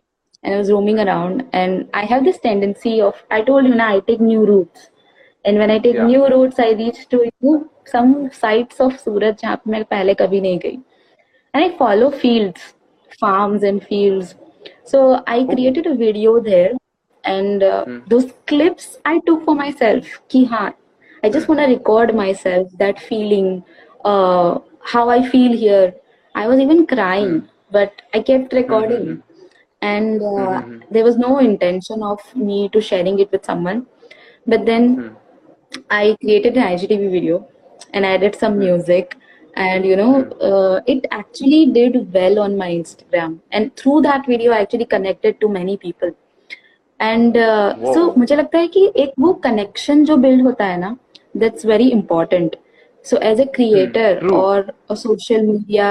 and 0.43 0.55
i 0.55 0.57
was 0.57 0.71
roaming 0.71 0.99
around. 1.03 1.45
And 1.53 1.89
i 2.01 2.05
have 2.11 2.25
this 2.25 2.39
tendency 2.43 2.93
of 3.07 3.23
i 3.38 3.41
told 3.49 3.71
you 3.71 3.75
now 3.81 3.89
i 3.95 3.99
take 4.09 4.21
new 4.21 4.45
routes. 4.51 4.89
And 5.43 5.57
when 5.63 5.71
i 5.71 5.79
take 5.79 5.95
yeah. 5.95 6.07
new 6.11 6.27
routes 6.33 6.59
i 6.59 6.69
reach 6.83 7.01
to 7.09 7.17
you 7.25 7.31
know, 7.41 7.55
some 7.93 8.13
sites 8.38 8.79
of 8.86 8.95
surat 9.01 9.41
jahan 9.41 9.86
pe 9.91 10.39
main 10.45 10.61
and 10.65 11.63
i 11.65 11.77
follow 11.83 12.09
fields 12.23 12.73
farms 13.19 13.63
and 13.63 13.83
fields. 13.91 14.36
So 14.93 15.03
i 15.36 15.39
oh. 15.39 15.45
created 15.53 15.93
a 15.93 15.95
video 15.95 16.39
there. 16.39 16.71
And 17.33 17.63
uh, 17.63 17.86
mm. 17.86 18.09
those 18.09 18.25
clips 18.49 18.97
i 19.11 19.19
took 19.27 19.45
for 19.45 19.55
myself 19.61 20.17
ki 20.33 20.47
i 21.25 21.29
just 21.29 21.47
hmm. 21.47 21.53
want 21.53 21.61
to 21.61 21.69
record 21.71 22.11
myself 22.17 22.73
that 22.81 22.99
feeling 23.05 23.47
uh, 24.05 24.59
how 24.82 25.09
I 25.09 25.22
feel 25.28 25.53
here. 25.53 25.94
I 26.34 26.46
was 26.48 26.61
even 26.61 26.86
crying, 26.86 27.48
but 27.70 28.03
I 28.14 28.20
kept 28.22 28.53
recording, 28.53 29.22
and 29.82 30.22
uh, 30.22 30.61
Mhm. 30.62 30.82
there 30.90 31.05
was 31.05 31.16
no 31.18 31.38
intention 31.38 32.03
of 32.03 32.20
me 32.51 32.68
to 32.76 32.80
sharing 32.90 33.18
it 33.24 33.32
with 33.32 33.44
someone. 33.53 33.86
But 34.46 34.66
then 34.66 34.88
Hmm. 34.94 35.09
I 35.90 36.16
created 36.22 36.57
an 36.57 36.64
IGTV 36.74 37.09
video 37.16 37.46
and 37.92 38.05
added 38.07 38.34
some 38.44 38.59
music, 38.59 39.16
and 39.57 39.84
you 39.84 39.96
know, 39.96 40.12
uh, 40.51 40.80
it 40.86 41.07
actually 41.11 41.66
did 41.78 42.12
well 42.14 42.38
on 42.38 42.57
my 42.57 42.70
Instagram. 42.70 43.38
And 43.53 43.74
through 43.76 44.03
that 44.03 44.26
video, 44.26 44.53
I 44.53 44.61
actually 44.66 44.86
connected 44.96 45.40
to 45.40 45.48
many 45.48 45.76
people. 45.76 46.12
And 47.01 47.36
uh, 47.36 47.74
Wow. 47.78 47.92
so 47.94 48.14
मुझे 48.16 48.36
लगता 48.36 48.59
है 48.59 48.68
कि 48.76 48.92
एक 49.05 49.12
वो 49.20 49.32
connection 49.46 50.05
जो 50.07 50.16
build 50.24 50.42
होता 50.46 50.64
है 50.64 50.78
ना, 50.80 50.96
that's 51.42 51.64
very 51.72 51.90
important. 51.98 52.57
so 53.06 53.18
as 53.24 53.39
a 53.39 53.45
creator 53.56 54.28
और 54.34 54.72
सोशल 54.93 55.45
मीडिया 55.45 55.89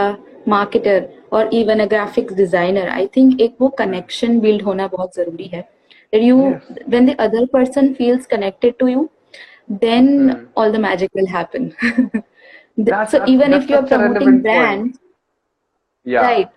मार्केटर 0.48 1.08
और 1.32 1.54
even 1.54 1.80
a 1.80 1.86
graphics 1.86 2.34
designer 2.34 2.88
I 2.88 3.06
think 3.16 3.40
एक 3.40 3.54
वो 3.60 3.68
कनेक्शन 3.78 4.38
बिल्ड 4.40 4.62
होना 4.62 4.86
बहुत 4.88 5.14
ज़रूरी 5.16 5.50
है। 5.54 5.64
You 6.12 6.36
when 6.88 7.06
the 7.06 7.16
other 7.20 7.44
person 7.52 7.92
feels 7.94 8.26
connected 8.26 8.74
to 8.78 8.86
you 8.88 9.08
then 9.70 10.36
all 10.56 10.72
the 10.72 10.80
magic 10.80 11.10
will 11.16 11.26
happen 11.28 11.70
so 13.06 13.24
even 13.32 13.54
if 13.54 13.72
you 13.72 13.78
are 13.78 13.86
promoting 13.86 14.40
brand 14.42 14.92
right 16.06 16.48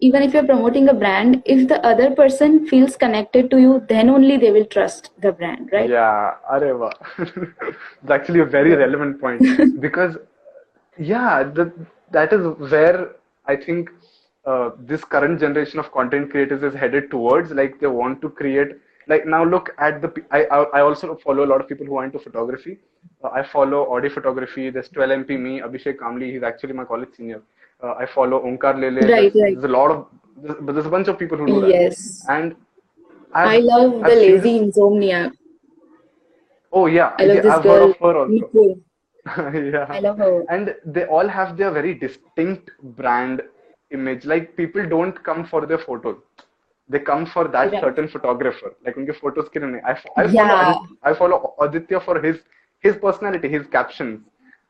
Even 0.00 0.22
if 0.22 0.34
you're 0.34 0.44
promoting 0.44 0.88
a 0.90 0.94
brand, 0.94 1.42
if 1.46 1.68
the 1.68 1.84
other 1.84 2.10
person 2.14 2.66
feels 2.66 2.96
connected 2.96 3.50
to 3.50 3.58
you, 3.58 3.84
then 3.88 4.10
only 4.10 4.36
they 4.36 4.50
will 4.50 4.66
trust 4.66 5.10
the 5.22 5.32
brand, 5.32 5.70
right? 5.72 5.88
Yeah, 5.88 6.34
Are 6.48 6.76
wow. 6.78 6.92
It's 7.18 8.10
actually 8.10 8.40
a 8.40 8.44
very 8.44 8.74
relevant 8.76 9.20
point 9.20 9.42
because, 9.80 10.16
yeah, 10.98 11.42
the, 11.44 11.72
that 12.10 12.32
is 12.32 12.46
where 12.70 13.12
I 13.46 13.56
think 13.56 13.88
uh, 14.44 14.70
this 14.78 15.02
current 15.04 15.40
generation 15.40 15.78
of 15.78 15.90
content 15.92 16.30
creators 16.30 16.62
is 16.62 16.78
headed 16.78 17.10
towards. 17.10 17.50
Like 17.50 17.80
they 17.80 17.86
want 17.86 18.20
to 18.22 18.28
create. 18.28 18.68
Like 19.08 19.26
now, 19.26 19.44
look 19.44 19.70
at 19.78 20.02
the. 20.02 20.12
I 20.30 20.44
I 20.78 20.80
also 20.80 21.16
follow 21.16 21.44
a 21.44 21.50
lot 21.52 21.60
of 21.60 21.68
people 21.68 21.86
who 21.86 21.96
are 21.96 22.04
into 22.04 22.18
photography. 22.18 22.78
Uh, 23.22 23.28
I 23.28 23.42
follow 23.42 23.92
audio 23.92 24.10
photography. 24.10 24.70
There's 24.70 24.88
12MP 24.88 25.38
me, 25.38 25.60
Abhishek 25.60 25.96
Kamli. 25.96 26.32
He's 26.32 26.42
actually 26.42 26.72
my 26.72 26.84
college 26.84 27.10
senior 27.16 27.42
Uh, 27.83 27.93
I 27.99 28.05
follow 28.05 28.43
Omkar 28.45 28.79
Lele. 28.79 28.95
Right, 29.01 29.33
there's, 29.33 29.35
right. 29.35 29.53
there's 29.55 29.63
a 29.63 29.67
lot 29.75 29.91
of, 29.91 30.07
there's, 30.37 30.57
but 30.61 30.73
there's 30.73 30.85
a 30.85 30.89
bunch 30.89 31.07
of 31.07 31.17
people 31.17 31.37
who 31.37 31.47
do 31.47 31.61
that. 31.61 31.69
Yes. 31.69 32.23
And 32.29 32.55
I 33.33 33.57
I've, 33.57 33.63
love 33.63 33.91
the 33.91 34.05
I've 34.05 34.11
seen 34.11 34.19
lazy 34.19 34.59
this- 34.59 34.77
insomniac. 34.77 35.31
Oh 36.73 36.85
yeah, 36.85 37.13
I 37.19 37.25
love 37.25 37.35
yeah, 37.35 37.41
this 37.41 37.51
I've 37.51 37.63
heard 37.63 37.79
girl, 37.79 37.89
of 37.91 37.97
her 37.97 38.17
also. 38.17 38.31
Nicole. 38.31 38.79
yeah. 39.71 39.85
I 39.89 39.99
love 39.99 40.17
her. 40.19 40.45
And 40.49 40.75
they 40.85 41.05
all 41.05 41.27
have 41.27 41.57
their 41.57 41.71
very 41.71 41.93
distinct 41.93 42.71
brand 42.99 43.41
image. 43.91 44.25
Like 44.25 44.55
people 44.55 44.87
don't 44.87 45.21
come 45.23 45.45
for 45.45 45.65
their 45.65 45.77
photos. 45.79 46.17
They 46.87 46.99
come 46.99 47.25
for 47.25 47.47
that 47.47 47.71
Right. 47.71 47.81
certain 47.81 48.07
photographer. 48.07 48.73
Like 48.85 48.95
उनके 48.97 49.19
photos 49.19 49.49
के 49.49 49.59
लिए 49.59 49.71
नहीं. 49.71 49.81
I, 49.85 49.93
fo- 49.95 50.13
I 50.17 50.23
follow 50.27 50.33
Yeah. 50.33 50.71
Adit- 50.71 50.97
I 51.03 51.13
follow 51.13 51.53
Aditya 51.61 51.99
for 52.01 52.21
his 52.21 52.37
his 52.79 52.95
personality, 52.97 53.47
his 53.49 53.67
captions. 53.67 54.21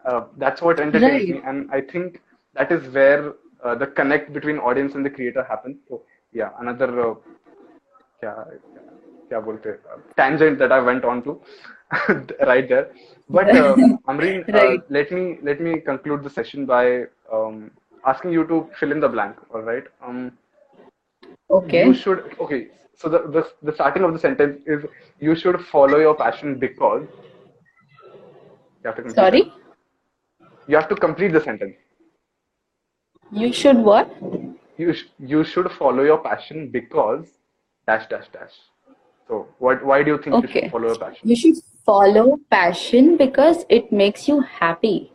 Uh, 0.06 0.22
that's 0.38 0.62
what 0.62 0.80
entertains 0.80 1.14
Right. 1.14 1.30
me, 1.36 1.42
and 1.46 1.70
I 1.72 1.82
think 1.82 2.20
that 2.57 2.73
is 2.73 2.89
where 2.93 3.35
uh, 3.65 3.75
the 3.75 3.87
connect 3.87 4.33
between 4.33 4.59
audience 4.59 4.95
and 4.95 5.05
the 5.05 5.11
creator 5.11 5.45
happens. 5.45 5.77
So 5.89 6.03
yeah, 6.33 6.51
another 6.61 7.11
uh, 7.11 7.15
yeah, 8.23 8.45
yeah, 9.31 9.41
bolte, 9.41 9.79
uh, 9.93 9.99
tangent 10.17 10.59
that 10.59 10.73
I 10.73 10.81
went 10.81 11.05
on 11.05 11.23
to 11.25 11.41
right 12.47 12.69
there. 12.69 12.91
But 13.29 13.51
uh, 13.51 13.75
Amreen, 14.09 14.49
uh, 14.49 14.53
right. 14.53 14.81
let 14.91 15.11
me 15.11 15.39
let 15.43 15.61
me 15.61 15.81
conclude 15.81 16.23
the 16.23 16.31
session 16.31 16.67
by 16.67 17.05
um, 17.33 17.71
asking 18.07 18.33
you 18.33 18.47
to 18.47 18.69
fill 18.79 18.93
in 18.93 19.01
the 19.01 19.09
blank. 19.09 19.37
All 19.53 19.63
right. 19.63 19.85
Um, 20.07 20.33
okay. 21.51 21.87
You 21.87 21.95
should 21.95 22.37
okay. 22.41 22.69
So 22.95 23.09
the, 23.09 23.19
the 23.37 23.47
the 23.63 23.75
starting 23.75 24.05
of 24.05 24.13
the 24.13 24.19
sentence 24.19 24.63
is 24.67 24.85
you 25.21 25.35
should 25.35 25.61
follow 25.67 25.99
your 25.99 26.15
passion 26.15 26.59
because. 26.59 27.07
You 28.85 29.11
Sorry. 29.11 29.53
You 30.69 30.77
have 30.77 30.89
to 30.89 30.95
complete 30.95 31.33
the 31.33 31.41
sentence 31.41 31.75
you 33.33 33.53
should 33.53 33.79
what? 33.79 34.11
You 34.77 34.93
sh- 34.93 35.09
you 35.19 35.45
should 35.45 35.71
follow 35.73 36.03
your 36.03 36.19
passion 36.19 36.71
because 36.71 37.27
dash 37.87 38.07
dash 38.09 38.29
dash. 38.33 38.55
So 39.29 39.47
what 39.59 39.85
why 39.85 40.03
do 40.03 40.13
you 40.13 40.19
think 40.23 40.43
you 40.43 40.49
should 40.49 40.71
follow 40.71 40.89
your 40.89 40.99
passion? 40.99 41.29
You 41.29 41.37
should 41.37 41.57
follow 41.85 42.39
passion 42.51 43.17
because 43.17 43.65
it 43.69 43.91
makes 43.93 44.29
you 44.29 44.41
happy. 44.41 45.13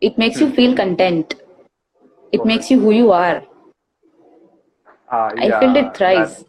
It 0.00 0.18
makes 0.18 0.40
you 0.40 0.50
feel 0.50 0.74
content. 0.76 1.34
It 2.32 2.40
Okay. 2.40 2.48
makes 2.48 2.70
you 2.70 2.80
who 2.80 2.90
you 2.90 3.12
are. 3.12 3.42
Ah, 5.10 5.30
I 5.36 5.50
felt 5.50 5.76
yeah, 5.76 5.86
it 5.86 5.96
thrice. 5.96 6.44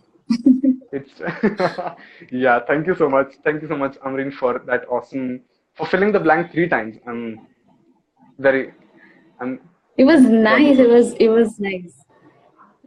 It's 0.92 1.22
yeah. 2.32 2.60
Thank 2.68 2.88
you 2.88 2.96
so 2.96 3.10
much. 3.10 3.34
Thank 3.44 3.62
you 3.62 3.68
so 3.68 3.78
much, 3.78 3.98
Amreen, 4.06 4.34
for 4.34 4.60
that 4.66 4.88
awesome 4.90 5.42
for 5.76 5.86
filling 5.86 6.12
the 6.12 6.20
blank 6.20 6.52
three 6.52 6.68
times. 6.68 6.98
I'm 7.06 7.48
very. 8.40 8.74
I'm 9.40 9.60
it 9.98 10.06
was 10.06 10.22
nice. 10.22 10.80
It 10.80 10.90
was 10.90 11.14
it 11.14 11.30
was 11.30 11.60
nice. 11.60 11.94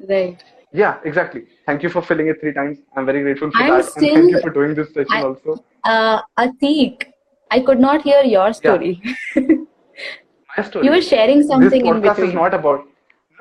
Right. 0.08 0.42
Yeah 0.72 0.98
exactly. 1.04 1.42
Thank 1.66 1.82
you 1.82 1.90
for 1.90 2.02
filling 2.02 2.28
it 2.28 2.40
three 2.40 2.52
times. 2.52 2.78
I'm 2.96 3.06
very 3.06 3.22
grateful 3.22 3.50
for 3.50 3.62
I'm 3.62 3.78
that. 3.78 3.84
Still, 3.86 4.14
and 4.14 4.18
thank 4.18 4.30
you 4.32 4.40
for 4.40 4.50
doing 4.50 4.74
this 4.74 4.92
session 4.94 5.12
I, 5.12 5.22
also. 5.22 5.64
uh 5.84 6.20
atik 6.44 7.08
i 7.50 7.58
could 7.60 7.80
not 7.80 8.02
hear 8.02 8.22
your 8.22 8.52
story. 8.52 8.92
Yeah. 9.02 9.42
my 10.56 10.64
story. 10.70 10.86
You 10.86 10.92
were 10.92 11.02
sharing 11.02 11.42
something 11.42 11.70
this 11.70 11.90
podcast 11.90 11.96
in 11.96 12.02
between. 12.02 12.28
is 12.28 12.34
not 12.34 12.54
about 12.54 12.86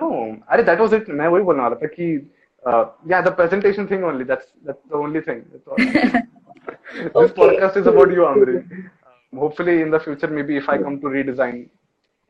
no. 0.02 0.12
are 0.48 0.62
that 0.64 0.80
was 0.80 0.94
it. 1.00 1.08
main 1.22 1.32
wahi 1.38 1.48
bolne 1.52 1.66
wala 1.66 1.80
tha 1.84 1.92
ki 1.96 2.10
uh, 2.66 2.84
yeah 3.14 3.22
the 3.30 3.36
presentation 3.42 3.92
thing 3.92 4.04
only. 4.12 4.30
That's 4.34 4.48
that's 4.70 4.84
the 4.94 5.02
only 5.06 5.22
thing. 5.30 5.46
That's 5.52 5.68
all. 5.68 5.78
this 6.94 7.16
okay. 7.16 7.34
podcast 7.44 7.84
is 7.84 7.92
about 7.94 8.18
you 8.20 8.26
amri. 8.34 8.56
Uh, 8.60 9.40
hopefully 9.44 9.82
in 9.82 9.92
the 9.98 10.00
future 10.06 10.32
maybe 10.40 10.58
if 10.62 10.68
i 10.74 10.78
come 10.86 10.96
to 11.04 11.12
redesign 11.18 11.58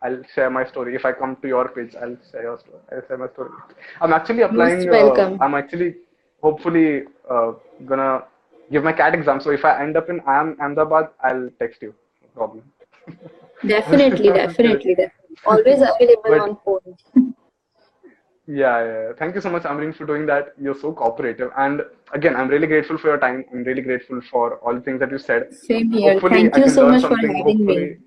I'll 0.02 0.22
share 0.34 0.50
my 0.50 0.66
story 0.66 0.96
if 0.96 1.06
I 1.06 1.12
come 1.12 1.36
to 1.42 1.48
your 1.48 1.68
page 1.70 1.96
I'll 2.02 2.18
share 2.32 2.44
your 2.44 2.60
story 2.60 2.80
I'll 2.92 3.06
share 3.08 3.18
my 3.18 3.28
story 3.30 3.52
I'm 4.02 4.14
actually 4.14 4.42
applying 4.42 4.90
uh, 4.90 5.38
I'm 5.42 5.56
actually 5.56 5.96
hopefully 6.42 7.04
uh, 7.30 7.54
gonna 7.86 8.24
give 8.72 8.84
my 8.84 8.94
CAT 8.94 9.14
exam 9.16 9.42
so 9.42 9.50
if 9.52 9.66
I 9.66 9.82
end 9.84 9.98
up 9.98 10.10
in 10.10 10.22
Am 10.28 10.56
Ahmedabad 10.62 11.10
I'll 11.24 11.50
text 11.60 11.82
you 11.82 11.94
no 12.24 12.30
problem 12.36 12.64
Definitely, 13.66 14.30
definitely. 14.30 14.96
de- 14.96 15.12
Always 15.46 15.82
available 15.92 16.22
But- 16.24 16.40
on 16.42 16.58
phone. 16.64 17.34
Yeah, 18.48 18.84
yeah. 18.84 19.12
Thank 19.20 19.36
you 19.36 19.42
so 19.42 19.50
much, 19.52 19.62
Amreen, 19.64 19.96
for 19.96 20.08
doing 20.08 20.26
that. 20.26 20.54
You're 20.60 20.74
so 20.74 20.92
cooperative. 20.92 21.52
And 21.56 21.82
again, 22.14 22.36
I'm 22.36 22.48
really 22.48 22.66
grateful 22.66 22.98
for 22.98 23.10
your 23.10 23.20
time. 23.20 23.46
I'm 23.54 23.64
really 23.64 23.84
grateful 23.84 24.22
for 24.22 24.56
all 24.60 24.74
the 24.74 24.82
things 24.82 25.00
that 25.02 25.12
you 25.12 25.20
said. 25.20 25.54
Same 25.54 25.92
here. 25.92 26.14
Hopefully, 26.14 26.50
Thank 26.50 26.66
you 26.66 26.72
so 26.72 26.90
much 26.90 27.04
for 27.04 27.16
having 27.16 27.64
me. 27.64 27.98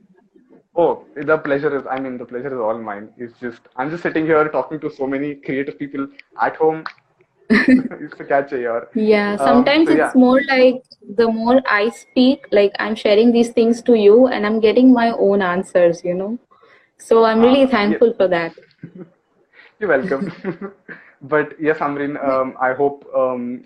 Oh, 0.74 1.04
the 1.14 1.36
pleasure 1.38 1.76
is, 1.76 1.84
I 1.90 1.98
mean, 2.00 2.16
the 2.18 2.24
pleasure 2.24 2.48
is 2.54 2.58
all 2.60 2.78
mine. 2.78 3.10
It's 3.18 3.38
just, 3.40 3.60
I'm 3.76 3.90
just 3.90 4.02
sitting 4.02 4.24
here 4.24 4.48
talking 4.48 4.80
to 4.80 4.90
so 4.90 5.06
many 5.06 5.34
creative 5.34 5.78
people 5.78 6.08
at 6.40 6.56
home. 6.56 6.84
it's 7.50 8.18
a 8.20 8.24
catch 8.24 8.50
yaar. 8.52 8.88
Yeah, 8.94 9.36
Um, 9.38 9.46
sometimes 9.46 9.88
so 9.88 9.92
it's 9.92 9.98
yeah. 9.98 10.12
more 10.14 10.40
like 10.48 10.82
the 11.16 11.28
more 11.30 11.60
I 11.66 11.90
speak, 11.90 12.46
like 12.52 12.72
I'm 12.78 12.94
sharing 12.94 13.32
these 13.32 13.50
things 13.50 13.82
to 13.82 13.94
you 13.94 14.28
and 14.28 14.46
I'm 14.46 14.60
getting 14.60 14.92
my 14.92 15.10
own 15.12 15.42
answers, 15.42 16.02
you 16.04 16.14
know. 16.14 16.38
So 16.98 17.24
I'm 17.24 17.40
really 17.40 17.64
Uh, 17.64 17.68
thankful 17.76 18.08
yes, 18.08 18.16
for 18.16 18.28
that. 18.28 18.52
you're 19.78 19.88
welcome. 19.90 20.32
but 21.22 21.54
yes, 21.60 21.78
Amreen, 21.78 22.16
um, 22.28 22.56
I 22.60 22.72
hope 22.72 23.04
um, 23.14 23.64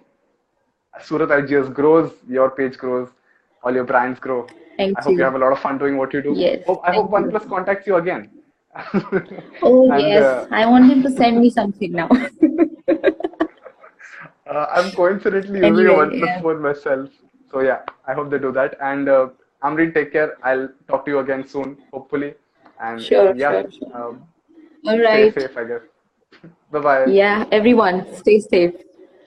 Surat 1.00 1.28
IGers 1.30 1.72
grows, 1.72 2.12
your 2.28 2.50
page 2.50 2.76
grows, 2.78 3.10
all 3.62 3.74
your 3.74 3.84
brands 3.84 4.18
grow. 4.18 4.46
Thank 4.76 4.98
I 4.98 5.02
hope 5.02 5.12
you. 5.12 5.22
have 5.22 5.34
a 5.34 5.38
lot 5.38 5.52
of 5.52 5.58
fun 5.58 5.78
doing 5.78 5.96
what 5.96 6.12
you 6.12 6.22
do. 6.22 6.34
Yes. 6.36 6.62
Oh, 6.68 6.80
I 6.84 6.94
hope 6.94 7.10
OnePlus 7.10 7.48
contacts 7.48 7.86
you 7.86 7.96
again. 7.96 8.30
oh 9.62 9.90
and, 9.92 10.02
yes, 10.02 10.22
uh, 10.22 10.46
I 10.50 10.66
want 10.66 10.90
him 10.90 11.02
to 11.02 11.10
send 11.10 11.40
me 11.40 11.48
something 11.50 11.92
now. 11.92 12.08
uh, 14.46 14.66
I'm 14.70 14.90
coincidentally 14.92 15.64
anyway, 15.64 15.84
using 15.84 15.86
a 15.86 15.92
OnePlus 15.92 16.26
yeah. 16.26 16.42
phone 16.42 16.60
myself, 16.62 17.10
so 17.50 17.60
yeah, 17.60 17.80
I 18.06 18.12
hope 18.12 18.30
they 18.30 18.38
do 18.38 18.52
that. 18.52 18.76
And 18.80 19.08
uh, 19.08 19.28
take 19.94 20.12
care. 20.12 20.36
I'll 20.42 20.68
talk 20.88 21.06
to 21.06 21.10
you 21.10 21.18
again 21.20 21.46
soon, 21.48 21.78
hopefully. 21.92 22.34
And 22.80 23.00
sure. 23.00 23.34
Yeah. 23.34 23.50
Sure, 23.50 23.64
um, 23.64 23.70
sure. 23.70 23.96
Um, 23.96 24.28
All 24.86 24.98
right. 24.98 25.32
Stay 25.32 25.46
safe, 25.46 25.56
I 25.56 25.64
guess. 25.64 25.82
bye 26.70 26.80
bye. 26.80 27.06
Yeah, 27.06 27.46
everyone, 27.50 28.14
stay 28.14 28.40
safe. 28.40 28.74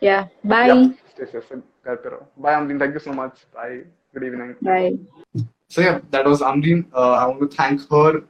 Yeah. 0.02 0.28
Bye. 0.43 0.68
Yeah, 0.68 0.89
Stay 1.16 1.26
safe. 1.26 1.52
Bye, 2.38 2.54
Amrit. 2.54 2.80
Thank 2.80 2.93
you 2.93 3.00
so 3.00 3.14
much. 3.14 3.45
Bye. 3.54 3.84
Good 4.14 4.24
evening. 4.24 4.55
Bye. 4.62 4.97
So 5.68 5.82
yeah, 5.82 5.99
that 6.10 6.26
was 6.26 6.41
Amreen. 6.41 6.86
Uh, 6.93 7.12
I 7.12 7.26
want 7.28 7.41
to 7.41 7.55
thank 7.55 7.88
her, 7.91 8.24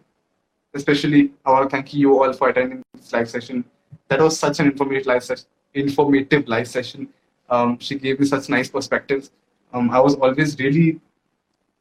especially. 0.73 1.31
I 1.45 1.51
want 1.51 1.69
to 1.69 1.75
thank 1.75 1.93
you 1.93 2.21
all 2.21 2.33
for 2.33 2.49
attending 2.49 2.83
this 2.93 3.13
live 3.13 3.29
session. 3.29 3.63
That 4.09 4.19
was 4.19 4.37
such 4.37 4.59
an 4.59 4.65
informative 4.65 5.05
live 5.05 5.23
session. 5.23 5.45
Informative 5.73 6.47
live 6.49 6.67
session. 6.67 7.07
Um, 7.49 7.79
she 7.79 7.95
gave 7.95 8.19
me 8.19 8.25
such 8.25 8.49
nice 8.49 8.69
perspectives. 8.69 9.31
Um, 9.73 9.89
I 9.89 9.99
was 10.01 10.15
always 10.15 10.59
really 10.59 10.99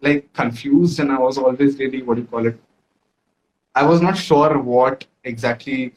like 0.00 0.32
confused, 0.32 1.00
and 1.00 1.10
I 1.10 1.18
was 1.18 1.36
always 1.36 1.76
really 1.78 2.02
what 2.02 2.14
do 2.14 2.20
you 2.20 2.28
call 2.28 2.46
it? 2.46 2.58
I 3.74 3.84
was 3.84 4.00
not 4.00 4.16
sure 4.16 4.58
what 4.58 5.04
exactly, 5.24 5.92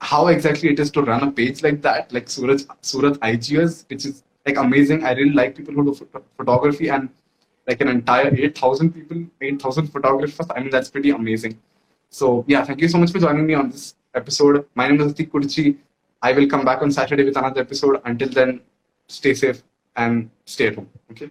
how 0.00 0.28
exactly 0.28 0.70
it 0.70 0.80
is 0.80 0.90
to 0.92 1.02
run 1.02 1.22
a 1.24 1.30
page 1.30 1.62
like 1.62 1.82
that, 1.82 2.10
like 2.10 2.30
Surat 2.30 2.62
Surat 2.80 3.20
IGers, 3.20 3.84
which 3.90 4.06
is 4.06 4.24
like 4.46 4.56
amazing. 4.56 5.04
I 5.04 5.12
really 5.12 5.34
like 5.34 5.54
people 5.54 5.74
who 5.74 5.84
do 5.84 5.94
photo- 5.94 6.24
photography 6.38 6.88
and 6.88 7.10
like 7.66 7.80
an 7.80 7.88
entire 7.88 8.34
8,000 8.34 8.92
people, 8.92 9.24
8,000 9.40 9.86
photographers. 9.88 10.46
I 10.54 10.60
mean, 10.60 10.70
that's 10.70 10.90
pretty 10.90 11.10
amazing. 11.10 11.58
So 12.10 12.44
yeah, 12.46 12.64
thank 12.64 12.80
you 12.80 12.88
so 12.88 12.98
much 12.98 13.12
for 13.12 13.18
joining 13.18 13.46
me 13.46 13.54
on 13.54 13.70
this 13.70 13.94
episode. 14.14 14.66
My 14.74 14.88
name 14.88 15.00
is 15.00 15.12
Atik 15.12 15.30
Kurchi. 15.30 15.76
I 16.22 16.32
will 16.32 16.46
come 16.46 16.64
back 16.64 16.82
on 16.82 16.90
Saturday 16.90 17.24
with 17.24 17.36
another 17.36 17.60
episode. 17.60 18.00
Until 18.04 18.28
then, 18.28 18.60
stay 19.08 19.34
safe 19.34 19.62
and 19.96 20.30
stay 20.44 20.68
at 20.68 20.76
home. 20.76 20.88
Okay. 21.10 21.30